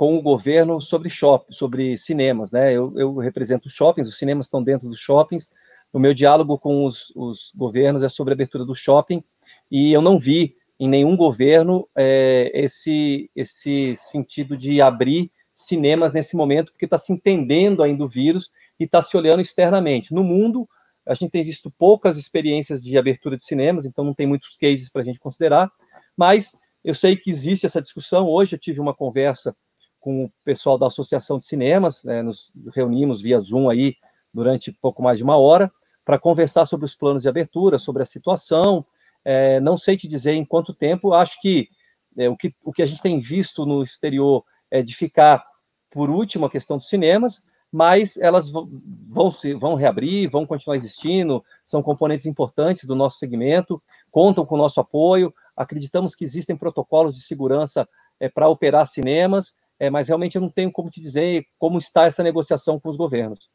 com 0.00 0.16
o 0.16 0.22
governo 0.22 0.80
sobre 0.80 1.10
shopping, 1.10 1.52
sobre 1.52 1.98
cinemas, 1.98 2.52
né? 2.52 2.72
Eu, 2.72 2.90
eu 2.96 3.18
represento 3.18 3.68
os 3.68 3.74
shoppings, 3.74 4.08
os 4.08 4.16
cinemas 4.16 4.46
estão 4.46 4.62
dentro 4.62 4.88
dos 4.88 4.98
shoppings. 4.98 5.50
O 5.92 5.98
meu 5.98 6.14
diálogo 6.14 6.58
com 6.58 6.86
os, 6.86 7.12
os 7.14 7.52
governos 7.54 8.02
é 8.02 8.08
sobre 8.08 8.32
a 8.32 8.34
abertura 8.34 8.64
do 8.64 8.74
shopping 8.74 9.22
e 9.70 9.92
eu 9.92 10.00
não 10.00 10.18
vi 10.18 10.56
em 10.78 10.88
nenhum 10.88 11.14
governo 11.18 11.86
é, 11.94 12.50
esse, 12.54 13.30
esse 13.36 13.94
sentido 13.94 14.56
de 14.56 14.80
abrir 14.80 15.30
cinemas 15.54 16.14
nesse 16.14 16.34
momento, 16.34 16.72
porque 16.72 16.86
está 16.86 16.96
se 16.96 17.12
entendendo 17.12 17.82
ainda 17.82 18.02
o 18.02 18.08
vírus 18.08 18.50
e 18.78 18.84
está 18.84 19.02
se 19.02 19.14
olhando 19.18 19.42
externamente. 19.42 20.14
No 20.14 20.24
mundo, 20.24 20.66
a 21.04 21.12
gente 21.12 21.30
tem 21.30 21.44
visto 21.44 21.70
poucas 21.70 22.16
experiências 22.16 22.82
de 22.82 22.96
abertura 22.96 23.36
de 23.36 23.44
cinemas, 23.44 23.84
então 23.84 24.02
não 24.02 24.14
tem 24.14 24.26
muitos 24.26 24.56
cases 24.56 24.88
para 24.90 25.02
a 25.02 25.04
gente 25.04 25.20
considerar, 25.20 25.70
mas 26.16 26.52
eu 26.82 26.94
sei 26.94 27.16
que 27.16 27.28
existe 27.28 27.66
essa 27.66 27.82
discussão. 27.82 28.26
Hoje 28.26 28.56
eu 28.56 28.58
tive 28.58 28.80
uma 28.80 28.94
conversa 28.94 29.54
com 30.00 30.24
o 30.24 30.32
pessoal 30.44 30.78
da 30.78 30.86
Associação 30.86 31.38
de 31.38 31.44
Cinemas, 31.44 32.02
né, 32.04 32.22
nos 32.22 32.52
reunimos 32.74 33.20
via 33.20 33.38
Zoom 33.38 33.68
aí 33.68 33.94
durante 34.32 34.72
pouco 34.72 35.02
mais 35.02 35.18
de 35.18 35.24
uma 35.24 35.36
hora, 35.36 35.70
para 36.04 36.18
conversar 36.18 36.66
sobre 36.66 36.86
os 36.86 36.94
planos 36.94 37.22
de 37.22 37.28
abertura, 37.28 37.78
sobre 37.78 38.02
a 38.02 38.06
situação, 38.06 38.84
é, 39.24 39.60
não 39.60 39.76
sei 39.76 39.96
te 39.96 40.08
dizer 40.08 40.32
em 40.32 40.44
quanto 40.44 40.72
tempo, 40.72 41.12
acho 41.12 41.40
que, 41.40 41.68
é, 42.16 42.28
o 42.28 42.36
que 42.36 42.54
o 42.64 42.72
que 42.72 42.82
a 42.82 42.86
gente 42.86 43.02
tem 43.02 43.20
visto 43.20 43.66
no 43.66 43.82
exterior 43.82 44.44
é 44.70 44.82
de 44.82 44.94
ficar 44.94 45.44
por 45.90 46.08
último 46.08 46.46
a 46.46 46.50
questão 46.50 46.76
dos 46.78 46.88
cinemas, 46.88 47.48
mas 47.72 48.16
elas 48.16 48.50
vão, 48.50 49.30
se, 49.30 49.54
vão 49.54 49.74
reabrir, 49.74 50.28
vão 50.28 50.46
continuar 50.46 50.76
existindo, 50.76 51.44
são 51.64 51.82
componentes 51.82 52.26
importantes 52.26 52.84
do 52.84 52.96
nosso 52.96 53.18
segmento, 53.18 53.80
contam 54.10 54.44
com 54.44 54.56
o 54.56 54.58
nosso 54.58 54.80
apoio, 54.80 55.32
acreditamos 55.56 56.14
que 56.14 56.24
existem 56.24 56.56
protocolos 56.56 57.14
de 57.14 57.22
segurança 57.22 57.88
é, 58.18 58.28
para 58.28 58.48
operar 58.48 58.86
cinemas, 58.86 59.54
é, 59.80 59.88
mas 59.88 60.08
realmente 60.08 60.36
eu 60.36 60.42
não 60.42 60.50
tenho 60.50 60.70
como 60.70 60.90
te 60.90 61.00
dizer 61.00 61.46
como 61.58 61.78
está 61.78 62.04
essa 62.04 62.22
negociação 62.22 62.78
com 62.78 62.90
os 62.90 62.98
governos. 62.98 63.48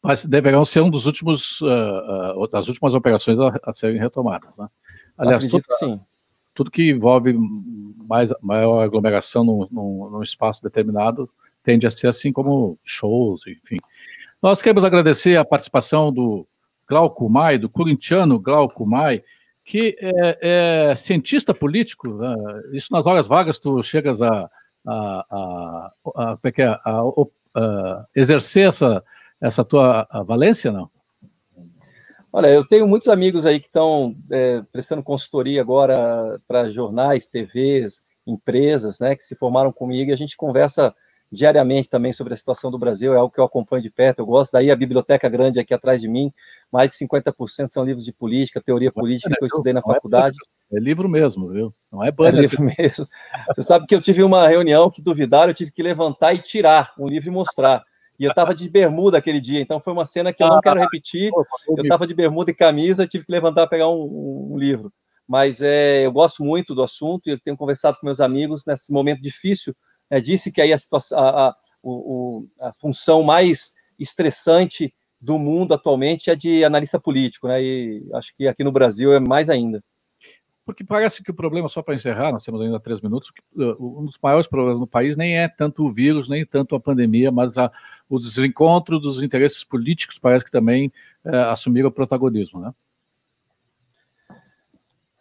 Mas 0.00 0.24
deverão 0.24 0.64
ser 0.64 0.80
um 0.80 0.88
dos 0.88 1.04
últimos, 1.06 1.60
uh, 1.60 2.36
uh, 2.36 2.48
das 2.48 2.68
últimas 2.68 2.94
operações 2.94 3.40
a, 3.40 3.52
a 3.64 3.72
serem 3.72 3.98
retomadas, 3.98 4.56
né? 4.58 4.68
Aliás, 5.18 5.44
tudo, 5.44 5.64
sim. 5.70 6.00
tudo 6.54 6.70
que 6.70 6.90
envolve 6.90 7.34
mais, 8.08 8.32
maior 8.40 8.82
aglomeração 8.82 9.42
num, 9.42 9.66
num, 9.70 10.10
num 10.10 10.22
espaço 10.22 10.62
determinado 10.62 11.28
tende 11.64 11.84
a 11.84 11.90
ser 11.90 12.06
assim 12.06 12.32
como 12.32 12.78
shows, 12.84 13.42
enfim. 13.48 13.78
Nós 14.40 14.62
queremos 14.62 14.84
agradecer 14.84 15.36
a 15.36 15.44
participação 15.44 16.12
do 16.12 16.46
Glauco 16.86 17.28
Mai, 17.28 17.58
do 17.58 17.68
corintiano 17.68 18.38
Glauco 18.38 18.86
Mai, 18.86 19.24
que 19.64 19.96
é, 19.98 20.90
é 20.90 20.94
cientista 20.94 21.52
político. 21.52 22.08
Né? 22.14 22.36
Isso 22.72 22.92
nas 22.92 23.04
horas 23.06 23.26
vagas 23.26 23.58
tu 23.58 23.82
chegas 23.82 24.22
a, 24.22 24.48
a, 24.86 25.26
a, 25.30 25.92
a, 26.16 26.38
é 26.44 26.62
é? 26.62 26.66
a 26.84 28.06
exercer 28.14 28.68
essa, 28.68 29.02
essa 29.40 29.64
tua 29.64 30.06
valência, 30.26 30.70
não? 30.70 30.90
Olha, 32.32 32.48
eu 32.48 32.66
tenho 32.66 32.86
muitos 32.86 33.08
amigos 33.08 33.46
aí 33.46 33.58
que 33.58 33.66
estão 33.66 34.14
é, 34.30 34.62
prestando 34.70 35.02
consultoria 35.02 35.60
agora 35.60 36.38
para 36.46 36.68
jornais, 36.68 37.26
TVs, 37.26 38.04
empresas, 38.26 39.00
né, 39.00 39.16
que 39.16 39.24
se 39.24 39.36
formaram 39.36 39.72
comigo 39.72 40.10
e 40.10 40.12
a 40.12 40.16
gente 40.16 40.36
conversa 40.36 40.94
diariamente 41.30 41.88
também 41.88 42.12
sobre 42.12 42.34
a 42.34 42.36
situação 42.36 42.70
do 42.70 42.78
Brasil, 42.78 43.14
é 43.14 43.16
algo 43.16 43.32
que 43.32 43.40
eu 43.40 43.44
acompanho 43.44 43.82
de 43.82 43.90
perto, 43.90 44.20
eu 44.20 44.26
gosto. 44.26 44.52
Daí 44.52 44.70
a 44.70 44.76
biblioteca 44.76 45.28
grande 45.28 45.58
aqui 45.58 45.74
atrás 45.74 46.00
de 46.00 46.08
mim, 46.08 46.32
mais 46.70 46.92
de 46.92 46.98
50% 46.98 47.68
são 47.68 47.84
livros 47.84 48.04
de 48.04 48.12
política, 48.12 48.60
teoria 48.60 48.92
política 48.92 49.34
que 49.36 49.42
eu 49.42 49.46
estudei 49.46 49.72
na 49.72 49.80
é 49.80 49.82
faculdade. 49.82 50.36
É 50.72 50.78
livro 50.78 51.08
mesmo, 51.08 51.48
viu? 51.48 51.74
Não 51.92 52.02
é 52.02 52.10
banner. 52.10 52.38
É 52.38 52.40
livro 52.42 52.62
mesmo. 52.62 53.06
Você 53.48 53.62
sabe 53.62 53.86
que 53.86 53.94
eu 53.94 54.00
tive 54.00 54.22
uma 54.22 54.48
reunião 54.48 54.90
que 54.90 55.02
duvidaram, 55.02 55.50
eu 55.50 55.54
tive 55.54 55.70
que 55.70 55.82
levantar 55.82 56.34
e 56.34 56.38
tirar 56.38 56.92
um 56.98 57.06
livro 57.06 57.28
e 57.28 57.32
mostrar. 57.32 57.84
E 58.18 58.24
eu 58.24 58.30
estava 58.30 58.54
de 58.54 58.68
bermuda 58.68 59.18
aquele 59.18 59.40
dia, 59.40 59.60
então 59.60 59.78
foi 59.78 59.92
uma 59.92 60.06
cena 60.06 60.32
que 60.32 60.42
eu 60.42 60.48
não 60.48 60.60
quero 60.60 60.80
repetir. 60.80 61.30
Eu 61.68 61.82
estava 61.82 62.06
de 62.06 62.14
bermuda 62.14 62.50
e 62.50 62.54
camisa, 62.54 63.06
tive 63.06 63.26
que 63.26 63.32
levantar 63.32 63.64
e 63.64 63.68
pegar 63.68 63.88
um, 63.88 64.52
um 64.52 64.58
livro. 64.58 64.92
Mas 65.28 65.60
é, 65.60 66.06
eu 66.06 66.12
gosto 66.12 66.42
muito 66.42 66.74
do 66.74 66.82
assunto 66.82 67.28
e 67.28 67.32
eu 67.32 67.40
tenho 67.40 67.56
conversado 67.56 67.98
com 68.00 68.06
meus 68.06 68.20
amigos 68.20 68.64
nesse 68.66 68.92
momento 68.92 69.20
difícil 69.20 69.74
né, 70.10 70.20
disse 70.20 70.52
que 70.52 70.60
aí 70.60 70.72
a, 70.72 70.78
situação, 70.78 71.18
a, 71.18 71.48
a, 71.48 71.56
o, 71.82 72.46
a 72.60 72.72
função 72.72 73.22
mais 73.22 73.72
estressante 73.98 74.94
do 75.20 75.38
mundo 75.38 75.74
atualmente 75.74 76.30
é 76.30 76.36
de 76.36 76.64
analista 76.64 77.00
político, 77.00 77.48
né? 77.48 77.62
E 77.62 78.06
acho 78.14 78.36
que 78.36 78.46
aqui 78.46 78.62
no 78.62 78.72
Brasil 78.72 79.12
é 79.14 79.20
mais 79.20 79.48
ainda. 79.48 79.82
Porque 80.66 80.82
parece 80.82 81.22
que 81.22 81.30
o 81.30 81.34
problema, 81.34 81.68
só 81.68 81.80
para 81.80 81.94
encerrar, 81.94 82.32
nós 82.32 82.42
temos 82.42 82.60
ainda 82.60 82.80
três 82.80 83.00
minutos, 83.00 83.32
uh, 83.54 84.00
um 84.00 84.04
dos 84.04 84.18
maiores 84.20 84.48
problemas 84.48 84.80
no 84.80 84.86
país 84.86 85.16
nem 85.16 85.38
é 85.38 85.46
tanto 85.46 85.84
o 85.84 85.92
vírus, 85.92 86.28
nem 86.28 86.44
tanto 86.44 86.74
a 86.74 86.80
pandemia, 86.80 87.30
mas 87.30 87.56
a, 87.56 87.70
o 88.08 88.18
desencontro 88.18 88.98
dos 88.98 89.22
interesses 89.22 89.62
políticos 89.62 90.18
parece 90.18 90.44
que 90.44 90.50
também 90.50 90.92
uh, 91.24 91.50
assumiram 91.52 91.88
o 91.88 91.92
protagonismo, 91.92 92.60
né? 92.60 92.74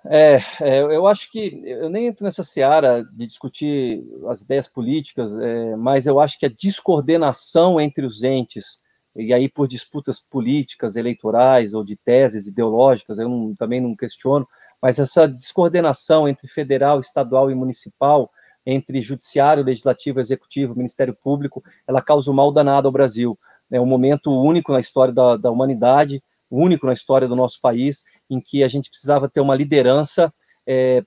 É, 0.07 0.35
é, 0.61 0.79
eu 0.81 1.05
acho 1.07 1.31
que 1.31 1.61
eu 1.63 1.89
nem 1.89 2.07
entro 2.07 2.25
nessa 2.25 2.43
seara 2.43 3.03
de 3.03 3.25
discutir 3.25 4.03
as 4.27 4.41
ideias 4.41 4.67
políticas, 4.67 5.37
é, 5.37 5.75
mas 5.75 6.05
eu 6.05 6.19
acho 6.19 6.39
que 6.39 6.45
a 6.45 6.49
descoordenação 6.49 7.79
entre 7.79 8.05
os 8.05 8.23
entes, 8.23 8.83
e 9.15 9.33
aí 9.33 9.47
por 9.47 9.67
disputas 9.67 10.19
políticas, 10.19 10.95
eleitorais 10.95 11.73
ou 11.73 11.83
de 11.83 11.95
teses 11.95 12.47
ideológicas, 12.47 13.17
eu 13.17 13.29
não, 13.29 13.55
também 13.55 13.79
não 13.79 13.95
questiono, 13.95 14.47
mas 14.81 14.99
essa 14.99 15.27
descoordenação 15.27 16.27
entre 16.27 16.47
federal, 16.47 16.99
estadual 16.99 17.49
e 17.49 17.55
municipal, 17.55 18.29
entre 18.65 19.01
judiciário, 19.01 19.63
legislativo, 19.63 20.19
executivo, 20.19 20.75
Ministério 20.75 21.15
Público, 21.15 21.63
ela 21.87 22.01
causa 22.01 22.31
um 22.31 22.33
mal 22.33 22.51
danado 22.51 22.87
ao 22.87 22.91
Brasil. 22.91 23.37
É 23.71 23.79
um 23.79 23.85
momento 23.85 24.31
único 24.31 24.73
na 24.73 24.79
história 24.79 25.13
da, 25.13 25.37
da 25.37 25.51
humanidade, 25.51 26.21
único 26.49 26.85
na 26.85 26.93
história 26.93 27.27
do 27.27 27.35
nosso 27.35 27.59
país, 27.61 28.03
em 28.29 28.39
que 28.39 28.63
a 28.63 28.67
gente 28.67 28.89
precisava 28.89 29.29
ter 29.29 29.39
uma 29.39 29.55
liderança 29.55 30.33
é, 30.67 31.03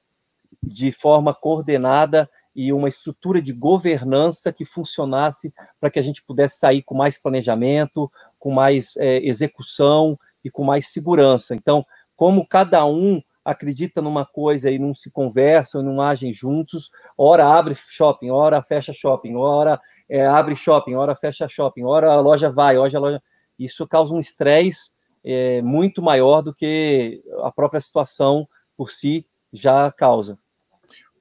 de 0.63 0.93
forma 0.93 1.35
coordenada 1.35 2.29
e 2.61 2.73
uma 2.73 2.89
estrutura 2.89 3.41
de 3.41 3.53
governança 3.53 4.53
que 4.53 4.65
funcionasse 4.65 5.55
para 5.79 5.89
que 5.89 5.99
a 6.01 6.03
gente 6.03 6.25
pudesse 6.25 6.59
sair 6.59 6.83
com 6.83 6.93
mais 6.93 7.17
planejamento, 7.17 8.11
com 8.37 8.51
mais 8.51 8.97
é, 8.97 9.25
execução 9.25 10.19
e 10.45 10.51
com 10.51 10.65
mais 10.65 10.89
segurança. 10.89 11.55
Então, 11.55 11.87
como 12.17 12.45
cada 12.45 12.85
um 12.85 13.23
acredita 13.45 14.03
numa 14.03 14.27
coisa 14.27 14.73
e 14.73 14.77
não 14.77 14.93
se 14.93 15.13
conversam, 15.13 15.85
não 15.85 16.03
agem 16.03 16.33
juntos, 16.33 16.91
hora 17.17 17.47
abre 17.47 17.77
shopping, 17.77 18.31
hora 18.31 18.61
fecha 18.61 18.93
shopping, 18.93 19.37
hora 19.37 19.81
é, 20.11 20.27
abre 20.27 20.57
shopping, 20.57 20.97
hora 20.97 21.15
fecha 21.15 21.49
shopping, 21.49 21.85
hora 21.85 22.11
a 22.11 22.21
loja 22.21 22.51
vai, 22.51 22.77
hora 22.77 22.97
a 22.97 23.01
loja... 23.01 23.23
Isso 23.57 23.87
causa 23.87 24.13
um 24.13 24.19
estresse 24.19 24.91
é, 25.23 25.63
muito 25.63 26.03
maior 26.03 26.43
do 26.43 26.53
que 26.53 27.23
a 27.45 27.53
própria 27.53 27.81
situação 27.81 28.49
por 28.77 28.91
si 28.91 29.25
já 29.53 29.93
causa. 29.93 30.37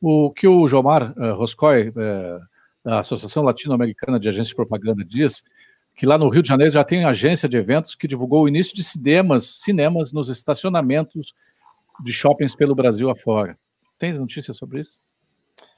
O 0.01 0.31
que 0.31 0.47
o 0.47 0.67
Jomar 0.67 1.13
uh, 1.17 1.33
Roscoe, 1.35 1.89
uh, 1.89 2.39
da 2.83 2.99
Associação 2.99 3.43
Latino-Americana 3.43 4.19
de 4.19 4.29
Agências 4.29 4.49
de 4.49 4.55
Propaganda, 4.55 5.03
diz 5.03 5.43
que 5.95 6.05
lá 6.05 6.17
no 6.17 6.29
Rio 6.29 6.43
de 6.43 6.47
Janeiro 6.47 6.71
já 6.71 6.83
tem 6.83 7.03
agência 7.03 7.49
de 7.49 7.57
eventos 7.57 7.95
que 7.95 8.07
divulgou 8.07 8.43
o 8.43 8.47
início 8.47 8.75
de 8.75 8.83
cinemas, 8.83 9.61
cinemas 9.61 10.13
nos 10.13 10.29
estacionamentos 10.29 11.33
de 12.03 12.13
shoppings 12.13 12.55
pelo 12.55 12.75
Brasil 12.75 13.09
afora. 13.09 13.57
Tens 13.97 14.19
notícias 14.19 14.55
sobre 14.55 14.81
isso? 14.81 14.97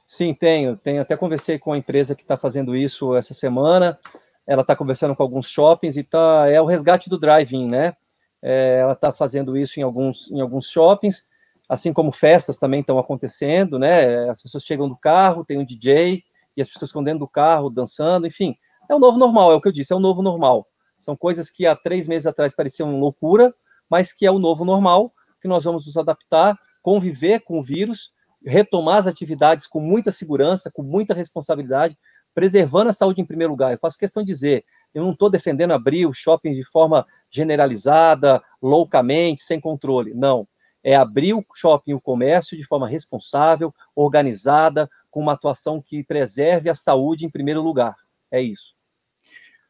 Sim, 0.06 0.34
tenho. 0.34 0.76
Tenho 0.76 1.02
até 1.02 1.16
conversei 1.16 1.58
com 1.58 1.72
a 1.72 1.78
empresa 1.78 2.16
que 2.16 2.24
está 2.24 2.36
fazendo 2.36 2.76
isso 2.76 3.16
essa 3.16 3.34
semana. 3.34 3.98
Ela 4.46 4.64
está 4.64 4.76
conversando 4.76 5.16
com 5.16 5.24
alguns 5.24 5.48
shoppings 5.48 5.96
e 5.96 6.04
tá, 6.04 6.48
é 6.50 6.60
o 6.60 6.66
resgate 6.66 7.10
do 7.10 7.18
drive-in, 7.20 7.70
né? 7.70 7.94
É, 8.42 8.80
ela 8.80 8.94
está 8.94 9.12
fazendo 9.12 9.56
isso 9.56 9.80
em 9.80 9.84
alguns, 9.84 10.32
em 10.32 10.42
alguns 10.42 10.70
shoppings, 10.70 11.28
assim 11.70 11.94
como 11.94 12.12
festas 12.12 12.58
também 12.58 12.80
estão 12.80 12.98
acontecendo, 12.98 13.78
né? 13.78 14.28
As 14.28 14.42
pessoas 14.42 14.64
chegam 14.64 14.90
do 14.90 14.98
carro, 14.98 15.46
tem 15.46 15.60
um 15.60 15.64
DJ, 15.64 16.24
e 16.58 16.62
as 16.62 16.68
pessoas 16.68 16.90
ficam 16.90 17.04
dentro 17.04 17.20
do 17.20 17.28
carro 17.28 17.70
dançando, 17.70 18.26
enfim. 18.26 18.56
É 18.90 18.96
o 18.96 19.00
novo 19.00 19.20
normal, 19.20 19.52
é 19.52 19.56
o 19.56 19.62
que 19.62 19.68
eu 19.68 19.72
disse, 19.72 19.94
é 19.94 19.96
o 19.96 20.00
novo 20.00 20.24
normal. 20.24 20.68
São 21.00 21.16
coisas 21.16 21.52
que 21.52 21.68
há 21.68 21.76
três 21.76 22.08
meses 22.08 22.26
atrás 22.26 22.56
pareciam 22.56 23.00
loucura, 23.00 23.54
mas 23.88 24.12
que 24.12 24.26
é 24.26 24.32
o 24.32 24.40
novo 24.40 24.66
normal, 24.66 25.14
que 25.40 25.48
nós 25.48 25.64
vamos 25.64 25.86
nos 25.86 25.96
adaptar, 25.96 26.58
conviver 26.82 27.42
com 27.42 27.60
o 27.60 27.64
vírus, 27.64 28.14
retomar 28.44 28.98
as 28.98 29.08
atividades 29.08 29.68
com 29.68 29.80
muita 29.80 30.12
segurança, 30.12 30.72
com 30.74 30.82
muita 30.82 31.14
responsabilidade, 31.14 31.98
preservando 32.34 32.90
a 32.90 32.94
saúde 32.94 33.22
em 33.22 33.26
primeiro 33.26 33.54
lugar. 33.54 33.72
Eu 33.72 33.78
faço 33.78 33.98
questão 33.98 34.24
de 34.24 34.32
dizer, 34.32 34.64
eu 34.94 35.04
não 35.04 35.12
estou 35.12 35.30
defendendo 35.30 35.72
abrir 35.72 36.06
o 36.06 36.14
shopping 36.14 36.54
de 36.54 36.66
forma 36.66 37.06
generalizada, 37.30 38.42
loucamente, 38.62 39.42
sem 39.42 39.60
controle. 39.60 40.14
Não. 40.14 40.48
É 40.84 40.96
abrir 40.96 41.34
o 41.34 41.46
shopping, 41.54 41.94
o 41.94 42.02
comércio 42.02 42.58
de 42.58 42.64
forma 42.66 42.88
responsável, 42.88 43.74
organizada, 43.96 44.90
com 45.10 45.20
uma 45.20 45.34
atuação 45.34 45.82
que 45.82 46.04
preserve 46.04 46.70
a 46.70 46.76
saúde 46.76 47.26
em 47.26 47.30
primeiro 47.30 47.62
lugar. 47.62 47.96
É 48.32 48.42
isso. 48.42 48.80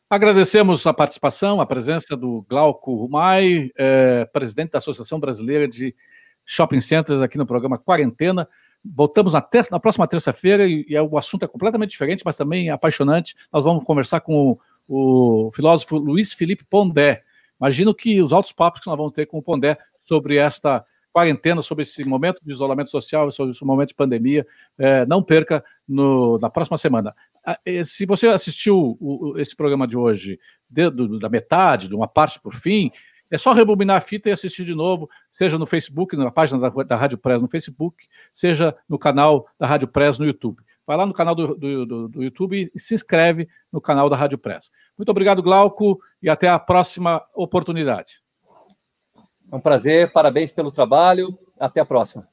Agradecemos 0.10 0.88
a 0.88 0.94
participação, 0.94 1.62
a 1.62 1.68
presença 1.68 2.18
do 2.18 2.44
Glauco 2.50 2.96
Rumai, 2.96 3.70
é, 3.78 4.26
presidente 4.26 4.72
da 4.72 4.80
Associação 4.80 5.20
Brasileira 5.20 5.68
de 5.68 5.96
Shopping 6.44 6.82
Centers, 6.82 7.22
aqui 7.22 7.38
no 7.38 7.46
programa 7.46 7.78
Quarentena. 7.78 8.50
Voltamos 8.84 9.34
na, 9.34 9.42
ter 9.42 9.68
na 9.70 9.80
próxima 9.80 10.08
terça-feira 10.08 10.66
e, 10.66 10.84
e, 10.90 11.00
o 11.00 11.16
assunto 11.16 11.44
é 11.44 11.48
completamente 11.48 11.92
diferente, 11.92 12.24
mas 12.26 12.36
também 12.36 12.72
apaixonante. 12.72 13.36
Nós 13.54 13.64
vamos 13.64 13.86
conversar 13.86 14.22
com 14.22 14.58
o, 14.88 15.48
o 15.48 15.52
filósofo 15.52 15.98
Luiz 15.98 16.34
Felipe 16.34 16.66
Pondé. 16.66 17.22
Imagino 17.62 17.94
que 17.94 18.20
os 18.20 18.34
altos 18.34 18.52
papos 18.52 18.82
que 18.82 18.88
nós 18.88 18.98
vamos 18.98 19.12
ter 19.12 19.28
com 19.28 19.38
o 19.38 19.44
Pondé 19.44 19.78
sobre 20.00 20.38
esta 20.38 20.84
quarentena, 21.20 21.62
sobre 21.62 21.82
esse 21.82 22.04
momento 22.04 22.40
de 22.44 22.52
isolamento 22.52 22.90
social, 22.90 23.30
sobre 23.32 23.52
esse 23.52 23.66
momento 23.66 23.90
de 23.90 23.96
pandemia, 23.96 24.48
é, 24.78 25.06
não 25.06 25.22
perca 25.22 25.64
no, 25.88 26.40
na 26.40 26.50
próxima 26.50 26.78
semana. 26.78 27.14
Ah, 27.46 27.60
se 27.84 28.06
você 28.06 28.28
assistiu 28.28 28.98
esse 29.38 29.56
programa 29.56 29.86
de 29.86 29.98
hoje 29.98 30.40
de, 30.70 30.90
do, 30.90 31.20
da 31.20 31.30
metade, 31.30 31.90
de 31.90 31.96
uma 31.96 32.08
parte 32.08 32.40
por 32.40 32.56
fim, 32.56 32.92
é 33.30 33.38
só 33.38 33.54
rebobinar 33.54 33.98
a 33.98 34.02
fita 34.02 34.30
e 34.30 34.32
assistir 34.32 34.64
de 34.64 34.74
novo, 34.74 35.10
seja 35.30 35.58
no 35.58 35.66
Facebook, 35.66 36.16
na 36.16 36.32
página 36.32 36.60
da, 36.60 36.70
da 36.84 36.96
Rádio 36.96 37.18
Press 37.18 37.42
no 37.42 37.48
Facebook, 37.48 38.08
seja 38.32 38.76
no 38.88 38.98
canal 38.98 39.46
da 39.60 39.68
Rádio 39.68 39.88
Press 39.88 40.18
no 40.18 40.26
YouTube. 40.26 40.64
Vai 40.88 40.98
lá 40.98 41.06
no 41.06 41.14
canal 41.14 41.36
do, 41.36 41.54
do, 41.54 41.86
do, 41.86 42.08
do 42.08 42.24
YouTube 42.24 42.72
e 42.74 42.80
se 42.80 42.96
inscreve 42.96 43.48
no 43.72 43.80
canal 43.80 44.10
da 44.10 44.16
Rádio 44.16 44.40
Press. 44.40 44.72
Muito 44.98 45.10
obrigado, 45.10 45.44
Glauco, 45.44 46.00
e 46.22 46.30
até 46.30 46.50
a 46.50 46.58
próxima 46.58 47.22
oportunidade. 47.36 48.22
É 49.52 49.56
um 49.56 49.60
prazer, 49.60 50.14
parabéns 50.14 50.52
pelo 50.52 50.72
trabalho, 50.72 51.38
até 51.60 51.82
a 51.82 51.86
próxima. 51.86 52.30